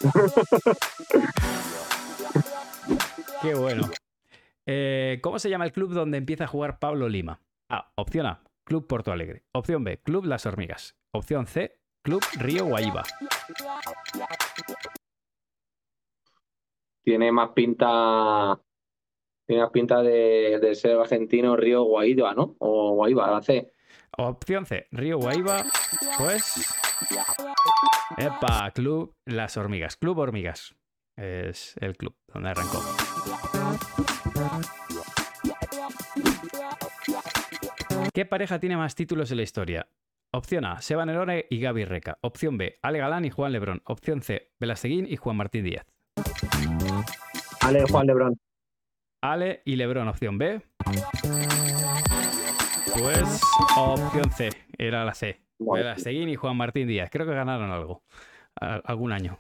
Qué 3.41 3.54
bueno. 3.54 3.89
Eh, 4.65 5.19
¿Cómo 5.21 5.39
se 5.39 5.49
llama 5.49 5.65
el 5.65 5.73
club 5.73 5.91
donde 5.91 6.17
empieza 6.17 6.45
a 6.45 6.47
jugar 6.47 6.80
Pablo 6.80 7.10
Lima? 7.10 7.41
A. 7.67 7.91
Opción 7.97 8.28
A. 8.28 8.41
Club 8.63 8.88
Porto 8.88 9.12
Alegre. 9.12 9.43
Opción 9.52 9.84
B. 9.84 9.97
Club 10.02 10.23
Las 10.23 10.45
Hormigas. 10.45 10.95
Opción 11.12 11.45
C. 11.45 11.78
Club 12.02 12.23
Río 12.38 12.63
Guaíba. 12.63 13.04
Tiene 17.04 17.30
más 17.34 17.49
pinta. 17.49 18.58
Tiene 19.45 19.63
más 19.63 19.71
pinta 19.71 20.02
de, 20.02 20.60
de 20.62 20.75
ser 20.75 20.97
argentino 20.97 21.58
Río 21.58 21.84
Guaíba, 21.84 22.34
¿no? 22.34 22.56
O 22.60 22.93
Guaíba, 22.93 23.30
la 23.30 23.41
C. 23.41 23.73
Opción 24.17 24.65
C. 24.65 24.88
Río 24.91 25.17
Guaíba. 25.17 25.63
Pues. 26.17 26.76
Epa, 28.17 28.72
Club 28.72 29.15
Las 29.26 29.58
Hormigas. 29.58 29.98
Club 29.98 30.17
Hormigas. 30.17 30.76
Es 31.15 31.76
el 31.82 31.98
club 31.98 32.15
donde 32.28 32.50
arrancó. 32.50 32.82
¿Qué 38.13 38.26
pareja 38.26 38.60
tiene 38.60 38.78
más 38.78 38.95
títulos 38.95 39.32
en 39.32 39.38
la 39.38 39.43
historia? 39.43 39.88
Opción 40.32 40.65
A, 40.65 40.82
Seba 40.82 41.06
Nerone 41.06 41.45
y 41.50 41.60
Gaby 41.60 41.86
Reca. 41.86 42.17
Opción 42.22 42.58
B, 42.58 42.80
Ale 42.82 43.00
Galán 43.00 43.26
y 43.26 43.32
Juan 43.32 43.52
Lebrón. 43.52 43.82
Opción 43.86 44.22
C, 44.22 44.52
Belasteguín 44.60 45.08
y 45.10 45.15
Juan 45.15 45.38
Martín 45.38 45.63
Díaz. 45.63 45.86
Ale 47.62 47.84
Juan 47.89 48.08
Lebrón. 48.08 48.39
Ale 49.22 49.62
y 49.65 49.76
Lebrón, 49.76 50.08
opción 50.08 50.38
B. 50.38 50.62
Pues 52.97 53.41
opción 53.78 54.32
C, 54.32 54.49
era 54.78 55.06
la 55.06 55.13
C. 55.13 55.41
Bueno, 55.60 55.84
Belasteguín 55.86 56.30
y 56.30 56.36
Juan 56.36 56.56
Martín 56.58 56.88
Díaz. 56.88 57.10
Creo 57.12 57.25
que 57.25 57.34
ganaron 57.34 57.71
algo. 57.71 58.04
a- 58.62 58.82
algún 58.86 59.12
año. 59.13 59.38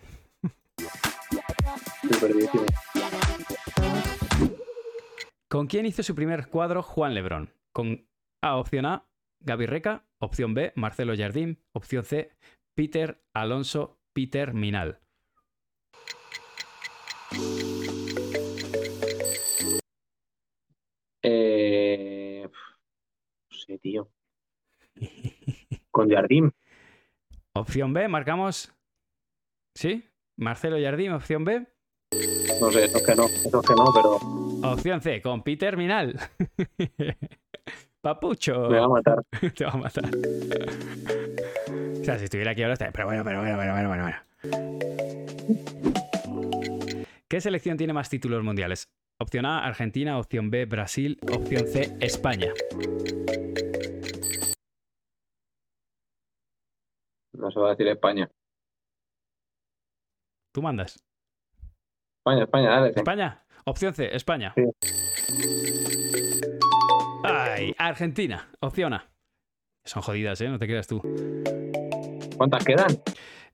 ¿Con 5.49 5.67
quién 5.67 5.85
hizo 5.85 6.03
su 6.03 6.15
primer 6.15 6.47
cuadro 6.47 6.83
Juan 6.83 7.13
Lebrón? 7.15 7.51
Con 7.73 8.05
A, 8.41 8.57
opción 8.57 8.85
A, 8.85 9.05
Gaby 9.43 9.65
Reca. 9.65 10.05
Opción 10.21 10.53
B, 10.53 10.73
Marcelo 10.75 11.13
Jardín. 11.17 11.59
Opción 11.73 12.03
C, 12.03 12.31
Peter 12.75 13.21
Alonso 13.33 13.99
Peter 14.13 14.53
Minal. 14.53 14.99
No 23.69 23.77
tío. 23.77 24.09
Con 25.91 26.09
Jardín. 26.09 26.51
Opción 27.53 27.93
B, 27.93 28.07
marcamos. 28.07 28.73
¿Sí? 29.75 30.09
Marcelo 30.37 30.77
Jardín, 30.81 31.11
opción 31.11 31.43
B. 31.45 31.67
No 32.59 32.71
sé, 32.71 32.85
esos 32.85 33.03
que 33.03 33.15
no, 33.15 33.25
esos 33.25 33.65
que 33.65 33.73
no, 33.75 33.85
pero 33.93 34.15
Opción 34.71 35.01
C, 35.01 35.21
con 35.21 35.43
Peter 35.43 35.77
Minal. 35.77 36.19
Papucho. 38.01 38.69
me 38.69 38.79
va 38.79 38.85
a 38.85 38.89
matar. 38.89 39.23
Te 39.55 39.65
va 39.65 39.71
a 39.71 39.77
matar. 39.77 40.05
O 40.05 42.03
sea, 42.03 42.17
si 42.17 42.25
estuviera 42.25 42.51
aquí 42.51 42.61
ahora 42.63 42.73
estaría. 42.73 42.91
Pero 42.91 43.05
bueno, 43.07 43.23
pero 43.23 43.39
bueno, 43.41 43.55
bueno, 43.55 43.73
bueno, 43.73 43.87
bueno, 43.89 44.03
bueno. 44.03 44.17
¿Qué 47.27 47.41
selección 47.41 47.77
tiene 47.77 47.93
más 47.93 48.09
títulos 48.09 48.43
mundiales? 48.43 48.89
Opción 49.21 49.45
A, 49.45 49.65
Argentina. 49.65 50.17
Opción 50.17 50.49
B, 50.49 50.65
Brasil. 50.65 51.19
Opción 51.33 51.67
C, 51.67 51.93
España. 51.99 52.53
No 57.33 57.51
se 57.51 57.59
va 57.59 57.67
a 57.67 57.69
decir 57.71 57.87
España. 57.87 58.31
¿Tú 60.53 60.61
mandas? 60.61 61.03
España, 62.19 62.43
España, 62.43 62.69
dale. 62.69 62.93
sí. 62.93 62.99
¿España? 62.99 63.43
Opción 63.65 63.93
C, 63.93 64.15
España. 64.15 64.53
Sí. 64.55 64.63
Ay, 67.23 67.75
Argentina. 67.77 68.49
Opción 68.61 68.93
A. 68.93 69.11
Son 69.85 70.01
jodidas, 70.01 70.39
¿eh? 70.39 70.47
No 70.47 70.59
te 70.59 70.65
creas 70.65 70.87
tú. 70.87 71.01
¿Cuántas 72.37 72.63
quedan? 72.63 72.87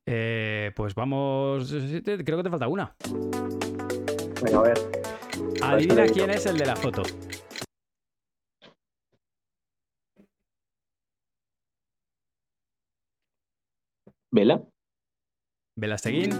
Eh, 0.05 0.71
pues 0.75 0.93
vamos. 0.93 1.71
Creo 1.71 2.37
que 2.37 2.43
te 2.43 2.49
falta 2.51 2.67
una. 2.67 2.95
Venga, 4.43 4.59
a 4.59 4.61
ver. 4.61 5.14
Adivina 5.61 6.05
quién 6.07 6.29
es 6.29 6.45
el 6.45 6.57
de 6.57 6.65
la 6.65 6.75
foto. 6.75 7.03
¿Vela? 14.31 14.61
Belasteguín. 15.77 16.31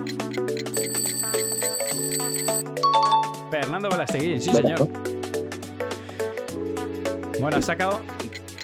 Fernando 3.50 3.90
Belasteguín, 3.90 4.42
sí, 4.42 4.52
Vela, 4.52 4.78
señor. 4.78 4.90
Bueno, 7.40 7.58
has 7.58 7.66
sacado. 7.66 8.02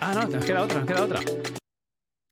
Ah, 0.01 0.13
no, 0.13 0.27
nos 0.27 0.45
queda 0.45 0.63
otra, 0.63 0.79
nos 0.79 0.87
queda 0.87 1.03
otra. 1.03 1.19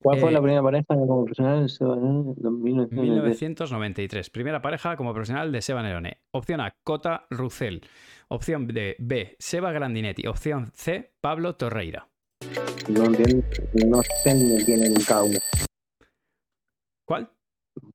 ¿Cuál 0.02 0.20
fue 0.20 0.30
Eh, 0.30 0.34
la 0.34 0.42
primera 0.42 0.64
pareja 0.64 0.86
como 0.96 1.24
profesional 1.26 1.62
en 1.62 1.70
Seba 1.70 1.96
Nerone? 1.96 2.34
1993? 2.38 3.02
1993. 3.02 4.30
Primera 4.30 4.62
pareja 4.62 4.96
como 4.96 5.14
profesional 5.14 5.52
de 5.52 5.62
Seba 5.62 5.84
Nerone. 5.84 6.22
Opción 6.32 6.62
A, 6.62 6.74
Cota 6.86 7.26
Rucel. 7.30 7.82
Opción 8.30 8.66
B, 8.68 8.96
B, 9.00 9.36
Seba 9.40 9.72
Grandinetti. 9.74 10.26
Opción 10.28 10.72
C, 10.74 11.12
Pablo 11.20 11.56
Torreira. 11.56 12.08
No 12.90 13.06
entiendo, 13.06 13.46
no 13.88 14.02
sé 14.24 14.34
ni 14.36 14.64
quién 14.64 14.84
es 14.84 15.06
cada 15.06 15.24
uno. 15.24 15.40
¿Cuál? 17.06 17.30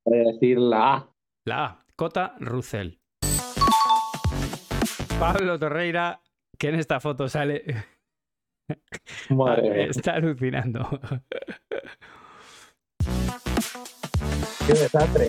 Voy 0.05 0.19
a 0.19 0.33
decir 0.33 0.59
la 0.59 0.95
A. 0.95 1.09
La 1.47 1.65
A, 1.65 1.87
Cota 1.97 2.35
Rucel. 2.39 3.01
Pablo 5.19 5.59
Torreira, 5.59 6.21
que 6.59 6.69
en 6.69 6.75
esta 6.75 7.01
foto 7.01 7.29
sale. 7.29 7.65
Madre 9.31 9.71
mía. 9.75 9.87
Está 9.91 10.15
alucinando. 10.15 10.89
Qué 14.67 14.73
desastre. 14.73 15.27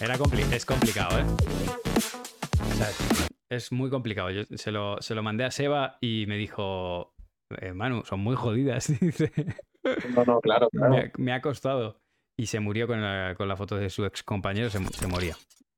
Era 0.00 0.16
compli- 0.16 0.52
es 0.52 0.64
complicado, 0.64 1.18
¿eh? 1.18 1.24
O 2.60 2.74
sea, 2.74 2.88
es 3.50 3.72
muy 3.72 3.90
complicado. 3.90 4.30
Yo 4.30 4.42
se 4.56 4.70
lo, 4.70 5.00
se 5.00 5.14
lo 5.14 5.22
mandé 5.22 5.44
a 5.44 5.50
Seba 5.50 5.98
y 6.00 6.26
me 6.28 6.36
dijo, 6.36 7.14
eh, 7.60 7.72
Manu, 7.72 8.04
son 8.04 8.20
muy 8.20 8.36
jodidas. 8.36 8.88
Dice, 9.00 9.32
No, 10.14 10.24
no, 10.24 10.40
claro, 10.40 10.68
claro. 10.70 10.90
me, 10.92 10.98
ha, 11.00 11.10
me 11.16 11.32
ha 11.32 11.40
costado. 11.40 12.00
Y 12.38 12.46
se 12.46 12.60
murió 12.60 12.86
con 12.86 13.00
la, 13.00 13.34
con 13.36 13.48
la 13.48 13.56
foto 13.56 13.76
de 13.76 13.88
su 13.88 14.04
ex 14.04 14.22
compañero, 14.22 14.68
se, 14.68 14.78
se 14.84 15.06
moría. 15.06 15.34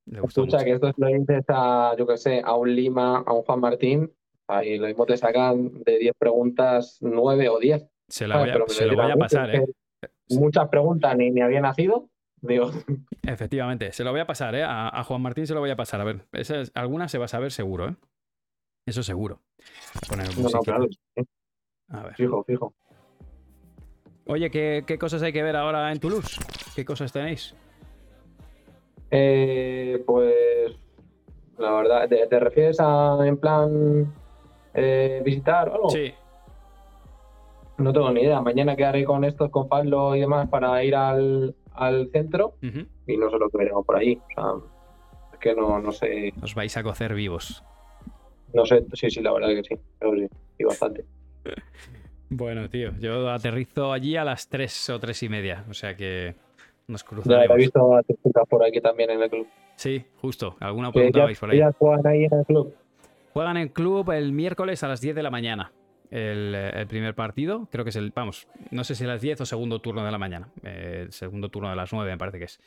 Le 0.06 0.18
Escucha, 0.26 0.56
mucho. 0.58 0.64
que 0.64 0.72
esto 0.72 0.92
lo 0.96 1.06
dices 1.06 1.44
a, 1.48 1.94
yo 1.96 2.06
qué 2.06 2.16
sé, 2.16 2.42
a 2.44 2.54
un 2.54 2.74
Lima, 2.74 3.18
a 3.18 3.32
un 3.32 3.42
Juan 3.42 3.60
Martín, 3.60 4.12
ahí 4.48 4.78
lo 4.78 4.86
mismo 4.86 5.06
te 5.06 5.16
sacan 5.16 5.82
de 5.84 5.98
10 5.98 6.14
preguntas 6.18 6.98
9 7.00 7.48
o 7.48 7.58
10. 7.58 7.86
Se, 8.08 8.26
la 8.26 8.36
¿sabes? 8.36 8.54
voy 8.54 8.62
a, 8.62 8.68
se 8.68 8.86
lo 8.86 8.96
voy 8.96 9.10
a 9.12 9.16
pasar, 9.16 9.50
"Uy, 9.50 9.56
¿eh? 9.56 10.08
muchas 10.30 10.68
preguntas 10.68 11.16
ni 11.16 11.30
me 11.30 11.42
había 11.42 11.60
nacido. 11.60 12.08
Digo, 12.40 12.70
Efectivamente, 13.22 13.92
se 13.92 14.04
lo 14.04 14.10
voy 14.12 14.20
a 14.20 14.26
pasar, 14.26 14.54
¿eh? 14.54 14.62
A, 14.62 14.88
a 14.88 15.04
Juan 15.04 15.20
Martín 15.20 15.46
se 15.46 15.54
lo 15.54 15.60
voy 15.60 15.70
a 15.70 15.76
pasar. 15.76 16.00
A 16.00 16.04
ver, 16.04 16.26
esa 16.32 16.60
es- 16.60 16.72
alguna 16.74 17.08
se 17.08 17.18
va 17.18 17.26
a 17.26 17.28
saber 17.28 17.52
seguro, 17.52 17.88
¿eh? 17.88 17.96
Eso 18.86 19.02
seguro. 19.02 19.40
Poner 20.08 20.26
no, 20.38 20.48
no, 20.48 20.60
claro, 20.60 20.86
A 21.90 22.02
ver. 22.04 22.14
fijo, 22.14 22.42
fijo. 22.44 22.74
Oye, 24.26 24.50
¿qué, 24.50 24.84
qué 24.86 24.98
cosas 24.98 25.22
hay 25.22 25.32
que 25.32 25.42
ver 25.42 25.56
ahora 25.56 25.90
en 25.92 25.98
Toulouse? 26.00 26.38
¿Qué 26.74 26.84
cosas 26.84 27.12
tenéis? 27.12 27.54
Eh, 29.10 30.02
pues 30.06 30.74
la 31.58 31.72
verdad, 31.72 32.08
¿te, 32.08 32.26
te 32.26 32.38
refieres 32.40 32.78
a 32.80 33.18
en 33.26 33.36
plan 33.38 34.12
eh, 34.78 35.22
visitar 35.24 35.68
o 35.68 35.74
algo? 35.74 35.90
Sí, 35.90 36.12
No 37.78 37.92
tengo 37.92 38.10
ni 38.10 38.22
idea. 38.22 38.40
Mañana 38.40 38.74
quedaré 38.76 39.04
con 39.04 39.24
estos, 39.24 39.50
con 39.50 39.68
Pablo 39.68 40.14
y 40.16 40.20
demás 40.20 40.48
para 40.48 40.82
ir 40.82 40.94
al, 40.96 41.54
al 41.74 42.10
centro 42.12 42.54
y 42.62 43.16
no 43.16 43.30
sé 43.30 43.38
lo 43.38 43.48
que 43.48 43.58
veremos 43.58 43.84
por 43.86 43.96
allí. 43.96 44.16
O 44.16 44.34
sea, 44.34 44.52
es 45.32 45.38
que 45.38 45.54
no, 45.54 45.78
no 45.80 45.92
sé, 45.92 46.32
os 46.42 46.54
vais 46.54 46.76
a 46.76 46.82
cocer 46.82 47.14
vivos. 47.14 47.62
no 48.54 48.64
sé, 48.66 48.84
sí, 48.94 49.10
sí, 49.10 49.20
la 49.22 49.32
verdad 49.32 49.48
que 49.50 49.62
sí, 49.62 49.74
pero 49.98 50.12
sí, 50.14 50.26
y 50.58 50.64
bastante. 50.64 51.04
Bueno, 52.30 52.68
tío, 52.68 52.90
yo 52.98 53.30
aterrizo 53.30 53.92
allí 53.92 54.16
a 54.16 54.24
las 54.24 54.48
3 54.48 54.90
o 54.90 54.98
3 55.00 55.22
y 55.22 55.28
media, 55.30 55.64
o 55.70 55.74
sea 55.74 55.96
que 55.96 56.34
nos 56.88 57.02
Ya 57.02 57.08
cruzaremos. 57.08 57.50
he 57.56 57.60
visto 57.60 57.94
a 57.96 58.44
por 58.44 58.64
aquí 58.66 58.80
también 58.80 59.10
en 59.10 59.22
el 59.22 59.30
club. 59.30 59.46
Sí, 59.76 60.04
justo, 60.20 60.56
alguna 60.60 60.90
pregunta 60.92 61.18
ellas, 61.20 61.26
vais 61.26 61.38
por 61.38 61.50
ahí. 61.50 61.56
ellas 61.58 61.74
juegan 61.78 62.06
ahí 62.06 62.24
en 62.24 62.34
el 62.38 62.44
club. 62.44 62.74
Juegan 63.38 63.56
en 63.56 63.68
club 63.68 64.10
el 64.10 64.32
miércoles 64.32 64.82
a 64.82 64.88
las 64.88 65.00
10 65.00 65.14
de 65.14 65.22
la 65.22 65.30
mañana. 65.30 65.70
El, 66.10 66.56
el 66.56 66.86
primer 66.88 67.14
partido, 67.14 67.68
creo 67.70 67.84
que 67.84 67.90
es 67.90 67.96
el, 67.96 68.10
vamos, 68.10 68.48
no 68.72 68.82
sé 68.82 68.96
si 68.96 69.04
a 69.04 69.06
las 69.06 69.20
10 69.20 69.42
o 69.42 69.46
segundo 69.46 69.80
turno 69.80 70.04
de 70.04 70.10
la 70.10 70.18
mañana. 70.18 70.48
Eh, 70.64 71.02
el 71.04 71.12
segundo 71.12 71.48
turno 71.48 71.70
de 71.70 71.76
las 71.76 71.92
9 71.92 72.10
me 72.10 72.18
parece 72.18 72.40
que 72.40 72.46
es. 72.46 72.60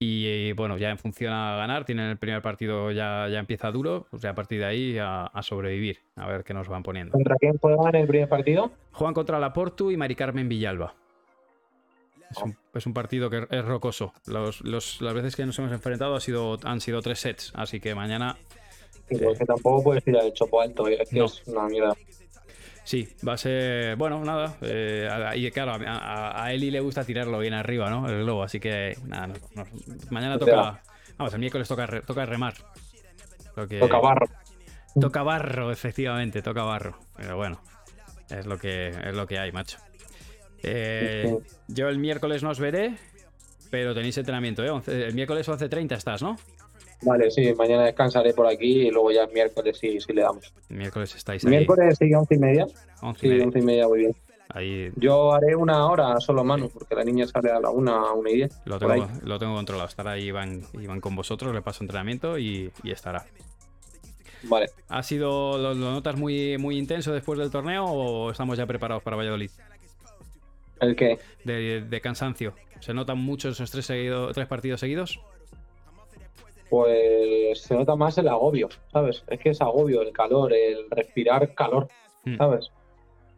Y 0.00 0.26
eh, 0.26 0.54
bueno, 0.56 0.76
ya 0.76 0.90
en 0.90 0.98
función 0.98 1.32
a 1.32 1.54
ganar, 1.54 1.84
tienen 1.84 2.06
el 2.10 2.16
primer 2.16 2.42
partido 2.42 2.90
ya, 2.90 3.28
ya 3.28 3.38
empieza 3.38 3.70
duro, 3.70 4.08
o 4.10 4.18
sea, 4.18 4.30
a 4.30 4.34
partir 4.34 4.58
de 4.58 4.64
ahí 4.64 4.98
a, 4.98 5.26
a 5.26 5.42
sobrevivir, 5.44 6.00
a 6.16 6.26
ver 6.26 6.42
qué 6.42 6.52
nos 6.52 6.66
van 6.66 6.82
poniendo. 6.82 7.12
¿Contra 7.12 7.36
quién 7.36 7.56
juegan 7.58 7.94
el 7.94 8.08
primer 8.08 8.28
partido? 8.28 8.72
Juegan 8.90 9.14
contra 9.14 9.38
la 9.38 9.52
Portu 9.52 9.92
y 9.92 9.96
Mari 9.96 10.16
Carmen 10.16 10.48
Villalba. 10.48 10.94
Es 12.28 12.38
un, 12.42 12.56
es 12.74 12.86
un 12.86 12.92
partido 12.92 13.30
que 13.30 13.46
es 13.48 13.64
rocoso. 13.64 14.12
Los- 14.26 14.62
los- 14.62 15.00
las 15.00 15.14
veces 15.14 15.36
que 15.36 15.46
nos 15.46 15.56
hemos 15.60 15.70
enfrentado 15.70 16.16
ha 16.16 16.20
sido, 16.20 16.58
han 16.64 16.80
sido 16.80 17.02
tres 17.02 17.20
sets, 17.20 17.52
así 17.54 17.78
que 17.78 17.94
mañana 17.94 18.36
Sí, 19.08 19.16
porque 19.22 19.44
tampoco 19.44 19.82
puedes 19.82 20.04
tirar 20.04 20.24
el 20.24 20.32
chopo 20.32 20.60
alto, 20.60 20.86
es 20.88 21.08
que 21.08 21.18
No. 21.18 21.24
es 21.26 21.42
una 21.46 21.66
mierda. 21.66 21.94
Sí, 22.84 23.06
va 23.26 23.34
a 23.34 23.36
ser. 23.36 23.96
Bueno, 23.96 24.24
nada. 24.24 24.56
eh, 24.62 25.08
a- 25.10 25.36
y 25.36 25.50
claro, 25.50 25.76
a, 25.86 26.52
Eli 26.52 26.70
le 26.70 26.80
gusta 26.80 27.04
tirarlo 27.04 27.38
bien 27.38 27.52
arriba, 27.54 27.90
¿no? 27.90 28.08
El 28.08 28.22
globo, 28.24 28.42
así 28.42 28.58
que 28.60 28.96
nada. 29.06 29.26
no- 29.28 29.34
no- 29.54 29.66
mañana 30.10 30.36
O 30.36 30.38
sea- 30.38 30.54
toca. 30.54 30.82
Vamos, 31.18 31.34
el 31.34 31.40
miércoles 31.40 31.68
toca, 31.68 31.86
re- 31.86 32.00
toca 32.02 32.24
remar. 32.24 32.54
Lo 33.56 33.66
que- 33.68 33.78
Toca 33.78 33.98
barro. 33.98 34.26
Toca 34.98 35.22
barro, 35.22 35.70
efectivamente, 35.70 36.40
toca 36.42 36.62
barro. 36.62 36.98
Pero 37.16 37.36
bueno, 37.36 37.60
es 38.30 38.46
lo 38.46 38.56
que, 38.58 38.88
es 38.88 39.14
lo 39.14 39.26
que 39.26 39.38
hay, 39.38 39.52
macho. 39.52 39.78
Eh, 40.62 41.36
yo 41.68 41.88
el 41.88 41.98
miércoles 41.98 42.42
no 42.42 42.50
os 42.50 42.58
veré, 42.58 42.96
pero 43.70 43.94
tenéis 43.94 44.16
entrenamiento, 44.18 44.64
¿eh? 44.64 44.82
El 44.86 45.14
miércoles 45.14 45.46
11.30 45.48 45.94
estás, 45.96 46.22
¿no? 46.22 46.36
Vale, 47.02 47.30
sí, 47.30 47.54
mañana 47.54 47.84
descansaré 47.84 48.32
por 48.34 48.46
aquí 48.46 48.86
y 48.86 48.90
luego 48.90 49.12
ya 49.12 49.22
el 49.24 49.32
miércoles 49.32 49.78
sí, 49.78 50.00
sí 50.00 50.12
le 50.12 50.22
damos. 50.22 50.52
Miércoles 50.68 51.14
estáis 51.14 51.44
ahí. 51.44 51.50
Miércoles 51.50 51.96
sí, 51.98 52.12
once 52.12 52.34
y 52.34 52.38
media. 52.38 52.66
11 53.02 53.18
y 53.18 53.20
Sí, 53.20 53.28
media. 53.34 53.44
once 53.46 53.58
y 53.58 53.62
media, 53.62 53.88
muy 53.88 53.98
bien. 54.00 54.16
Ahí 54.50 54.90
Yo 54.96 55.32
haré 55.34 55.54
una 55.54 55.86
hora 55.86 56.18
solo 56.20 56.42
mano, 56.42 56.68
porque 56.72 56.94
la 56.94 57.04
niña 57.04 57.26
sale 57.26 57.50
a 57.50 57.60
la 57.60 57.70
una, 57.70 58.12
una 58.14 58.30
y 58.30 58.34
diez. 58.36 58.60
lo 58.64 58.78
tengo, 58.78 59.06
lo 59.22 59.38
tengo 59.38 59.54
controlado. 59.54 59.88
Estará 59.88 60.12
ahí 60.12 60.24
Iván, 60.24 60.62
Iván 60.72 61.00
con 61.00 61.14
vosotros, 61.14 61.54
le 61.54 61.62
paso 61.62 61.84
entrenamiento 61.84 62.38
y, 62.38 62.72
y 62.82 62.90
estará. 62.90 63.26
Vale. 64.44 64.70
¿Ha 64.88 65.02
sido, 65.02 65.58
lo, 65.58 65.74
lo 65.74 65.90
notas 65.92 66.16
muy, 66.16 66.56
muy 66.58 66.78
intenso 66.78 67.12
después 67.12 67.38
del 67.38 67.50
torneo 67.50 67.84
o 67.84 68.30
estamos 68.30 68.56
ya 68.56 68.66
preparados 68.66 69.02
para 69.02 69.16
Valladolid? 69.16 69.50
¿El 70.80 70.96
qué? 70.96 71.18
De, 71.44 71.82
de 71.82 72.00
cansancio. 72.00 72.54
¿Se 72.80 72.94
notan 72.94 73.18
mucho 73.18 73.48
esos 73.50 73.70
tres, 73.70 73.84
seguido- 73.86 74.32
tres 74.32 74.46
partidos 74.46 74.80
seguidos? 74.80 75.20
Pues 76.68 77.60
se 77.62 77.74
nota 77.74 77.96
más 77.96 78.18
el 78.18 78.28
agobio, 78.28 78.68
¿sabes? 78.92 79.24
Es 79.28 79.38
que 79.40 79.50
es 79.50 79.60
agobio, 79.60 80.02
el 80.02 80.12
calor, 80.12 80.52
el 80.52 80.90
respirar 80.90 81.54
calor, 81.54 81.88
Mm. 82.24 82.36
¿sabes? 82.36 82.70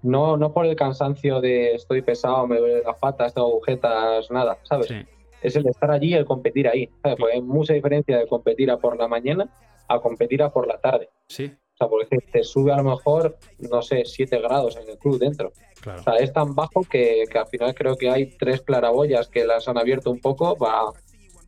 No, 0.02 0.36
no 0.38 0.52
por 0.52 0.64
el 0.64 0.74
cansancio 0.74 1.40
de 1.42 1.74
estoy 1.74 2.00
pesado, 2.00 2.46
me 2.46 2.58
duelen 2.58 2.82
las 2.84 2.96
patas, 2.98 3.34
tengo 3.34 3.48
agujetas, 3.48 4.30
nada, 4.30 4.58
¿sabes? 4.62 4.86
Sí. 4.86 4.96
Es 5.42 5.54
el 5.56 5.66
estar 5.68 5.90
allí 5.90 6.08
y 6.08 6.14
el 6.14 6.24
competir 6.24 6.66
ahí, 6.66 6.88
¿sabes? 7.02 7.18
Porque 7.18 7.34
hay 7.34 7.42
mucha 7.42 7.74
diferencia 7.74 8.16
de 8.18 8.26
competir 8.26 8.70
a 8.70 8.78
por 8.78 8.96
la 8.98 9.06
mañana 9.06 9.48
a 9.88 10.00
competir 10.00 10.42
a 10.42 10.50
por 10.50 10.66
la 10.66 10.78
tarde. 10.80 11.10
Sí, 11.28 11.52
O 11.74 11.76
sea, 11.76 11.88
porque 11.88 12.18
te 12.32 12.42
sube 12.42 12.72
a 12.72 12.76
lo 12.78 12.84
mejor, 12.84 13.36
no 13.58 13.82
sé, 13.82 14.04
7 14.06 14.38
grados 14.40 14.76
en 14.76 14.88
el 14.88 14.98
club 14.98 15.18
dentro. 15.18 15.52
claro. 15.82 16.00
O 16.00 16.02
sea, 16.02 16.16
es 16.16 16.32
tan 16.32 16.54
bajo 16.54 16.80
que, 16.90 17.24
que 17.30 17.38
al 17.38 17.46
final 17.48 17.74
creo 17.74 17.96
que 17.96 18.08
hay 18.10 18.26
tres 18.38 18.62
claraboyas 18.62 19.28
que 19.28 19.44
las 19.44 19.68
han 19.68 19.76
abierto 19.78 20.10
un 20.10 20.20
poco 20.20 20.56
para, 20.56 20.92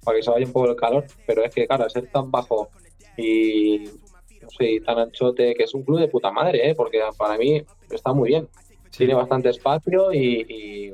para 0.05 0.16
que 0.16 0.22
se 0.22 0.30
vaya 0.30 0.46
un 0.46 0.53
poco 0.53 0.70
el 0.70 0.76
calor. 0.76 1.05
Pero 1.26 1.44
es 1.44 1.55
que, 1.55 1.66
claro, 1.66 1.84
al 1.84 1.90
ser 1.90 2.07
tan 2.09 2.30
bajo 2.30 2.70
y, 3.16 3.84
no 4.40 4.48
sé, 4.50 4.80
tan 4.84 4.98
anchote, 4.98 5.55
que 5.55 5.64
es 5.64 5.74
un 5.74 5.82
club 5.84 6.00
de 6.00 6.09
puta 6.09 6.30
madre, 6.30 6.70
¿eh? 6.70 6.74
porque 6.74 7.00
para 7.16 7.36
mí 7.38 7.62
está 7.90 8.12
muy 8.12 8.28
bien. 8.30 8.48
Sí. 8.90 8.98
Tiene 8.98 9.14
bastante 9.14 9.48
espacio 9.48 10.12
y, 10.12 10.42
y 10.42 10.92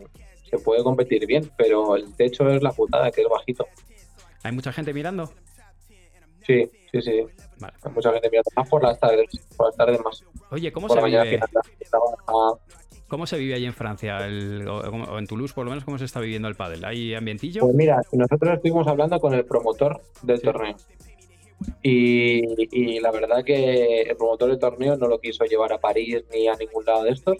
se 0.48 0.58
puede 0.58 0.82
competir 0.84 1.26
bien, 1.26 1.50
pero 1.56 1.96
el 1.96 2.14
techo 2.14 2.48
es 2.48 2.62
la 2.62 2.70
putada, 2.72 3.10
que 3.10 3.22
es 3.22 3.28
bajito. 3.28 3.66
¿Hay 4.44 4.52
mucha 4.52 4.72
gente 4.72 4.92
mirando? 4.94 5.30
Sí, 6.46 6.70
sí, 6.92 7.02
sí. 7.02 7.20
Vale. 7.58 7.74
Hay 7.82 7.92
mucha 7.92 8.12
gente 8.12 8.30
mirando. 8.30 8.50
Más 8.56 8.68
por 8.68 8.82
las 8.82 8.98
tardes, 9.00 9.26
por 9.56 9.66
las 9.66 9.76
tardes 9.76 10.00
más. 10.02 10.24
Oye, 10.50 10.70
¿cómo 10.72 10.86
Por 10.86 10.94
se 10.96 11.00
la 11.00 11.02
mañana 11.02 11.24
vive? 11.24 11.40
trabaja- 11.90 12.60
¿Cómo 13.08 13.26
se 13.26 13.38
vive 13.38 13.54
ahí 13.54 13.64
en 13.64 13.72
Francia? 13.72 14.18
El- 14.26 14.68
o, 14.68 15.18
en 15.18 15.26
Toulouse, 15.26 15.54
por 15.54 15.64
lo 15.64 15.70
menos, 15.70 15.84
¿cómo 15.84 15.98
se 15.98 16.04
está 16.04 16.20
viviendo 16.20 16.46
el 16.48 16.54
pádel? 16.56 16.84
¿Hay 16.84 17.14
ambientillo? 17.14 17.62
Pues 17.62 17.74
mira, 17.74 18.02
nosotros 18.12 18.54
estuvimos 18.54 18.86
hablando 18.86 19.18
con 19.18 19.32
el 19.34 19.44
promotor 19.44 20.00
del 20.22 20.38
Sí. 20.38 20.44
torneo. 20.44 20.76
Y, 21.82 22.42
y 22.70 23.00
la 23.00 23.10
verdad 23.10 23.42
que 23.44 24.02
el 24.02 24.16
promotor 24.16 24.50
del 24.50 24.58
torneo 24.58 24.96
no 24.96 25.08
lo 25.08 25.18
quiso 25.18 25.44
llevar 25.44 25.72
a 25.72 25.78
París 25.78 26.22
ni 26.32 26.46
a 26.46 26.54
ningún 26.54 26.84
lado 26.84 27.02
de 27.04 27.10
estos, 27.10 27.36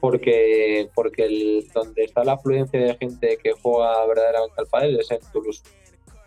porque, 0.00 0.88
porque 0.94 1.24
el, 1.26 1.68
donde 1.72 2.04
está 2.04 2.24
la 2.24 2.32
afluencia 2.32 2.80
de 2.80 2.96
gente 2.96 3.38
que 3.42 3.52
juega 3.52 4.04
verdaderamente 4.06 4.54
al 4.58 4.66
pádel 4.66 4.98
es 5.00 5.10
en 5.10 5.18
Toulouse. 5.32 5.62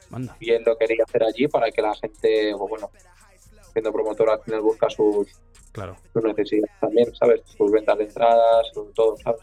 Manda. 0.10 0.36
Y 0.40 0.52
él 0.52 0.64
lo 0.66 0.78
quería 0.78 1.04
hacer 1.06 1.24
allí 1.24 1.48
para 1.48 1.70
que 1.72 1.82
la 1.82 1.94
gente, 1.96 2.54
pues 2.58 2.70
bueno, 2.70 2.90
siendo 3.74 3.92
promotor 3.92 4.30
al 4.30 4.42
final 4.42 4.62
busca 4.62 4.90
sus, 4.90 5.28
Claro. 5.80 5.96
sus 6.14 6.24
necesidades 6.24 6.72
también, 6.80 7.16
¿sabes? 7.16 7.42
Sus 7.58 7.72
ventas 7.72 7.98
de 7.98 8.04
entradas, 8.06 8.68
su 8.74 8.92
todo, 8.94 9.16
¿sabes? 9.18 9.42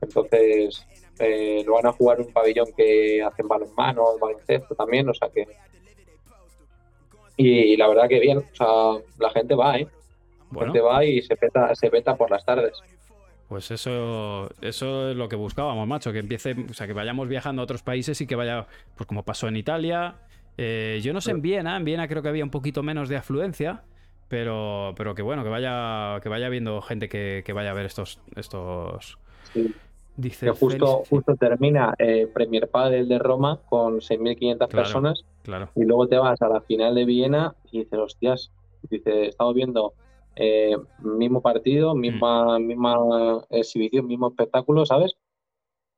Entonces, 0.00 0.86
eh, 1.18 1.62
lo 1.66 1.74
van 1.74 1.86
a 1.86 1.92
jugar 1.92 2.20
un 2.20 2.32
pabellón 2.32 2.66
que 2.76 3.22
hacen 3.22 3.48
balonmano, 3.48 4.18
baloncesto 4.20 4.74
también, 4.74 5.08
o 5.08 5.14
sea 5.14 5.28
que. 5.28 5.46
Y, 7.36 7.76
la 7.76 7.88
verdad 7.88 8.08
que 8.08 8.20
bien, 8.20 8.38
o 8.38 8.54
sea, 8.54 9.02
la 9.18 9.30
gente 9.30 9.54
va, 9.54 9.76
¿eh? 9.78 9.84
La 9.86 10.44
Bueno, 10.50 10.72
gente 10.72 10.80
va 10.80 11.04
y 11.04 11.20
se 11.22 11.34
peta, 11.36 11.74
se 11.74 11.90
peta 11.90 12.14
por 12.16 12.30
las 12.30 12.44
tardes. 12.44 12.80
pues 13.48 13.70
eso, 13.70 14.48
eso 14.60 15.10
es 15.10 15.16
lo 15.16 15.28
que 15.28 15.36
buscábamos, 15.36 15.86
macho. 15.88 16.12
Que 16.12 16.20
empiece, 16.20 16.54
o 16.70 16.74
sea, 16.74 16.86
que 16.86 16.92
vayamos 16.92 17.28
viajando 17.28 17.62
a 17.62 17.64
otros 17.64 17.82
países 17.82 18.20
y 18.20 18.26
que 18.26 18.36
vaya, 18.36 18.66
pues 18.96 19.06
como 19.08 19.24
pasó 19.24 19.48
en 19.48 19.56
Italia. 19.56 20.16
Eh, 20.56 21.00
yo 21.02 21.12
no 21.12 21.20
sé 21.20 21.32
en 21.32 21.42
Viena, 21.42 21.76
en 21.76 21.84
Viena 21.84 22.06
creo 22.06 22.22
que 22.22 22.28
había 22.28 22.44
un 22.44 22.50
poquito 22.50 22.82
menos 22.84 23.08
de 23.08 23.16
afluencia. 23.16 23.82
Pero, 24.28 24.94
pero 24.96 25.14
que 25.14 25.22
bueno, 25.22 25.44
que 25.44 25.50
vaya, 25.50 26.20
que 26.22 26.28
vaya 26.28 26.48
viendo 26.48 26.80
gente 26.80 27.08
que, 27.08 27.42
que 27.44 27.52
vaya 27.52 27.70
a 27.70 27.74
ver 27.74 27.86
estos, 27.86 28.20
estos. 28.36 29.18
Sí. 29.52 29.74
Dice 30.16 30.46
Que 30.46 30.52
justo, 30.52 31.02
justo 31.10 31.34
termina 31.34 31.92
eh, 31.98 32.28
Premier 32.32 32.68
Padel 32.68 33.08
de 33.08 33.18
Roma 33.18 33.60
con 33.68 33.96
6.500 34.00 34.56
Claro. 34.56 34.68
personas 34.68 35.24
Claro. 35.42 35.70
y 35.74 35.84
luego 35.84 36.06
te 36.06 36.16
vas 36.18 36.40
a 36.40 36.48
la 36.48 36.60
final 36.60 36.94
de 36.94 37.04
Viena 37.04 37.54
y 37.72 37.80
dices, 37.80 37.98
hostias, 37.98 38.52
dice, 38.88 39.26
estamos 39.26 39.54
viendo 39.54 39.94
eh, 40.36 40.76
mismo 41.00 41.40
partido, 41.42 41.94
misma, 41.94 42.58
misma 42.58 43.44
exhibición, 43.50 44.06
mismo 44.06 44.28
espectáculo, 44.28 44.86
¿sabes? 44.86 45.16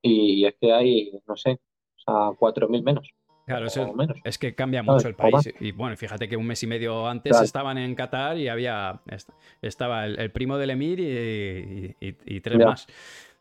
Y, 0.02 0.44
es 0.46 0.54
que 0.60 0.72
hay, 0.72 1.12
no 1.26 1.36
sé, 1.36 1.58
o 1.96 1.98
sea, 1.98 2.14
4.000 2.38 2.82
menos. 2.82 3.10
Claro, 3.46 3.66
eso 3.66 3.94
es 4.24 4.38
que 4.38 4.54
cambia 4.54 4.82
¿Sabes? 4.84 5.04
mucho 5.04 5.08
el 5.08 5.14
país. 5.14 5.54
Y 5.60 5.70
bueno, 5.72 5.96
fíjate 5.96 6.28
que 6.28 6.36
un 6.36 6.46
mes 6.46 6.62
y 6.62 6.66
medio 6.66 7.06
antes 7.06 7.30
Claro. 7.30 7.44
estaban 7.44 7.78
en 7.78 7.94
Qatar 7.94 8.36
y 8.38 8.48
había 8.48 9.00
est- 9.08 9.30
estaba 9.62 10.04
el, 10.04 10.18
el 10.18 10.30
primo 10.32 10.58
del 10.58 10.70
Emir 10.70 10.98
y, 11.00 11.94
y- 12.00 12.08
y- 12.08 12.16
y 12.36 12.40
tres 12.40 12.58
Ya. 12.58 12.66
más. 12.66 12.86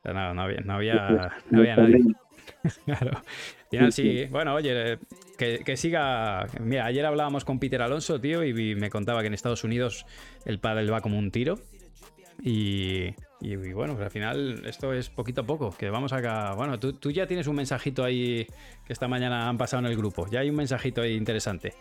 No, 0.03 0.33
no 0.35 0.41
había, 0.43 0.59
no 0.61 0.73
había, 0.75 1.31
no 1.49 1.59
había 1.59 1.75
nadie. 1.75 2.03
Claro. 2.85 3.91
Sí, 3.91 4.25
bueno, 4.25 4.53
oye, 4.53 4.97
que, 5.37 5.59
que 5.65 5.75
siga. 5.75 6.45
Mira, 6.61 6.85
ayer 6.85 7.05
hablábamos 7.05 7.43
con 7.43 7.59
Peter 7.59 7.81
Alonso, 7.81 8.21
tío, 8.21 8.43
y 8.43 8.75
me 8.75 8.89
contaba 8.89 9.21
que 9.21 9.27
en 9.27 9.33
Estados 9.33 9.63
Unidos 9.63 10.05
el 10.45 10.59
pádel 10.59 10.91
va 10.93 11.01
como 11.01 11.17
un 11.17 11.31
tiro. 11.31 11.59
Y, 12.41 13.13
Y, 13.45 13.73
bueno, 13.73 13.93
pues 13.93 14.05
al 14.05 14.11
final 14.11 14.65
esto 14.65 14.91
es 14.91 15.09
poquito 15.09 15.41
a 15.41 15.43
poco, 15.43 15.69
que 15.77 15.91
vamos 15.91 16.11
acá. 16.13 16.55
Bueno, 16.55 16.79
tú, 16.79 16.93
tú, 16.93 17.11
ya 17.11 17.27
tienes 17.27 17.45
un 17.45 17.55
mensajito 17.55 18.03
ahí 18.03 18.47
que 18.85 18.93
esta 18.93 19.07
mañana 19.07 19.47
han 19.47 19.55
pasado 19.55 19.85
en 19.85 19.91
el 19.91 19.97
grupo. 19.97 20.25
Ya 20.31 20.39
hay 20.39 20.49
un 20.49 20.55
mensajito 20.55 21.01
ahí 21.01 21.13
interesante. 21.13 21.75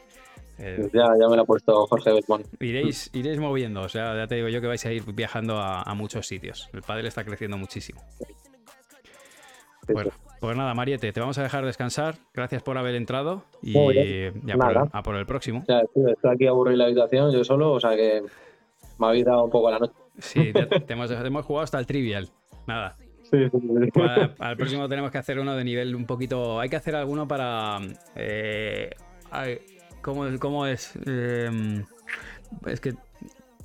Eh, 0.58 0.90
ya, 0.92 1.06
ya 1.18 1.26
me 1.26 1.36
lo 1.36 1.42
ha 1.42 1.44
puesto 1.46 1.86
Jorge 1.86 2.12
Belmont. 2.12 2.46
Iréis, 2.60 3.10
iréis 3.14 3.40
moviendo, 3.40 3.80
o 3.80 3.88
sea, 3.88 4.14
ya 4.14 4.26
te 4.26 4.34
digo 4.34 4.48
yo 4.48 4.60
que 4.60 4.66
vais 4.66 4.84
a 4.84 4.92
ir 4.92 5.04
viajando 5.14 5.56
a, 5.58 5.94
muchos 5.94 6.26
sitios. 6.26 6.68
El 6.74 6.82
padre 6.82 7.08
está 7.08 7.24
creciendo 7.24 7.56
muchísimo. 7.56 8.02
bueno, 9.88 10.10
pues 10.40 10.56
nada, 10.58 10.74
Mariette, 10.74 11.14
te 11.14 11.20
vamos 11.20 11.38
a 11.38 11.42
dejar 11.44 11.64
descansar. 11.64 12.16
Gracias 12.34 12.62
por 12.62 12.76
haber 12.76 12.94
entrado 12.94 13.44
y, 13.62 13.72
ya 14.44 14.54
a, 14.92 15.02
por 15.02 15.16
el, 15.16 15.24
próximo. 15.24 15.64
Ya, 15.66 15.80
estoy 15.80 16.30
aquí 16.30 16.46
aburrido 16.46 16.74
en 16.74 16.78
la 16.78 16.84
habitación, 16.84 17.32
yo 17.32 17.42
solo, 17.42 17.72
o 17.72 17.80
sea 17.80 17.96
que 17.96 18.22
me 18.98 19.06
habéis 19.06 19.24
dado 19.24 19.44
un 19.44 19.50
poco 19.50 19.70
la 19.70 19.78
noche. 19.78 20.03
Sí, 20.18 20.52
te 20.52 20.92
hemos, 20.92 21.10
hemos, 21.10 21.44
jugado 21.44 21.64
hasta 21.64 21.78
el 21.78 21.86
trivial. 21.86 22.28
Nada. 22.66 22.96
Sí, 23.22 23.38
sí, 23.50 23.58
sí. 23.60 24.00
al 24.38 24.56
próximo 24.56 24.88
tenemos 24.88 25.10
que 25.10 25.18
hacer 25.18 25.38
uno 25.38 25.56
de 25.56 25.64
nivel 25.64 25.94
un 25.94 26.06
poquito. 26.06 26.60
Hay 26.60 26.68
que 26.68 26.76
hacer 26.76 26.94
alguno 26.94 27.26
para. 27.26 27.78
Eh, 28.14 28.90
¿cómo, 30.02 30.66
es? 30.66 30.94
Em, 31.06 31.84
es 32.66 32.80
que 32.80 32.94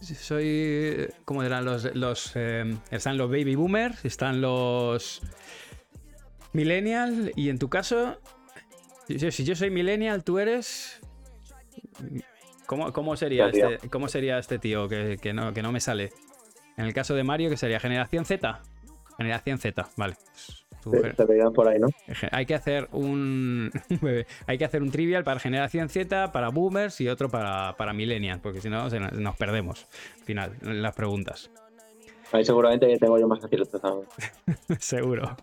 soy. 0.02 1.08
¿Cómo 1.26 1.44
eran 1.44 1.66
los. 1.66 1.94
los 1.96 2.36
em, 2.36 2.80
están 2.90 3.18
los 3.18 3.30
baby 3.30 3.56
boomers, 3.56 4.06
están 4.06 4.42
los. 4.42 5.22
Millennial, 6.54 7.32
y 7.36 7.50
en 7.50 7.60
tu 7.60 7.70
caso. 7.70 8.20
Si 9.08 9.44
yo 9.44 9.56
soy 9.56 9.70
millennial, 9.70 10.24
tú 10.24 10.40
eres. 10.40 11.00
¿Cómo, 12.70 13.16
sería, 13.16 13.50
este, 13.50 13.90
¿cómo 13.90 14.08
sería 14.08 14.38
este 14.38 14.60
tío 14.60 14.88
que, 14.88 15.34
no, 15.34 15.54
que 15.54 15.64
no 15.64 15.72
me 15.72 15.80
sale? 15.80 16.12
En 16.80 16.86
el 16.86 16.94
caso 16.94 17.14
de 17.14 17.26
Mario, 17.26 17.50
que 17.50 17.58
sería 17.58 17.78
generación 17.78 18.24
Z. 18.24 18.62
Generación 19.18 19.58
Z, 19.58 19.86
vale. 19.98 20.16
Te, 20.90 21.26
por 21.54 21.68
ahí, 21.68 21.78
¿no? 21.78 21.90
Hay 22.32 22.46
que 22.46 22.56
hacer 22.56 22.88
un. 22.94 23.70
hay 24.48 24.58
que 24.58 24.64
hacer 24.64 24.82
un 24.82 24.90
trivial 24.90 25.26
para 25.26 25.42
generación 25.42 25.90
Z, 25.90 26.32
para 26.32 26.48
boomers 26.48 27.02
y 27.02 27.10
otro 27.10 27.28
para, 27.28 27.76
para 27.76 27.92
millennials, 27.92 28.40
porque 28.40 28.62
si 28.62 28.70
no 28.70 28.88
nos 28.88 29.36
perdemos 29.36 29.88
al 30.20 30.24
final 30.24 30.56
en 30.62 30.82
las 30.82 30.96
preguntas. 30.96 31.52
Ahí 32.32 32.46
seguramente 32.46 32.98
tengo 32.98 33.20
yo 33.20 33.28
más 33.28 33.42
fácil 33.42 33.68
también. 33.68 34.08
Seguro. 34.80 35.36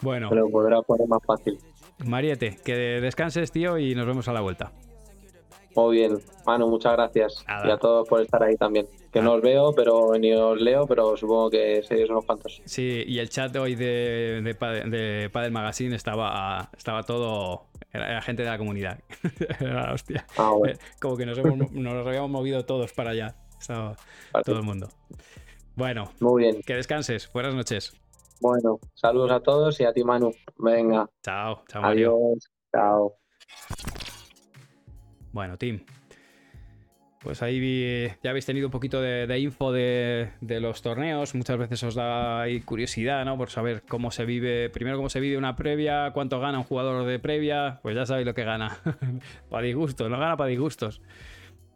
Bueno. 0.00 0.30
Pero 0.30 0.48
podrá 0.48 0.82
poner 0.82 1.06
más 1.06 1.22
fácil. 1.24 1.58
Mariette, 2.04 2.60
que 2.60 2.74
descanses, 2.74 3.52
tío, 3.52 3.78
y 3.78 3.94
nos 3.94 4.04
vemos 4.04 4.26
a 4.26 4.32
la 4.32 4.40
vuelta. 4.40 4.72
Muy 5.74 5.96
bien, 5.96 6.18
Manu, 6.46 6.68
muchas 6.68 6.92
gracias. 6.92 7.44
Y 7.64 7.70
a 7.70 7.76
todos 7.78 8.08
por 8.08 8.20
estar 8.20 8.42
ahí 8.42 8.56
también. 8.56 8.86
Que 9.10 9.20
no 9.20 9.34
os 9.34 9.42
veo, 9.42 9.74
pero 9.74 10.12
ni 10.18 10.32
os 10.32 10.60
leo, 10.60 10.86
pero 10.86 11.16
supongo 11.16 11.50
que 11.50 11.82
seréis 11.82 12.10
unos 12.10 12.24
cuantos. 12.24 12.62
Sí, 12.64 13.04
y 13.06 13.18
el 13.18 13.28
chat 13.28 13.54
hoy 13.56 13.74
de, 13.74 14.40
de, 14.42 14.90
de 14.90 15.30
Padel 15.30 15.52
Magazine 15.52 15.96
estaba, 15.96 16.70
estaba 16.76 17.02
todo. 17.02 17.66
Era, 17.92 18.22
gente 18.22 18.42
de 18.42 18.48
la 18.48 18.58
comunidad. 18.58 18.98
hostia. 19.92 20.26
Ah, 20.38 20.52
eh, 20.66 20.76
como 21.00 21.16
que 21.16 21.26
nos, 21.26 21.38
nos 21.38 22.06
habíamos 22.06 22.30
movido 22.30 22.64
todos 22.64 22.92
para 22.92 23.10
allá. 23.10 23.34
Estaba 23.58 23.96
todo 24.44 24.56
el 24.56 24.62
mundo. 24.62 24.88
Bueno, 25.76 26.10
muy 26.20 26.42
bien. 26.42 26.62
Que 26.62 26.74
descanses. 26.74 27.30
Buenas 27.32 27.54
noches. 27.54 27.92
Bueno, 28.40 28.80
saludos 28.94 29.30
a 29.30 29.40
todos 29.40 29.78
y 29.80 29.84
a 29.84 29.92
ti, 29.92 30.02
Manu. 30.02 30.32
Venga. 30.58 31.08
Chao, 31.22 31.62
chao, 31.68 31.82
Mario. 31.82 32.16
Adiós. 32.16 32.50
Chao. 32.72 33.16
Bueno, 35.32 35.56
Tim. 35.56 35.80
Pues 37.22 37.40
ahí 37.40 38.08
ya 38.22 38.30
habéis 38.30 38.46
tenido 38.46 38.66
un 38.66 38.72
poquito 38.72 39.00
de, 39.00 39.38
info 39.38 39.70
de, 39.70 40.32
los 40.40 40.82
torneos. 40.82 41.36
Muchas 41.36 41.56
veces 41.56 41.82
os 41.84 41.94
da 41.94 42.44
curiosidad, 42.64 43.24
¿no? 43.24 43.38
Por 43.38 43.48
saber 43.48 43.82
cómo 43.88 44.10
se 44.10 44.24
vive, 44.24 44.70
primero 44.70 44.96
cómo 44.96 45.08
se 45.08 45.20
vive 45.20 45.38
una 45.38 45.54
previa, 45.54 46.10
cuánto 46.12 46.40
gana 46.40 46.58
un 46.58 46.64
jugador 46.64 47.06
de 47.06 47.20
previa. 47.20 47.78
Pues 47.82 47.94
ya 47.94 48.06
sabéis 48.06 48.26
lo 48.26 48.34
que 48.34 48.42
gana. 48.42 48.76
para 49.50 49.64
disgustos, 49.64 50.10
no 50.10 50.18
gana 50.18 50.36
para 50.36 50.50
disgustos. 50.50 51.00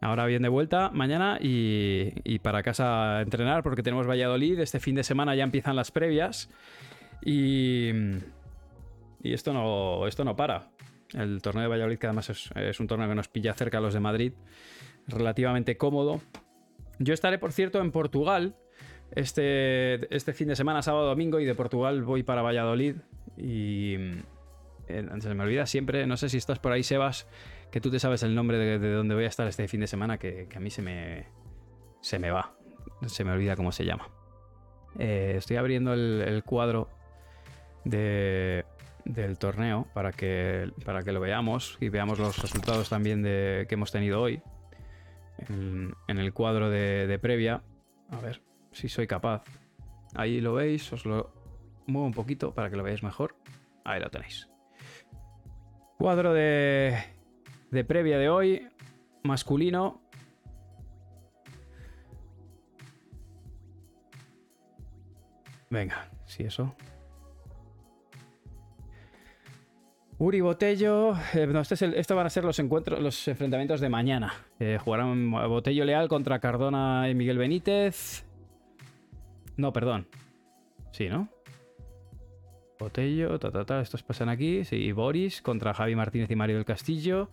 Ahora 0.01 0.25
bien 0.25 0.43
de 0.43 0.49
vuelta 0.49 0.91
mañana 0.93 1.39
y, 1.41 2.39
para 2.39 2.61
casa 2.61 3.21
entrenar 3.21 3.63
porque 3.63 3.83
tenemos 3.83 4.05
Valladolid. 4.05 4.59
Este 4.59 4.81
fin 4.81 4.95
de 4.95 5.03
semana 5.05 5.33
ya 5.33 5.45
empiezan 5.45 5.77
las 5.77 5.91
previas. 5.91 6.49
Y, 7.23 7.91
y 9.23 9.33
esto, 9.33 9.53
no, 9.53 10.07
esto 10.07 10.25
no 10.25 10.35
para. 10.35 10.67
El 11.13 11.41
torneo 11.41 11.63
de 11.63 11.69
Valladolid, 11.69 11.97
que 11.97 12.07
además 12.07 12.29
es, 12.29 12.79
un 12.79 12.87
torneo 12.87 13.07
que 13.07 13.15
nos 13.15 13.27
pilla 13.27 13.53
cerca 13.53 13.77
a 13.77 13.81
los 13.81 13.93
de 13.93 13.99
Madrid, 13.99 14.33
relativamente 15.07 15.77
cómodo. 15.77 16.21
Yo 16.99 17.13
estaré, 17.13 17.37
por 17.37 17.51
cierto, 17.51 17.79
en 17.79 17.91
Portugal 17.91 18.55
este, 19.15 20.13
este 20.15 20.33
fin 20.33 20.49
de 20.49 20.55
semana, 20.55 20.81
sábado, 20.81 21.07
domingo, 21.07 21.39
y 21.39 21.45
de 21.45 21.55
Portugal 21.55 22.03
voy 22.03 22.23
para 22.23 22.41
Valladolid. 22.41 22.95
Y 23.37 23.95
eh, 24.87 25.07
se 25.19 25.33
me 25.33 25.43
olvida 25.43 25.65
siempre, 25.65 26.05
no 26.07 26.17
sé 26.17 26.29
si 26.29 26.37
estás 26.37 26.59
por 26.59 26.71
ahí, 26.71 26.83
Sebas, 26.83 27.27
que 27.71 27.79
tú 27.79 27.89
te 27.89 27.99
sabes 27.99 28.23
el 28.23 28.35
nombre 28.35 28.57
de, 28.57 28.79
de 28.79 28.91
dónde 28.91 29.15
voy 29.15 29.25
a 29.25 29.27
estar 29.27 29.47
este 29.47 29.67
fin 29.67 29.79
de 29.79 29.87
semana, 29.87 30.17
que, 30.17 30.49
a 30.53 30.59
mí 30.59 30.69
se 30.69 30.81
me, 30.81 31.27
se 32.01 32.19
me 32.19 32.31
va. 32.31 32.53
Se 33.05 33.23
me 33.23 33.31
olvida 33.31 33.55
cómo 33.55 33.71
se 33.71 33.85
llama. 33.85 34.09
Eh, 34.97 35.35
estoy 35.37 35.57
abriendo 35.57 35.93
el 35.93 36.43
cuadro 36.43 36.89
de, 37.85 38.65
del 39.07 39.37
torneo 39.37 39.87
para 39.93 40.11
que, 40.11 40.71
para 40.85 41.03
que 41.03 41.11
lo 41.11 41.19
veamos 41.19 41.77
y 41.79 41.89
veamos 41.89 42.19
los 42.19 42.41
resultados 42.41 42.89
también 42.89 43.23
de, 43.23 43.65
que 43.67 43.75
hemos 43.75 43.91
tenido 43.91 44.21
hoy 44.21 44.41
en, 45.49 45.93
el 46.07 46.33
cuadro 46.33 46.69
de, 46.69 47.19
previa. 47.21 47.63
A 48.09 48.19
ver 48.19 48.41
si 48.71 48.89
soy 48.89 49.07
capaz. 49.07 49.43
Ahí 50.15 50.41
lo 50.41 50.53
veis, 50.53 50.91
os 50.93 51.05
lo 51.05 51.31
muevo 51.85 52.07
un 52.07 52.13
poquito 52.13 52.53
para 52.53 52.69
que 52.69 52.75
lo 52.75 52.83
veáis 52.83 53.03
mejor. 53.03 53.35
Ahí 53.83 53.99
lo 53.99 54.09
tenéis. 54.09 54.49
Cuadro 55.97 56.33
de, 56.33 56.97
de 57.71 57.83
previa 57.83 58.17
de 58.17 58.29
hoy, 58.29 58.67
masculino. 59.23 60.01
Venga, 65.69 66.09
si 66.25 66.43
eso. 66.43 66.75
Uri 70.19 70.41
Botello, 70.41 71.15
eh, 71.35 71.47
este 71.61 71.99
esto 71.99 72.15
van 72.15 72.25
a 72.25 72.29
ser 72.31 72.43
los 72.43 72.57
encuentros, 72.57 72.99
los 72.99 73.27
enfrentamientos 73.27 73.79
de 73.79 73.89
mañana. 73.89 74.33
Eh, 74.59 74.79
jugarán 74.83 75.29
Botello 75.29 75.85
Leal 75.85 76.07
contra 76.07 76.39
Cardona 76.39 77.07
y 77.07 77.13
Miguel 77.13 77.37
Benítez. 77.37 78.25
No, 79.57 79.71
perdón. 79.71 80.07
Sí, 80.91 81.07
¿no? 81.07 81.29
Botello, 82.79 83.37
ta, 83.37 83.51
ta, 83.51 83.63
ta, 83.65 83.81
estos 83.81 84.01
pasan 84.01 84.29
aquí. 84.29 84.65
Sí, 84.65 84.91
Boris 84.91 85.41
contra 85.43 85.73
Javi 85.75 85.95
Martínez 85.95 86.31
y 86.31 86.35
Mario 86.35 86.55
del 86.55 86.65
Castillo. 86.65 87.29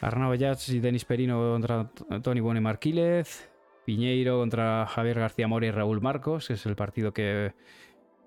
Arnau 0.00 0.34
Yats 0.34 0.68
y 0.68 0.80
Denis 0.80 1.06
Perino 1.06 1.52
contra 1.52 1.90
Tony 2.22 2.40
Bueno 2.40 2.60
y 2.60 2.62
Marquílez. 2.62 3.50
Piñeiro 3.86 4.38
contra 4.38 4.86
Javier 4.86 5.20
García 5.20 5.48
Mora 5.48 5.66
y 5.66 5.70
Raúl 5.70 6.00
Marcos, 6.02 6.48
que 6.48 6.54
es 6.54 6.66
el 6.66 6.76
partido 6.76 7.12
que 7.12 7.54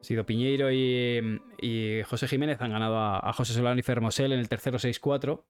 sido 0.07 0.25
Piñeiro 0.25 0.71
y, 0.71 2.01
José 2.05 2.27
Jiménez 2.27 2.61
han 2.61 2.71
ganado 2.71 2.97
a, 2.97 3.33
José 3.33 3.53
Solano 3.53 3.79
y 3.79 3.83
Fermosel 3.83 4.31
en 4.31 4.39
el 4.39 4.47
tercero 4.47 4.79
6-4. 4.79 5.43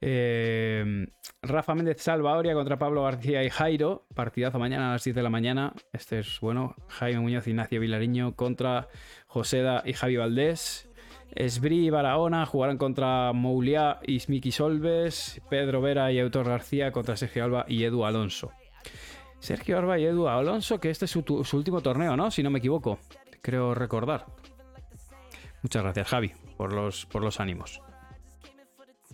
Eh, 0.00 1.06
Rafa 1.42 1.74
Méndez 1.74 2.00
Salva 2.00 2.40
contra 2.54 2.78
Pablo 2.78 3.02
García 3.02 3.42
y 3.42 3.50
Jairo. 3.50 4.06
Partidazo 4.14 4.58
mañana 4.58 4.90
a 4.90 4.92
las 4.92 5.04
10 5.04 5.16
de 5.16 5.22
la 5.22 5.30
mañana. 5.30 5.72
Este 5.92 6.20
es 6.20 6.38
bueno. 6.40 6.76
Jaime 6.88 7.20
Muñoz, 7.20 7.48
Ignacio 7.48 7.80
Vilariño 7.80 8.36
contra 8.36 8.88
Joseda 9.26 9.82
y 9.84 9.94
Javi 9.94 10.16
Valdés. 10.16 10.88
Esbri 11.34 11.86
y 11.86 11.90
Barahona 11.90 12.46
jugarán 12.46 12.78
contra 12.78 13.32
Mouliá 13.32 13.98
y 14.06 14.20
Smiki 14.20 14.52
Solves. 14.52 15.42
Pedro 15.50 15.80
Vera 15.80 16.12
y 16.12 16.20
Autor 16.20 16.46
García 16.46 16.92
contra 16.92 17.16
Sergio 17.16 17.44
Alba 17.44 17.64
y 17.66 17.82
Edu 17.82 18.04
Alonso. 18.04 18.52
Sergio 19.40 19.78
Alba 19.78 19.98
y 19.98 20.04
Edu 20.04 20.28
Alonso, 20.28 20.78
que 20.78 20.90
este 20.90 21.06
es 21.06 21.10
su, 21.10 21.22
su 21.44 21.56
último 21.56 21.80
torneo, 21.80 22.16
¿no? 22.16 22.30
Si 22.30 22.44
no 22.44 22.50
me 22.50 22.60
equivoco 22.60 23.00
creo 23.46 23.76
recordar. 23.76 24.26
Muchas 25.62 25.84
gracias, 25.84 26.08
Javi, 26.08 26.32
por 26.56 26.72
los, 26.72 27.06
por 27.06 27.22
los 27.22 27.38
ánimos. 27.38 27.80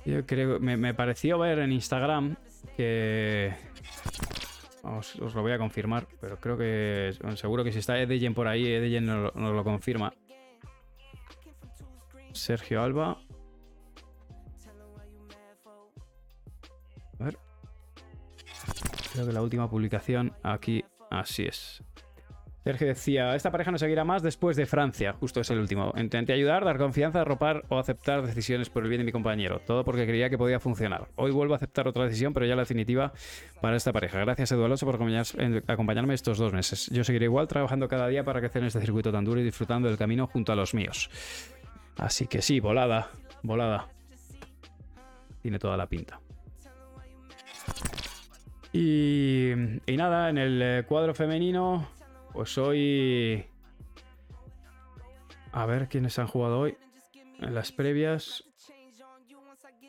Yo 0.06 0.24
creo, 0.24 0.58
me, 0.58 0.78
me 0.78 0.94
pareció 0.94 1.38
ver 1.38 1.58
en 1.58 1.70
Instagram 1.70 2.36
que. 2.74 3.54
os 4.82 5.16
lo 5.18 5.42
voy 5.42 5.52
a 5.52 5.58
confirmar, 5.58 6.06
pero 6.18 6.38
creo 6.38 6.56
que. 6.56 7.12
seguro 7.36 7.62
que 7.62 7.72
si 7.72 7.80
está 7.80 8.00
Edeyen 8.00 8.32
por 8.32 8.48
ahí, 8.48 8.66
Edeyen 8.66 9.04
nos, 9.04 9.34
nos 9.34 9.54
lo 9.54 9.64
confirma. 9.64 10.14
Sergio 12.32 12.82
Alba. 12.82 13.18
A 17.20 17.24
ver. 17.24 17.38
Creo 19.12 19.26
que 19.26 19.32
la 19.32 19.42
última 19.42 19.68
publicación 19.68 20.34
aquí. 20.42 20.82
Así 21.10 21.44
es. 21.44 21.82
Sergio 22.64 22.86
decía, 22.86 23.34
esta 23.34 23.50
pareja 23.50 23.72
no 23.72 23.78
seguirá 23.78 24.04
más 24.04 24.22
después 24.22 24.56
de 24.56 24.66
Francia. 24.66 25.14
Justo 25.14 25.40
es 25.40 25.50
el 25.50 25.58
último. 25.58 25.92
Intenté 25.96 26.32
ayudar, 26.32 26.64
dar 26.64 26.78
confianza, 26.78 27.20
arropar 27.20 27.64
o 27.68 27.78
aceptar 27.78 28.24
decisiones 28.24 28.70
por 28.70 28.84
el 28.84 28.88
bien 28.88 29.00
de 29.00 29.04
mi 29.04 29.10
compañero. 29.10 29.60
Todo 29.66 29.84
porque 29.84 30.06
creía 30.06 30.30
que 30.30 30.38
podía 30.38 30.60
funcionar. 30.60 31.08
Hoy 31.16 31.32
vuelvo 31.32 31.54
a 31.54 31.56
aceptar 31.56 31.88
otra 31.88 32.04
decisión, 32.04 32.32
pero 32.32 32.46
ya 32.46 32.54
la 32.54 32.62
definitiva 32.62 33.12
para 33.60 33.76
esta 33.76 33.92
pareja. 33.92 34.20
Gracias, 34.20 34.52
Edu 34.52 34.64
Alonso, 34.64 34.86
por 34.86 35.00
acompañarme 35.66 36.14
estos 36.14 36.38
dos 36.38 36.52
meses. 36.52 36.88
Yo 36.92 37.02
seguiré 37.02 37.24
igual 37.24 37.48
trabajando 37.48 37.88
cada 37.88 38.06
día 38.06 38.22
para 38.22 38.38
crecer 38.38 38.62
en 38.62 38.68
este 38.68 38.80
circuito 38.80 39.10
tan 39.10 39.24
duro 39.24 39.40
y 39.40 39.44
disfrutando 39.44 39.88
del 39.88 39.98
camino 39.98 40.28
junto 40.28 40.52
a 40.52 40.56
los 40.56 40.72
míos. 40.72 41.10
Así 41.98 42.28
que 42.28 42.42
sí, 42.42 42.60
volada, 42.60 43.10
volada. 43.42 43.88
Tiene 45.42 45.58
toda 45.58 45.76
la 45.76 45.88
pinta. 45.88 46.20
Y, 48.72 49.50
y 49.84 49.96
nada, 49.96 50.30
en 50.30 50.38
el 50.38 50.62
eh, 50.62 50.84
cuadro 50.86 51.12
femenino 51.12 51.88
pues 52.32 52.56
hoy... 52.58 53.46
A 55.52 55.66
ver 55.66 55.88
quiénes 55.88 56.18
han 56.18 56.26
jugado 56.26 56.60
hoy. 56.60 56.76
En 57.38 57.54
las 57.54 57.72
previas... 57.72 58.44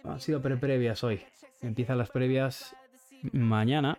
Han 0.03 0.19
sido 0.19 0.41
pre-previas 0.41 1.03
hoy. 1.03 1.23
Empiezan 1.61 1.97
las 1.97 2.09
previas 2.09 2.75
mañana. 3.31 3.97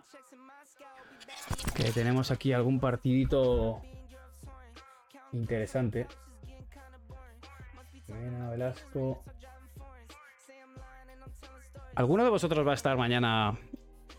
Que 1.75 1.91
tenemos 1.91 2.31
aquí 2.31 2.53
algún 2.53 2.79
partidito 2.79 3.81
interesante. 5.33 6.07
Velasco. 8.07 9.23
¿Alguno 11.95 12.23
de 12.23 12.29
vosotros 12.29 12.65
va 12.67 12.71
a 12.71 12.75
estar 12.75 12.97
mañana 12.97 13.57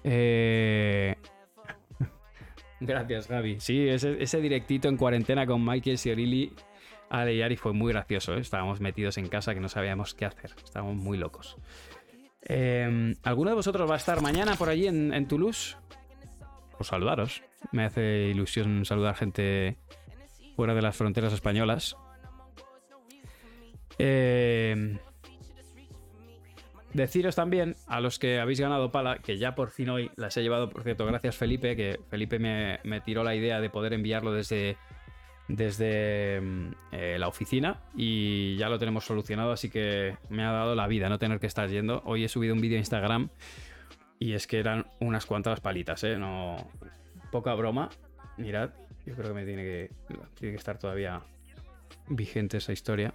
eh, 0.02 1.16
Gracias, 2.80 3.28
Gaby. 3.28 3.60
Sí, 3.60 3.88
ese, 3.88 4.40
directito 4.40 4.88
en 4.88 4.96
cuarentena 4.96 5.46
con 5.46 5.64
Michael 5.64 5.98
Siorilli, 5.98 6.52
Ale 7.08 7.34
y 7.34 7.42
Ari 7.42 7.56
fue 7.56 7.72
muy 7.72 7.92
gracioso. 7.92 8.34
¿eh? 8.34 8.40
Estábamos 8.40 8.80
metidos 8.80 9.16
en 9.18 9.28
casa 9.28 9.54
que 9.54 9.60
no 9.60 9.68
sabíamos 9.68 10.14
qué 10.14 10.26
hacer. 10.26 10.54
Estábamos 10.62 10.96
muy 10.96 11.16
locos. 11.16 11.56
Em, 12.42 13.16
¿Alguno 13.22 13.50
de 13.50 13.56
vosotros 13.56 13.88
va 13.88 13.94
a 13.94 13.98
estar 13.98 14.20
mañana 14.20 14.54
por 14.56 14.68
allí 14.68 14.86
en, 14.86 15.26
Toulouse? 15.26 15.76
Pues 16.76 16.88
saludaros. 16.88 17.42
Me 17.72 17.84
hace 17.84 18.28
ilusión 18.28 18.84
saludar 18.84 19.16
gente 19.16 19.78
fuera 20.54 20.74
de 20.74 20.82
las 20.82 20.96
fronteras 20.96 21.32
españolas. 21.32 21.96
Eh, 23.98 24.98
Deciros 26.97 27.36
también 27.36 27.76
a 27.88 28.01
los 28.01 28.18
que 28.18 28.40
habéis 28.40 28.59
ganado 28.59 28.90
pala, 28.90 29.18
que 29.18 29.36
ya 29.36 29.55
por 29.55 29.68
fin 29.68 29.90
hoy 29.90 30.11
las 30.16 30.34
he 30.38 30.42
llevado, 30.42 30.70
por 30.70 30.82
cierto, 30.82 31.05
gracias 31.05 31.36
Felipe, 31.36 31.76
que 31.76 32.01
Felipe 32.09 32.38
me, 32.38 33.01
tiró 33.03 33.22
la 33.22 33.34
idea 33.34 33.61
de 33.61 33.68
poder 33.68 33.92
enviarlo 33.92 34.32
desde, 34.32 34.78
desde 35.47 36.40
mm, 36.40 36.68
eh, 36.92 37.18
la 37.18 37.28
oficina 37.28 37.82
y 37.94 38.57
ya 38.57 38.70
lo 38.70 38.78
tenemos 38.78 39.05
solucionado, 39.05 39.53
así 39.53 39.68
que 39.68 40.16
me 40.30 40.42
ha 40.42 40.53
dado 40.53 40.74
la 40.74 40.86
vida 40.86 41.11
no 41.11 41.18
tener 41.18 41.38
que 41.38 41.47
estar 41.47 41.68
yendo. 41.68 42.01
Hoy 42.07 42.24
he 42.24 42.30
subido 42.30 42.55
un 42.55 42.62
vídeo 42.62 42.76
a 42.76 42.80
Instagram 42.80 43.28
y 44.18 44.32
es 44.32 44.47
que 44.47 44.59
eran 44.59 44.86
unas 44.99 45.26
cuantas 45.26 45.61
palitas, 45.61 46.03
¿eh? 46.03 46.16
No, 46.16 46.57
poca 47.30 47.53
broma. 47.53 47.90
Mirad, 48.38 48.70
yo 49.05 49.14
creo 49.14 49.28
que 49.28 49.34
me 49.34 49.44
tiene 49.44 49.64
que, 49.64 49.90
tiene 50.34 50.55
que 50.55 50.59
estar 50.59 50.78
todavía 50.78 51.20
vigente 52.09 52.57
esa 52.57 52.72
historia. 52.72 53.12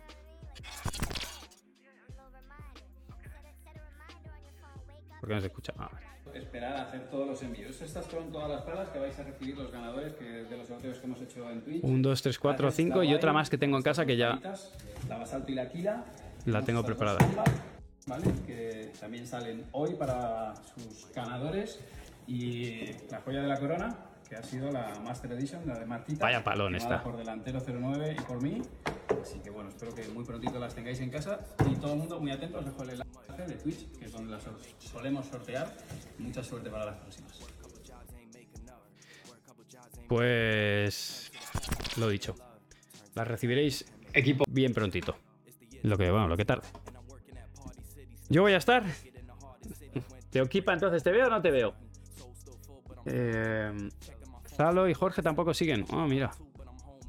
¿Por 5.22 5.30
qué 5.30 5.36
no 5.36 5.42
se 5.42 5.48
escucha? 5.48 5.72
Ah, 5.78 5.90
Esperar 6.34 6.76
a 6.76 6.82
hacer 6.84 7.08
todos 7.10 7.28
los 7.28 7.44
envíos. 7.44 7.80
Estas 7.80 8.06
son 8.06 8.32
todas 8.32 8.50
las 8.50 8.62
palas 8.64 8.90
que 8.90 8.98
vais 8.98 9.18
a 9.20 9.24
recibir 9.24 9.56
los 9.56 9.72
ganadores 9.72 10.14
que, 10.14 10.26
de 10.26 10.58
los 10.58 10.68
sorteos 10.68 10.98
que 10.98 11.06
hemos 11.06 11.22
hecho 11.22 11.48
en 11.52 11.62
Twitch. 11.62 11.84
1, 11.84 12.02
2, 12.02 12.22
3, 12.24 12.40
4, 12.40 12.72
5 12.72 13.04
y 13.04 13.14
otra 13.14 13.32
más 13.32 13.50
que 13.50 13.58
tengo 13.60 13.78
en 13.78 13.84
casa 13.84 14.04
que 14.06 14.18
ya 14.18 14.40
la 15.08 15.18
basalto 15.18 15.52
y 15.52 15.56
la 15.56 15.70
quila. 15.70 16.04
La 16.46 16.64
tengo 16.64 16.84
preparada. 16.84 17.20
¿Vale? 18.08 18.26
Que 18.48 18.92
también 19.00 19.28
salen 19.28 19.66
hoy 19.74 19.94
para 19.94 20.56
sus 20.74 21.08
ganadores. 21.14 21.80
Y 22.26 22.88
la 23.12 23.22
joya 23.22 23.42
de 23.42 23.48
la 23.48 23.60
corona, 23.60 23.96
que 24.28 24.36
ha 24.38 24.44
sido 24.44 24.72
la 24.72 25.00
Master 25.04 25.34
Edition, 25.34 25.68
la 25.68 25.78
de 25.78 25.86
Martita. 25.86 26.26
Vaya 26.26 26.44
palón 26.44 26.76
esta. 26.76 27.04
Por 27.04 27.18
delantero 27.18 27.60
09 27.60 28.16
y 28.18 28.22
por 28.22 28.42
mí. 28.42 28.62
Así 29.22 29.39
que 29.39 29.49
bueno, 29.49 29.70
espero 29.70 29.93
que 29.93 30.07
muy 30.09 30.24
prontito 30.24 30.59
las 30.59 30.76
tengáis 30.76 30.99
en 30.99 31.09
casa. 31.09 31.39
Y 31.70 31.76
todo 31.76 31.93
el 31.93 31.99
mundo 31.99 32.20
muy 32.20 32.32
atento, 32.32 32.59
os 32.59 32.66
dejo 32.66 32.84
el 32.84 32.89
enlace 32.91 33.45
de 33.47 33.55
Twitch, 33.55 33.91
que 33.97 34.05
es 34.05 34.12
donde 34.12 34.32
las 34.32 34.43
solemos 34.80 35.26
sortear. 35.26 35.76
Mucha 36.20 36.43
suerte 36.43 36.70
para 36.70 36.86
las 36.86 36.97
próximas. 36.97 37.39
Pues 40.07 41.32
lo 41.97 42.09
dicho. 42.09 42.36
Las 43.16 43.28
recibiréis 43.28 43.86
equipo 44.14 44.43
bien 44.49 44.74
prontito. 44.74 45.16
Lo 45.84 45.97
que, 45.97 46.12
bueno, 46.12 46.28
lo 46.28 46.38
que 46.38 46.45
tarde. 46.45 46.68
Yo 48.30 48.43
voy 48.43 48.53
a 48.53 48.57
estar. 48.57 48.84
¿Te 50.30 50.41
ocupa 50.41 50.74
entonces? 50.74 51.03
¿Te 51.03 51.12
veo 51.12 51.28
o 51.28 51.30
no 51.30 51.41
te 51.41 51.51
veo? 51.51 51.74
Eh, 53.05 53.89
Zalo 54.55 54.88
y 54.88 54.93
Jorge 54.93 55.22
tampoco 55.22 55.53
siguen. 55.53 55.86
Oh, 55.91 56.07
mira. 56.07 56.32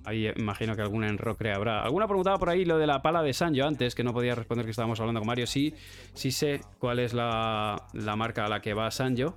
Ahí 0.04 0.28
imagino 0.36 0.74
que 0.74 0.82
algún 0.82 1.04
enrocre 1.04 1.52
habrá. 1.52 1.82
Alguna 1.82 2.06
preguntaba 2.06 2.38
por 2.38 2.50
ahí 2.50 2.64
lo 2.64 2.78
de 2.78 2.86
la 2.86 3.02
pala 3.02 3.22
de 3.22 3.32
Sanjo 3.32 3.64
antes, 3.64 3.94
que 3.94 4.02
no 4.02 4.12
podía 4.12 4.34
responder 4.34 4.64
que 4.64 4.70
estábamos 4.70 4.98
hablando 5.00 5.20
con 5.20 5.26
Mario. 5.26 5.46
Sí, 5.46 5.74
sí 6.14 6.30
sé 6.30 6.60
cuál 6.78 6.98
es 6.98 7.14
la, 7.14 7.76
marca 8.16 8.46
a 8.46 8.48
la 8.48 8.60
que 8.60 8.74
va 8.74 8.90
Sanjo. 8.90 9.36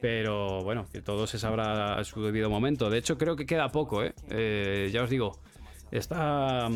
Pero 0.00 0.62
bueno, 0.62 0.86
que 0.90 1.02
todo 1.02 1.26
se 1.26 1.38
sabrá 1.38 1.96
a 1.96 2.04
su 2.04 2.22
debido 2.22 2.48
momento. 2.48 2.88
De 2.88 2.98
hecho, 2.98 3.18
creo 3.18 3.36
que 3.36 3.44
queda 3.44 3.68
poco, 3.68 4.02
¿eh? 4.02 4.14
eh 4.30 4.88
ya 4.92 5.02
os 5.02 5.10
digo, 5.10 5.38
está... 5.90 6.68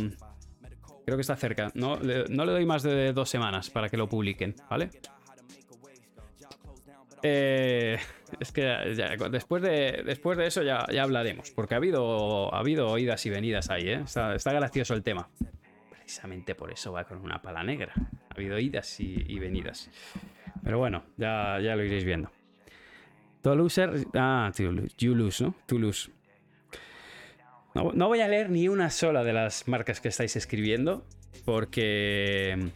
Creo 1.05 1.17
que 1.17 1.23
está 1.23 1.37
cerca. 1.37 1.71
No, 1.75 1.97
no 1.97 2.45
le 2.45 2.53
doy 2.53 2.67
más 2.67 2.83
de 2.83 3.13
dos 3.13 3.29
semanas 3.29 3.71
para 3.71 3.89
que 3.89 3.97
lo 3.97 4.09
publiquen, 4.09 4.55
¿vale? 4.69 4.91
Eh, 7.27 7.99
es 8.41 8.53
que 8.53 8.63
después, 9.31 9.63
de, 9.63 10.03
después 10.05 10.39
de 10.39 10.47
eso 10.47 10.63
ya, 10.63 10.87
ya, 10.93 11.03
hablaremos, 11.03 11.51
porque 11.51 11.75
ha 11.75 11.77
habido, 11.79 12.55
ha 12.55 12.59
habido 12.59 12.97
idas 12.99 13.25
y 13.27 13.31
venidas 13.31 13.71
ahí, 13.71 13.89
¿eh? 13.89 14.03
está, 14.05 14.53
gracioso 14.53 14.95
el 14.95 15.03
tema. 15.03 15.29
Precisamente 15.91 16.55
por 16.55 16.71
eso 16.71 16.93
va 16.93 17.05
con 17.05 17.19
una 17.19 17.41
pala 17.41 17.63
negra. 17.63 17.93
Ha 17.97 18.35
habido 18.35 18.59
idas 18.59 19.01
y, 19.01 19.39
venidas. 19.39 19.91
Pero 20.63 20.79
bueno, 20.79 21.05
ya, 21.17 21.59
ya 21.61 21.77
lo 21.77 21.85
iréis 21.85 22.05
viendo. 22.05 22.31
Toulouse. 23.43 24.07
Ah, 24.15 24.53
Toulouse, 24.55 25.45
¿no? 25.45 25.55
Toulouse. 25.67 26.11
No, 27.75 27.93
no 27.93 28.09
voy 28.09 28.21
a 28.21 28.29
leer 28.29 28.51
ni 28.51 28.69
una 28.69 28.91
sola 28.91 29.25
de 29.25 29.33
las 29.33 29.67
marcas 29.67 30.01
que 30.01 30.09
estáis 30.09 30.37
escribiendo, 30.37 31.05
porque 31.45 32.73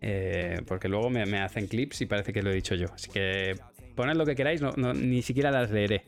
eh, 0.00 0.62
porque 0.66 0.88
luego 0.88 1.10
me, 1.10 1.22
hacen 1.40 1.66
clips 1.66 2.00
y 2.02 2.06
parece 2.06 2.32
que 2.32 2.42
lo 2.42 2.50
he 2.50 2.54
dicho 2.54 2.74
yo. 2.74 2.86
Así 2.92 3.10
que 3.10 3.56
poned 3.96 4.14
lo 4.14 4.24
que 4.24 4.36
queráis, 4.36 4.62
ni 4.76 5.22
siquiera 5.22 5.50
las 5.50 5.70
leeré. 5.70 6.04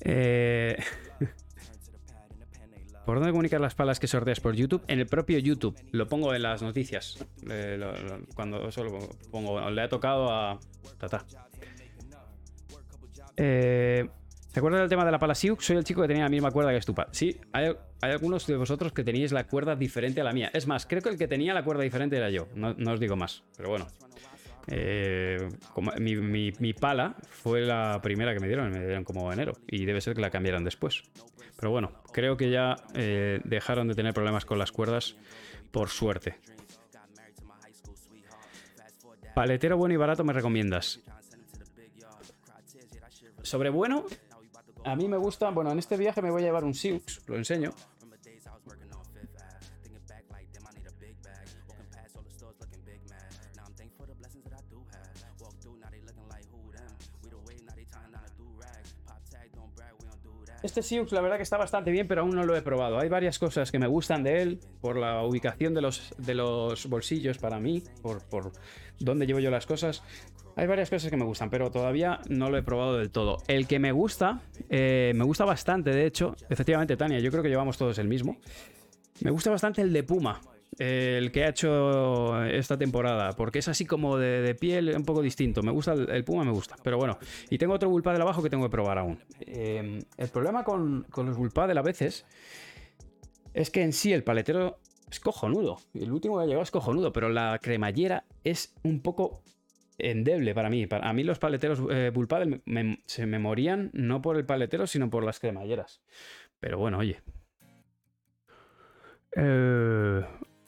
Eh, 0.00 0.76
¿Por 3.04 3.16
dónde 3.16 3.32
comunicar 3.32 3.60
las 3.60 3.74
palas 3.74 4.00
que 4.00 4.06
sorteas 4.06 4.40
por 4.40 4.54
YouTube? 4.54 4.82
En 4.88 4.98
el 4.98 5.06
propio 5.06 5.38
YouTube. 5.38 5.76
Lo 5.92 6.08
pongo 6.08 6.34
en 6.34 6.42
las 6.42 6.62
noticias. 6.62 7.22
Eh, 7.50 7.78
cuando 8.34 8.72
solo 8.72 8.98
pongo. 9.30 9.68
Le 9.70 9.82
ha 9.82 9.88
tocado 9.88 10.32
a. 10.32 10.58
Tata. 10.98 11.26
Eh. 13.36 14.08
¿Te 14.54 14.60
acuerdas 14.60 14.82
del 14.82 14.88
tema 14.88 15.04
de 15.04 15.10
la 15.10 15.18
pala 15.18 15.34
Siuk? 15.34 15.60
Soy 15.60 15.76
el 15.76 15.82
chico 15.82 16.00
que 16.00 16.06
tenía 16.06 16.22
la 16.22 16.28
misma 16.28 16.52
cuerda 16.52 16.70
que 16.70 16.80
Stupa. 16.80 17.08
Sí, 17.10 17.40
hay, 17.52 17.74
algunos 18.00 18.46
de 18.46 18.56
vosotros 18.56 18.92
que 18.92 19.02
teníais 19.02 19.32
la 19.32 19.48
cuerda 19.48 19.74
diferente 19.74 20.20
a 20.20 20.24
la 20.24 20.32
mía. 20.32 20.48
Es 20.54 20.68
más, 20.68 20.86
creo 20.86 21.02
que 21.02 21.08
el 21.08 21.18
que 21.18 21.26
tenía 21.26 21.52
la 21.54 21.64
cuerda 21.64 21.82
diferente 21.82 22.16
era 22.16 22.30
yo. 22.30 22.46
No, 22.54 22.72
os 22.92 23.00
digo 23.00 23.16
más, 23.16 23.42
pero 23.56 23.70
bueno. 23.70 23.88
Eh, 24.68 25.48
mi, 25.98 26.72
pala 26.72 27.16
fue 27.28 27.60
la 27.60 28.00
primera 28.02 28.32
que 28.34 28.40
me 28.40 28.46
dieron, 28.46 28.70
me 28.70 28.84
dieron 28.84 29.04
como 29.04 29.32
enero. 29.32 29.52
Y 29.66 29.84
debe 29.84 30.00
ser 30.00 30.14
que 30.14 30.20
la 30.20 30.30
cambiaran 30.30 30.64
después. 30.64 31.02
Pero 31.56 31.70
bueno, 31.70 31.92
creo 32.12 32.36
que 32.36 32.50
ya 32.50 32.76
eh, 32.94 33.40
dejaron 33.44 33.88
de 33.88 33.94
tener 33.94 34.12
problemas 34.12 34.44
con 34.44 34.58
las 34.58 34.72
cuerdas, 34.72 35.16
por 35.70 35.88
suerte. 35.88 36.38
Paletero 39.34 39.76
bueno 39.76 39.94
y 39.94 39.96
barato 39.96 40.24
me 40.24 40.32
recomiendas. 40.32 41.00
Sobre 43.42 43.68
bueno, 43.70 44.04
a 44.84 44.96
mí 44.96 45.08
me 45.08 45.16
gusta, 45.16 45.50
bueno, 45.50 45.72
en 45.72 45.78
este 45.78 45.96
viaje 45.96 46.22
me 46.22 46.30
voy 46.30 46.42
a 46.42 46.46
llevar 46.46 46.64
un 46.64 46.74
Siux, 46.74 47.22
lo 47.26 47.36
enseño. 47.36 47.72
Este 60.64 60.82
Siux 60.82 61.12
la 61.12 61.20
verdad 61.20 61.36
que 61.36 61.42
está 61.42 61.58
bastante 61.58 61.90
bien, 61.90 62.08
pero 62.08 62.22
aún 62.22 62.34
no 62.34 62.42
lo 62.42 62.56
he 62.56 62.62
probado. 62.62 62.98
Hay 62.98 63.10
varias 63.10 63.38
cosas 63.38 63.70
que 63.70 63.78
me 63.78 63.86
gustan 63.86 64.22
de 64.22 64.40
él, 64.40 64.60
por 64.80 64.96
la 64.96 65.22
ubicación 65.22 65.74
de 65.74 65.82
los, 65.82 66.14
de 66.16 66.34
los 66.34 66.88
bolsillos 66.88 67.36
para 67.36 67.60
mí, 67.60 67.82
por, 68.00 68.24
por 68.24 68.50
dónde 68.98 69.26
llevo 69.26 69.40
yo 69.40 69.50
las 69.50 69.66
cosas. 69.66 70.02
Hay 70.56 70.66
varias 70.66 70.88
cosas 70.88 71.10
que 71.10 71.18
me 71.18 71.26
gustan, 71.26 71.50
pero 71.50 71.70
todavía 71.70 72.18
no 72.30 72.48
lo 72.48 72.56
he 72.56 72.62
probado 72.62 72.96
del 72.96 73.10
todo. 73.10 73.42
El 73.46 73.66
que 73.66 73.78
me 73.78 73.92
gusta, 73.92 74.40
eh, 74.70 75.12
me 75.14 75.24
gusta 75.24 75.44
bastante, 75.44 75.90
de 75.90 76.06
hecho, 76.06 76.34
efectivamente, 76.48 76.96
Tania, 76.96 77.18
yo 77.18 77.30
creo 77.30 77.42
que 77.42 77.50
llevamos 77.50 77.76
todos 77.76 77.98
el 77.98 78.08
mismo. 78.08 78.38
Me 79.20 79.30
gusta 79.30 79.50
bastante 79.50 79.82
el 79.82 79.92
de 79.92 80.02
Puma, 80.02 80.40
el 80.78 81.30
que 81.32 81.44
ha 81.44 81.48
hecho 81.48 82.44
esta 82.44 82.76
temporada, 82.76 83.32
porque 83.32 83.60
es 83.60 83.68
así 83.68 83.86
como 83.86 84.16
de, 84.16 84.54
piel 84.54 84.94
un 84.96 85.04
poco 85.04 85.22
distinto. 85.22 85.62
Me 85.62 85.72
gusta 85.72 85.92
el, 85.92 86.24
Puma, 86.24 86.44
me 86.44 86.52
gusta. 86.52 86.76
Pero 86.82 86.98
bueno, 86.98 87.18
y 87.50 87.58
tengo 87.58 87.74
otro 87.74 87.88
Bullpadel 87.88 88.22
abajo 88.22 88.42
que 88.42 88.50
tengo 88.50 88.64
que 88.64 88.70
probar 88.70 88.98
aún. 88.98 89.18
Em, 89.40 90.00
el 90.16 90.28
problema 90.28 90.64
con, 90.64 91.06
con 91.10 91.26
los 91.26 91.36
Bullpadel 91.36 91.78
a 91.78 91.82
veces 91.82 92.26
es 93.52 93.70
que 93.70 93.82
en 93.82 93.92
sí 93.92 94.12
el 94.12 94.24
paletero 94.24 94.78
es 95.10 95.20
cojonudo. 95.20 95.78
El 95.94 96.12
último 96.12 96.36
que 96.36 96.44
ha 96.44 96.46
llegado 96.46 96.62
es 96.62 96.70
cojonudo, 96.70 97.12
pero 97.12 97.28
la 97.28 97.58
cremallera 97.62 98.24
es 98.42 98.74
un 98.82 99.00
poco 99.00 99.42
endeble 99.98 100.54
para 100.54 100.70
mí. 100.70 100.86
a 100.90 101.12
mí 101.12 101.22
los 101.22 101.38
paleteros 101.38 101.80
eh, 101.90 102.10
Bullpadel 102.12 102.62
se 103.06 103.26
me 103.26 103.38
morían 103.38 103.90
no 103.92 104.20
por 104.22 104.36
el 104.36 104.44
paletero, 104.44 104.86
sino 104.86 105.10
por 105.10 105.24
las 105.24 105.40
cremalleras. 105.40 106.02
Pero 106.60 106.78
bueno, 106.78 106.98
oye. 106.98 107.22
Eh, 109.36 110.24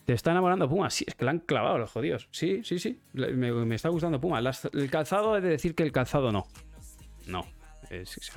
te 0.07 0.13
está 0.13 0.31
enamorando 0.31 0.69
Puma. 0.69 0.89
Sí, 0.89 1.05
es 1.07 1.15
que 1.15 1.25
la 1.25 1.33
han 1.33 1.41
clavado 1.41 1.79
los 1.79 1.91
jodidos. 1.91 2.29
Sí, 2.31 2.63
sí, 2.65 2.79
sí. 2.79 3.01
Me, 3.13 3.75
está 3.75 3.89
gustando 3.89 4.21
Puma. 4.21 4.39
el 4.39 4.91
calzado, 4.91 5.37
he 5.37 5.41
de 5.41 5.49
decir 5.49 5.75
que 5.75 5.83
el 5.83 5.93
calzado 5.93 6.33
no. 6.33 6.47
No. 7.27 7.45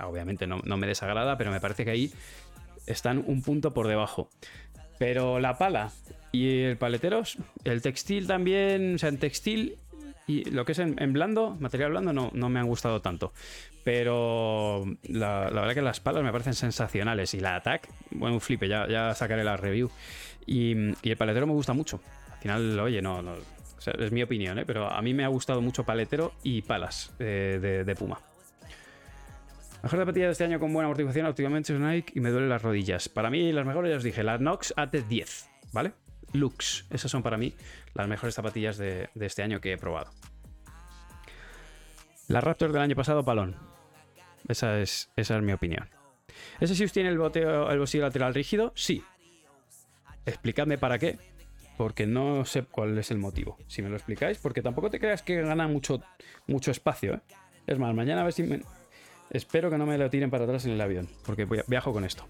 obviamente 0.04 0.48
no, 0.48 0.62
me 0.78 0.88
desagrada, 0.88 1.38
pero 1.38 1.52
me 1.52 1.62
parece 1.62 1.86
que 1.86 1.92
ahí 1.92 2.12
están 2.88 3.24
un 3.26 3.44
punto 3.44 3.72
por 3.72 3.88
debajo. 3.88 4.30
Pero 4.98 5.40
la 5.40 5.58
pala 5.58 5.92
y 6.32 6.62
el 6.62 6.78
paletero, 6.78 7.22
el 7.64 7.82
textil 7.82 8.28
también, 8.28 8.96
o 8.96 8.98
sea, 8.98 9.10
en 9.10 9.20
textil 9.20 9.78
y 10.26 10.44
lo 10.46 10.66
que 10.66 10.74
es 10.74 10.80
en, 10.80 11.14
blando, 11.14 11.56
material 11.60 11.92
blando, 11.92 12.14
no, 12.14 12.32
no, 12.34 12.50
me 12.50 12.60
han 12.60 12.68
gustado 12.68 13.02
tanto. 13.02 13.32
Pero 13.84 14.86
la, 15.04 15.50
verdad 15.52 15.74
que 15.74 15.82
las 15.82 16.00
palas 16.00 16.24
me 16.24 16.32
parecen 16.32 16.54
sensacionales. 16.54 17.34
Y 17.34 17.40
la 17.40 17.56
attack, 17.56 17.90
bueno, 18.12 18.36
un 18.36 18.42
flipe, 18.42 18.68
ya, 18.68 18.88
ya 18.88 19.14
sacaré 19.14 19.44
la 19.44 19.58
review. 19.58 19.90
Y, 20.50 20.72
el 21.08 21.18
paletero 21.18 21.46
me 21.46 21.54
gusta 21.54 21.74
mucho. 21.74 22.02
Al 22.32 22.40
final, 22.40 22.80
oye, 22.80 23.04
no, 23.04 23.22
no 23.22 23.36
es 23.86 24.12
mi 24.12 24.24
opinión, 24.24 24.58
¿eh? 24.58 24.66
pero 24.66 24.92
a 24.92 25.00
mí 25.02 25.14
me 25.14 25.24
ha 25.24 25.28
gustado 25.28 25.62
mucho 25.62 25.84
paletero 25.84 26.34
y 26.44 26.64
palas 26.64 27.14
eh, 27.20 27.84
de, 27.86 27.96
Puma. 27.96 28.20
Mejor 29.84 30.00
zapatilla 30.00 30.26
de 30.26 30.32
este 30.32 30.44
año 30.44 30.60
con 30.60 30.74
buena 30.74 30.88
amortiguación, 30.88 31.28
últimamente 31.28 31.74
es 31.74 31.80
Nike 31.80 32.14
y 32.16 32.20
me 32.20 32.32
duelen 32.32 32.50
las 32.50 32.64
rodillas. 32.64 33.10
Para 33.10 33.30
mí, 33.30 33.52
las 33.52 33.66
mejores 33.66 33.92
ya 33.92 33.98
os 33.98 34.04
dije, 34.04 34.24
las 34.24 34.42
Nox 34.42 34.74
AT10, 34.76 35.48
¿vale? 35.72 35.94
Lux. 36.34 36.86
Esas 36.90 37.12
son 37.12 37.22
para 37.22 37.38
mí 37.38 37.54
las 37.94 38.08
mejores 38.08 38.34
zapatillas 38.34 38.78
de, 38.78 39.10
este 39.20 39.44
año 39.44 39.62
que 39.62 39.74
he 39.74 39.78
probado. 39.78 40.10
La 42.28 42.42
Raptor 42.42 42.74
del 42.74 42.82
año 42.82 42.96
pasado, 42.96 43.24
palón. 43.24 43.56
Esa 44.48 44.80
es, 44.80 45.12
esa 45.16 45.38
es 45.38 45.44
mi 45.44 45.54
opinión. 45.54 45.90
¿Ese 46.60 46.76
si 46.76 46.88
tiene 46.88 47.10
el, 47.10 47.20
boteo, 47.20 47.70
el 47.70 47.78
bolsillo 47.78 48.04
lateral 48.04 48.34
rígido? 48.34 48.72
Sí, 48.76 49.04
explicadme 50.30 50.78
para 50.78 50.98
qué, 50.98 51.18
porque 51.78 52.06
no 52.06 52.46
sé 52.46 52.64
cuál 52.64 52.98
es 52.98 53.12
el 53.12 53.18
motivo. 53.18 53.58
Si 53.68 53.82
me 53.82 53.90
lo 53.90 53.96
explicáis, 53.96 54.38
porque 54.38 54.62
tampoco 54.62 54.90
te 54.90 55.00
creas 55.00 55.22
que 55.22 55.42
gana 55.42 55.68
mucho, 55.68 56.02
mucho 56.48 56.72
espacio. 56.72 57.16
¿eh? 57.16 57.20
Es 57.68 57.80
más, 57.80 57.94
mañana 57.94 58.22
a 58.22 58.24
ver 58.24 58.34
si 58.34 58.44
me... 58.44 58.62
Espero 59.30 59.70
que 59.70 59.78
no 59.78 59.86
me 59.86 59.98
lo 59.98 60.10
tiren 60.10 60.32
para 60.32 60.46
atrás 60.46 60.66
en 60.66 60.72
el 60.72 60.82
avión, 60.82 61.08
porque 61.26 61.48
viajo 61.68 61.94
con 61.94 62.04
esto. 62.04 62.26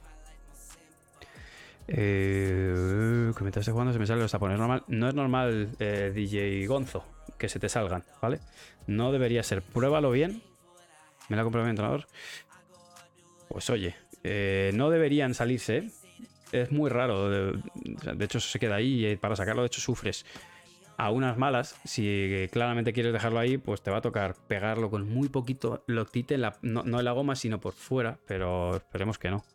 Eh, 1.88 3.32
que 3.36 3.43
me 3.43 3.50
estás 3.50 3.68
jugando 3.68 3.91
se 3.91 4.00
me 4.00 4.06
sale 4.06 4.22
los 4.22 4.32
tapones. 4.32 4.60
Normal, 4.60 4.84
no 4.88 5.08
es 5.08 5.16
normal, 5.16 5.70
eh, 5.80 6.12
DJ 6.14 6.68
Gonzo, 6.68 7.04
que 7.38 7.50
se 7.50 7.60
te 7.60 7.70
salgan, 7.70 8.04
¿vale? 8.22 8.39
No 8.86 9.12
debería 9.12 9.41
ser. 9.43 9.62
Pruébalo 9.62 10.12
bien. 10.12 10.43
Me 11.30 11.38
la 11.38 11.43
comprado 11.43 11.66
mi 11.66 11.72
entrenador. 11.72 12.06
Pues 13.47 13.70
oye, 13.70 13.95
eh, 14.24 14.72
no 14.76 14.89
deberían 14.89 15.34
salirse, 15.34 15.78
¿eh? 15.78 15.91
Es 16.52 16.72
muy 16.72 16.89
raro. 16.89 17.30
De, 17.30 18.26
hecho, 18.26 18.39
se 18.39 18.60
queda 18.60 18.76
ahí 18.76 19.06
y 19.06 19.16
para 19.18 19.36
sacarlo, 19.36 19.62
de 19.62 19.68
hecho, 19.68 19.82
sufres. 19.82 20.26
A 20.97 21.12
unas 21.12 21.38
malas, 21.38 21.80
si 21.86 22.50
claramente 22.52 22.91
quieres 22.91 23.14
dejarlo 23.14 23.39
ahí, 23.39 23.58
pues 23.58 23.82
te 23.82 23.89
va 23.89 23.97
a 23.97 24.02
tocar 24.02 24.36
pegarlo 24.47 24.89
con 24.89 25.08
muy 25.08 25.30
poquito 25.30 25.84
loctite, 25.88 26.38
no, 26.62 26.84
en 26.84 27.06
la 27.06 27.12
goma, 27.14 27.38
sino 27.38 27.60
por 27.62 27.72
fuera, 27.72 28.20
pero 28.28 28.76
esperemos 28.76 29.18
que 29.18 29.30
no. 29.30 29.45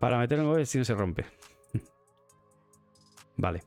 Para 0.00 0.18
meter 0.18 0.40
el 0.40 0.44
móvil 0.44 0.66
si 0.66 0.78
no 0.78 0.84
se 0.84 0.94
rompe. 0.94 1.24
vale. 3.36 3.62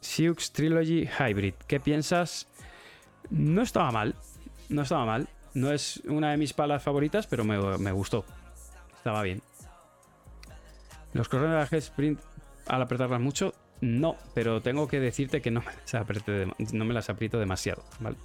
Siux 0.00 0.52
Trilogy 0.52 1.08
Hybrid. 1.18 1.54
¿Qué 1.66 1.80
piensas? 1.80 2.46
No 3.28 3.62
estaba 3.62 3.90
mal. 3.90 4.14
No 4.68 4.82
estaba 4.82 5.04
mal. 5.04 5.28
No 5.54 5.72
es 5.72 5.96
una 6.06 6.30
de 6.30 6.36
mis 6.36 6.52
palas 6.52 6.80
favoritas, 6.80 7.26
pero 7.26 7.42
me 7.44 7.90
gustó. 7.90 8.24
Estaba 9.00 9.22
bien. 9.22 9.40
Los 11.14 11.30
corredores 11.30 11.54
de 11.54 11.58
la 11.58 11.76
Head 11.76 11.84
Sprint 11.84 12.20
al 12.66 12.82
apretarlas 12.82 13.18
mucho, 13.18 13.54
no, 13.80 14.16
pero 14.34 14.60
tengo 14.60 14.86
que 14.88 15.00
decirte 15.00 15.40
que 15.40 15.50
no 15.50 15.60
me 15.62 15.72
las, 15.72 16.72
no 16.74 16.84
me 16.84 16.92
las 16.92 17.08
aprieto 17.08 17.38
demasiado, 17.38 17.82
¿vale? 17.98 18.18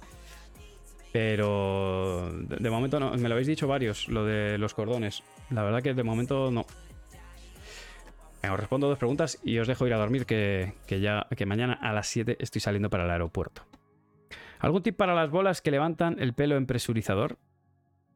Pero 1.14 2.30
de, 2.30 2.68
momento 2.68 3.00
no, 3.00 3.12
me 3.12 3.26
lo 3.26 3.36
habéis 3.36 3.48
dicho 3.48 3.66
varios, 3.66 4.06
lo 4.08 4.26
de 4.26 4.58
los 4.58 4.74
cordones. 4.74 5.22
La 5.48 5.62
verdad 5.62 5.82
que 5.82 5.94
de 5.94 6.02
momento 6.02 6.50
no. 6.50 6.66
os 8.42 8.60
respondo 8.60 8.86
dos 8.86 8.98
preguntas 8.98 9.38
y 9.42 9.58
os 9.58 9.66
dejo 9.66 9.86
ir 9.86 9.94
a 9.94 9.96
dormir 9.96 10.26
que, 10.26 10.74
que 10.86 11.00
ya 11.00 11.26
que 11.34 11.46
mañana 11.46 11.72
a 11.72 11.94
las 11.94 12.06
7 12.08 12.36
estoy 12.38 12.60
saliendo 12.60 12.90
para 12.90 13.04
el 13.04 13.10
aeropuerto. 13.10 13.62
¿Algún 14.58 14.82
tip 14.82 14.96
para 14.96 15.14
las 15.14 15.30
bolas 15.30 15.62
que 15.62 15.70
levantan 15.70 16.16
el 16.18 16.34
pelo 16.34 16.58
en 16.58 16.66
presurizador? 16.66 17.38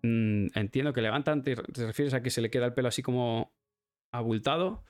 Mm, 0.03 0.48
entiendo 0.55 0.92
que 0.92 1.03
levantan, 1.03 1.42
te, 1.42 1.55
refieres 1.55 2.14
a 2.14 2.22
que 2.22 2.30
se 2.30 2.40
le 2.40 2.51
queda 2.51 2.66
el 2.66 2.74
pelo 2.74 2.88
así 2.88 3.03
como 3.03 3.53
abultado. 4.12 4.84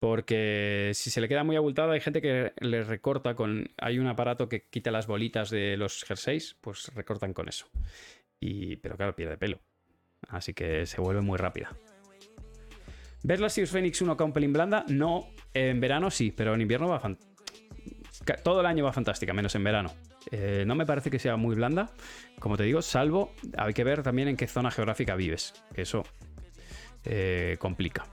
Porque 0.00 0.92
si 0.94 1.10
se 1.10 1.20
le 1.20 1.28
queda 1.28 1.44
muy 1.44 1.56
abultado, 1.56 1.92
hay 1.92 2.00
gente 2.00 2.22
que 2.22 2.54
le 2.58 2.82
recorta 2.82 3.34
con. 3.34 3.70
Hay 3.76 3.98
un 3.98 4.06
aparato 4.06 4.48
que 4.48 4.66
quita 4.70 4.90
las 4.90 5.06
bolitas 5.06 5.50
de 5.50 5.76
los 5.76 6.04
jerseys, 6.04 6.56
pues 6.62 6.90
recortan 6.94 7.34
con 7.34 7.48
eso. 7.48 7.66
Y, 8.40 8.76
pero 8.76 8.96
claro, 8.96 9.14
pierde 9.14 9.36
pelo. 9.36 9.60
Así 10.28 10.54
que 10.54 10.86
se 10.86 11.02
vuelve 11.02 11.20
muy 11.20 11.36
rápida. 11.36 11.76
¿Ves 13.22 13.40
la 13.40 13.50
Sirius 13.50 13.70
Phoenix 13.70 14.00
1 14.00 14.16
un 14.18 14.32
pelín 14.32 14.54
blanda? 14.54 14.86
No, 14.88 15.28
en 15.52 15.78
verano 15.80 16.10
sí, 16.10 16.32
pero 16.32 16.54
en 16.54 16.62
invierno 16.62 16.88
va 16.88 17.16
Todo 18.42 18.60
el 18.60 18.66
año 18.66 18.84
va 18.84 18.94
fantástica, 18.94 19.34
menos 19.34 19.54
en 19.54 19.64
verano. 19.64 19.92
Eh, 20.30 20.64
no 20.66 20.74
me 20.74 20.86
parece 20.86 21.10
que 21.10 21.18
sea 21.18 21.36
muy 21.36 21.54
blanda, 21.54 21.90
como 22.38 22.56
te 22.56 22.64
digo, 22.64 22.82
salvo 22.82 23.32
hay 23.56 23.72
que 23.72 23.84
ver 23.84 24.02
también 24.02 24.28
en 24.28 24.36
qué 24.36 24.46
zona 24.46 24.70
geográfica 24.70 25.16
vives, 25.16 25.54
que 25.74 25.82
eso 25.82 26.02
eh, 27.04 27.56
complica. 27.58 28.04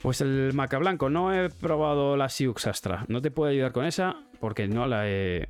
Pues 0.00 0.20
el 0.20 0.52
maca 0.54 0.78
blanco, 0.78 1.10
no 1.10 1.32
he 1.32 1.50
probado 1.50 2.16
la 2.16 2.28
Siux 2.28 2.66
Astra, 2.66 3.04
no 3.08 3.20
te 3.20 3.30
puedo 3.30 3.50
ayudar 3.50 3.72
con 3.72 3.84
esa 3.84 4.16
porque 4.40 4.68
no 4.68 4.86
la 4.86 5.08
he, 5.08 5.48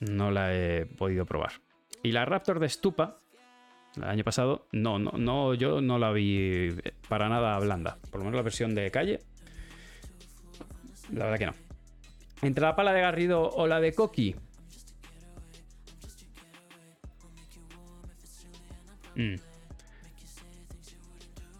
no 0.00 0.30
la 0.30 0.54
he 0.54 0.86
podido 0.86 1.26
probar. 1.26 1.52
Y 2.02 2.12
la 2.12 2.24
Raptor 2.24 2.58
de 2.60 2.68
Stupa, 2.68 3.20
el 3.96 4.04
año 4.04 4.24
pasado, 4.24 4.66
no, 4.72 4.98
no, 4.98 5.12
no, 5.12 5.54
yo 5.54 5.80
no 5.80 5.98
la 5.98 6.12
vi 6.12 6.70
para 7.08 7.28
nada 7.28 7.58
blanda, 7.58 7.98
por 8.10 8.20
lo 8.20 8.24
menos 8.24 8.36
la 8.36 8.42
versión 8.42 8.74
de 8.74 8.90
calle, 8.90 9.20
la 11.12 11.24
verdad 11.26 11.38
que 11.38 11.46
no. 11.46 11.65
Entre 12.42 12.62
la 12.62 12.76
pala 12.76 12.92
de 12.92 13.00
Garrido 13.00 13.48
o 13.50 13.66
la 13.66 13.80
de 13.80 13.92
Coqui. 13.92 14.36
Mm. 19.16 19.34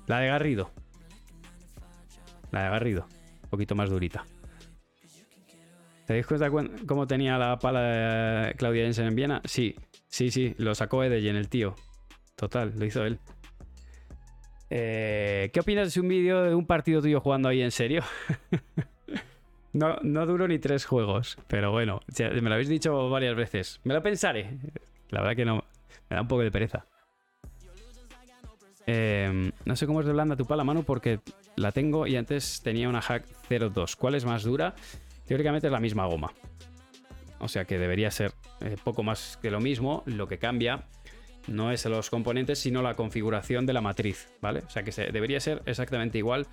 La 0.07 0.21
de 0.21 0.27
Garrido. 0.29 0.71
La 2.51 2.65
de 2.65 2.71
Garrido. 2.71 3.07
Un 3.45 3.51
poquito 3.51 3.75
más 3.75 3.91
durita. 3.91 4.25
¿Te 6.07 6.15
das 6.15 6.27
cuenta 6.27 6.51
cómo 6.87 7.07
tenía 7.07 7.37
la 7.37 7.59
pala 7.59 7.81
de 7.81 8.55
Claudia 8.55 8.85
Jensen 8.85 9.09
en 9.09 9.17
Viena? 9.17 9.43
Sí, 9.45 9.75
sí, 10.07 10.31
sí. 10.31 10.55
Lo 10.59 10.75
sacó 10.75 11.03
Edeyen, 11.03 11.35
el 11.35 11.49
tío. 11.49 11.75
Total, 12.37 12.73
lo 12.79 12.85
hizo 12.85 13.05
él. 13.05 13.19
Eh, 14.71 15.51
¿Qué 15.53 15.61
opinas 15.61 15.93
de 15.93 16.01
un 16.01 16.09
vídeo 16.09 16.43
de 16.43 16.55
un 16.55 16.67
partido 16.67 17.01
tuyo 17.01 17.21
jugando 17.21 17.49
ahí 17.49 17.63
en 17.63 17.71
serio? 17.71 18.03
No, 19.77 19.99
no 20.03 20.25
duro 20.25 20.49
ni 20.49 20.59
tres 20.59 20.87
juegos, 20.87 21.37
pero 21.49 21.71
bueno, 21.71 22.01
me 22.19 22.41
lo 22.41 22.55
habéis 22.55 22.71
dicho 22.71 23.11
varias 23.11 23.37
veces. 23.37 23.79
Me 23.85 23.93
lo 23.93 24.03
pensaré. 24.03 24.57
La 25.11 25.21
verdad 25.21 25.37
que 25.37 25.45
no, 25.45 25.65
me 26.09 26.17
da 26.17 26.23
un 26.23 26.29
poco 26.29 26.41
de 26.41 26.51
pereza. 26.51 26.87
Em, 28.87 29.53
no 29.67 29.77
sé 29.77 29.87
cómo 29.87 30.01
es 30.01 30.07
de 30.07 30.15
blanda 30.15 30.35
tu 30.35 30.47
pala, 30.47 30.65
mano, 30.65 30.83
porque 30.83 31.21
la 31.57 31.73
tengo 31.73 32.07
y 32.07 32.17
antes 32.17 32.63
tenía 32.63 32.89
una 32.89 33.03
Hack 33.03 33.27
02. 33.51 33.97
¿Cuál 33.97 34.15
es 34.15 34.25
más 34.25 34.45
dura? 34.45 34.75
Teóricamente 35.27 35.67
es 35.67 35.73
la 35.73 35.81
misma 35.81 36.07
goma. 36.07 36.33
O 37.39 37.49
sea 37.49 37.67
que 37.67 37.79
debería 37.79 38.11
ser 38.11 38.33
eh, 38.63 38.79
poco 38.83 39.03
más 39.03 39.39
que 39.43 39.51
lo 39.51 39.61
mismo. 39.61 40.05
Lo 40.07 40.27
que 40.27 40.39
cambia 40.39 40.87
no 41.49 41.71
es 41.71 41.85
los 41.85 42.09
componentes, 42.09 42.61
sino 42.61 42.81
la 42.81 42.95
configuración 42.95 43.67
de 43.67 43.75
la 43.75 43.83
matriz, 43.83 44.31
¿vale? 44.41 44.61
O 44.61 44.71
sea 44.71 44.85
que 44.85 44.91
debería 45.13 45.39
ser 45.39 45.61
exactamente 45.67 46.17
igual 46.17 46.47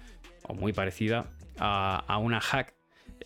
o 0.46 0.54
muy 0.56 0.74
parecida 0.74 1.32
a, 1.58 2.18
una 2.18 2.42
hack, 2.42 2.74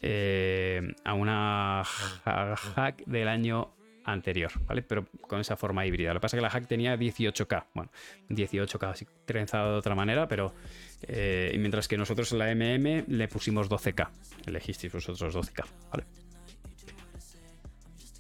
eh, 0.02 0.82
a 1.04 1.14
una 1.14 1.84
hack 1.84 3.06
del 3.06 3.28
año 3.28 3.74
anterior, 4.04 4.52
¿vale? 4.66 4.82
Pero 4.82 5.06
con 5.22 5.42
esa 5.42 5.58
forma 5.58 5.86
híbrida. 5.86 6.14
Lo 6.14 6.20
que 6.20 6.22
pasa 6.22 6.38
es 6.38 6.40
que 6.40 6.44
la 6.44 6.50
hack 6.50 6.68
tenía 6.68 6.96
18K, 6.96 7.66
bueno, 7.74 7.92
18K 8.30 8.90
así 8.90 9.06
trenzado 9.26 9.74
de 9.74 9.78
otra 9.80 9.96
manera, 9.96 10.28
pero 10.28 10.54
eh, 11.02 11.56
mientras 11.60 11.88
que 11.88 11.98
nosotros 11.98 12.32
en 12.32 12.40
la 12.40 12.56
MM 12.56 13.04
le 13.08 13.28
pusimos 13.28 13.70
12K, 13.70 14.10
elegisteis 14.46 14.94
vosotros 14.94 15.36
12K, 15.36 15.66
¿vale? 15.92 16.06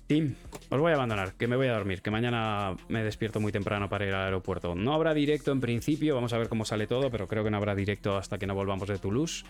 Team, 0.07 0.35
os 0.69 0.79
voy 0.79 0.93
a 0.93 0.95
abandonar, 0.95 1.33
que 1.33 1.47
me 1.47 1.57
voy 1.57 1.67
a 1.67 1.73
dormir, 1.73 2.01
que 2.01 2.09
mañana 2.09 2.77
me 2.87 3.03
despierto 3.03 3.41
muy 3.41 3.51
temprano 3.51 3.89
para 3.89 4.05
ir 4.05 4.13
al 4.13 4.23
aeropuerto. 4.23 4.73
No 4.73 4.93
habrá 4.93 5.13
directo 5.13 5.51
en 5.51 5.59
principio, 5.59 6.15
vamos 6.15 6.31
a 6.31 6.37
ver 6.37 6.47
cómo 6.47 6.63
sale 6.63 6.87
todo, 6.87 7.11
pero 7.11 7.27
creo 7.27 7.43
que 7.43 7.51
no 7.51 7.57
habrá 7.57 7.75
directo 7.75 8.15
hasta 8.15 8.37
que 8.37 8.47
no 8.47 8.55
volvamos 8.55 8.87
de 8.87 8.97
Toulouse. 8.99 9.43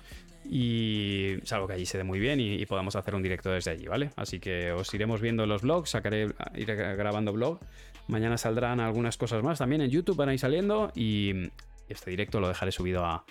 Y 0.49 1.35
salvo 1.43 1.67
que 1.67 1.73
allí 1.73 1.85
se 1.85 1.99
dé 1.99 2.03
muy 2.03 2.19
bien 2.19 2.39
y, 2.39 2.65
podamos 2.65 2.95
hacer 2.95 3.13
un 3.13 3.21
directo 3.21 3.51
desde 3.51 3.69
allí, 3.69 3.87
¿vale? 3.87 4.09
Así 4.15 4.39
que 4.39 4.71
os 4.71 4.91
iremos 4.95 5.21
viendo 5.21 5.45
los 5.45 5.61
vlogs, 5.61 5.91
sacaré, 5.91 6.33
iré 6.55 6.75
grabando 6.95 7.33
vlog. 7.33 7.59
Mañana 8.07 8.37
saldrán 8.37 8.79
algunas 8.79 9.15
cosas 9.15 9.43
más 9.43 9.59
también 9.59 9.81
en 9.81 9.91
YouTube, 9.91 10.15
van 10.15 10.29
a 10.29 10.33
ir 10.33 10.39
saliendo 10.39 10.91
y 10.95 11.51
este 11.87 12.09
directo 12.09 12.39
lo 12.39 12.47
dejaré 12.47 12.71
subido 12.71 13.05
a, 13.05 13.25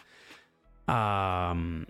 a 0.86 1.54
mm, 1.56 1.86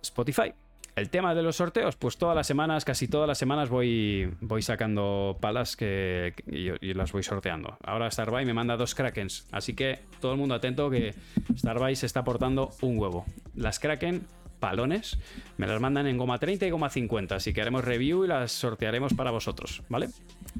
Spotify. 0.00 0.54
El 0.98 1.10
tema 1.10 1.32
de 1.32 1.42
los 1.44 1.54
sorteos, 1.54 1.94
pues 1.94 2.16
todas 2.16 2.34
las 2.34 2.46
semanas, 2.46 2.84
casi 2.84 3.06
todas 3.06 3.28
las 3.28 3.38
semanas 3.38 3.68
voy, 3.68 4.34
voy 4.40 4.62
sacando 4.62 5.38
palas 5.40 5.76
que, 5.76 6.34
y, 6.46 6.92
las 6.92 7.12
voy 7.12 7.22
sorteando. 7.22 7.76
Ahora 7.84 8.10
Starbuy 8.10 8.44
me 8.44 8.52
manda 8.52 8.76
dos 8.76 8.96
Krakens, 8.96 9.46
así 9.52 9.74
que 9.74 10.00
todo 10.20 10.32
el 10.32 10.38
mundo 10.38 10.56
atento 10.56 10.90
que 10.90 11.14
Starbuy 11.56 11.94
se 11.94 12.06
está 12.06 12.20
aportando 12.20 12.70
un 12.82 12.98
huevo. 12.98 13.24
Las 13.54 13.78
Kraken, 13.78 14.26
palones, 14.58 15.18
me 15.56 15.68
las 15.68 15.80
mandan 15.80 16.08
en 16.08 16.18
goma 16.18 16.38
30 16.38 16.66
y 16.66 16.70
goma 16.70 16.90
50, 16.90 17.36
así 17.36 17.52
que 17.52 17.60
haremos 17.60 17.84
review 17.84 18.24
y 18.24 18.28
las 18.28 18.50
sortearemos 18.50 19.14
para 19.14 19.30
vosotros, 19.30 19.84
¿vale? 19.88 20.08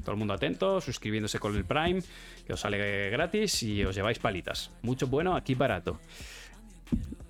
Todo 0.01 0.13
el 0.13 0.17
mundo 0.17 0.33
atento, 0.33 0.79
suscribiéndose 0.79 1.39
con 1.39 1.53
el 1.57 1.65
Prime, 1.65 2.01
que 2.47 2.53
os 2.53 2.61
sale 2.61 3.09
gratis 3.09 3.61
y 3.63 3.83
os 3.83 3.93
lleváis 3.93 4.19
palitas. 4.19 4.71
Mucho 4.83 5.07
bueno, 5.07 5.35
aquí 5.35 5.53
barato. 5.53 5.99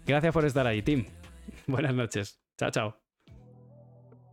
Gracias 0.06 0.32
por 0.32 0.46
estar 0.46 0.68
ahí, 0.68 0.84
Tim. 0.84 1.06
Buenas 1.66 1.96
noches. 1.96 2.49
Chao, 2.60 2.70
chao. 2.72 3.09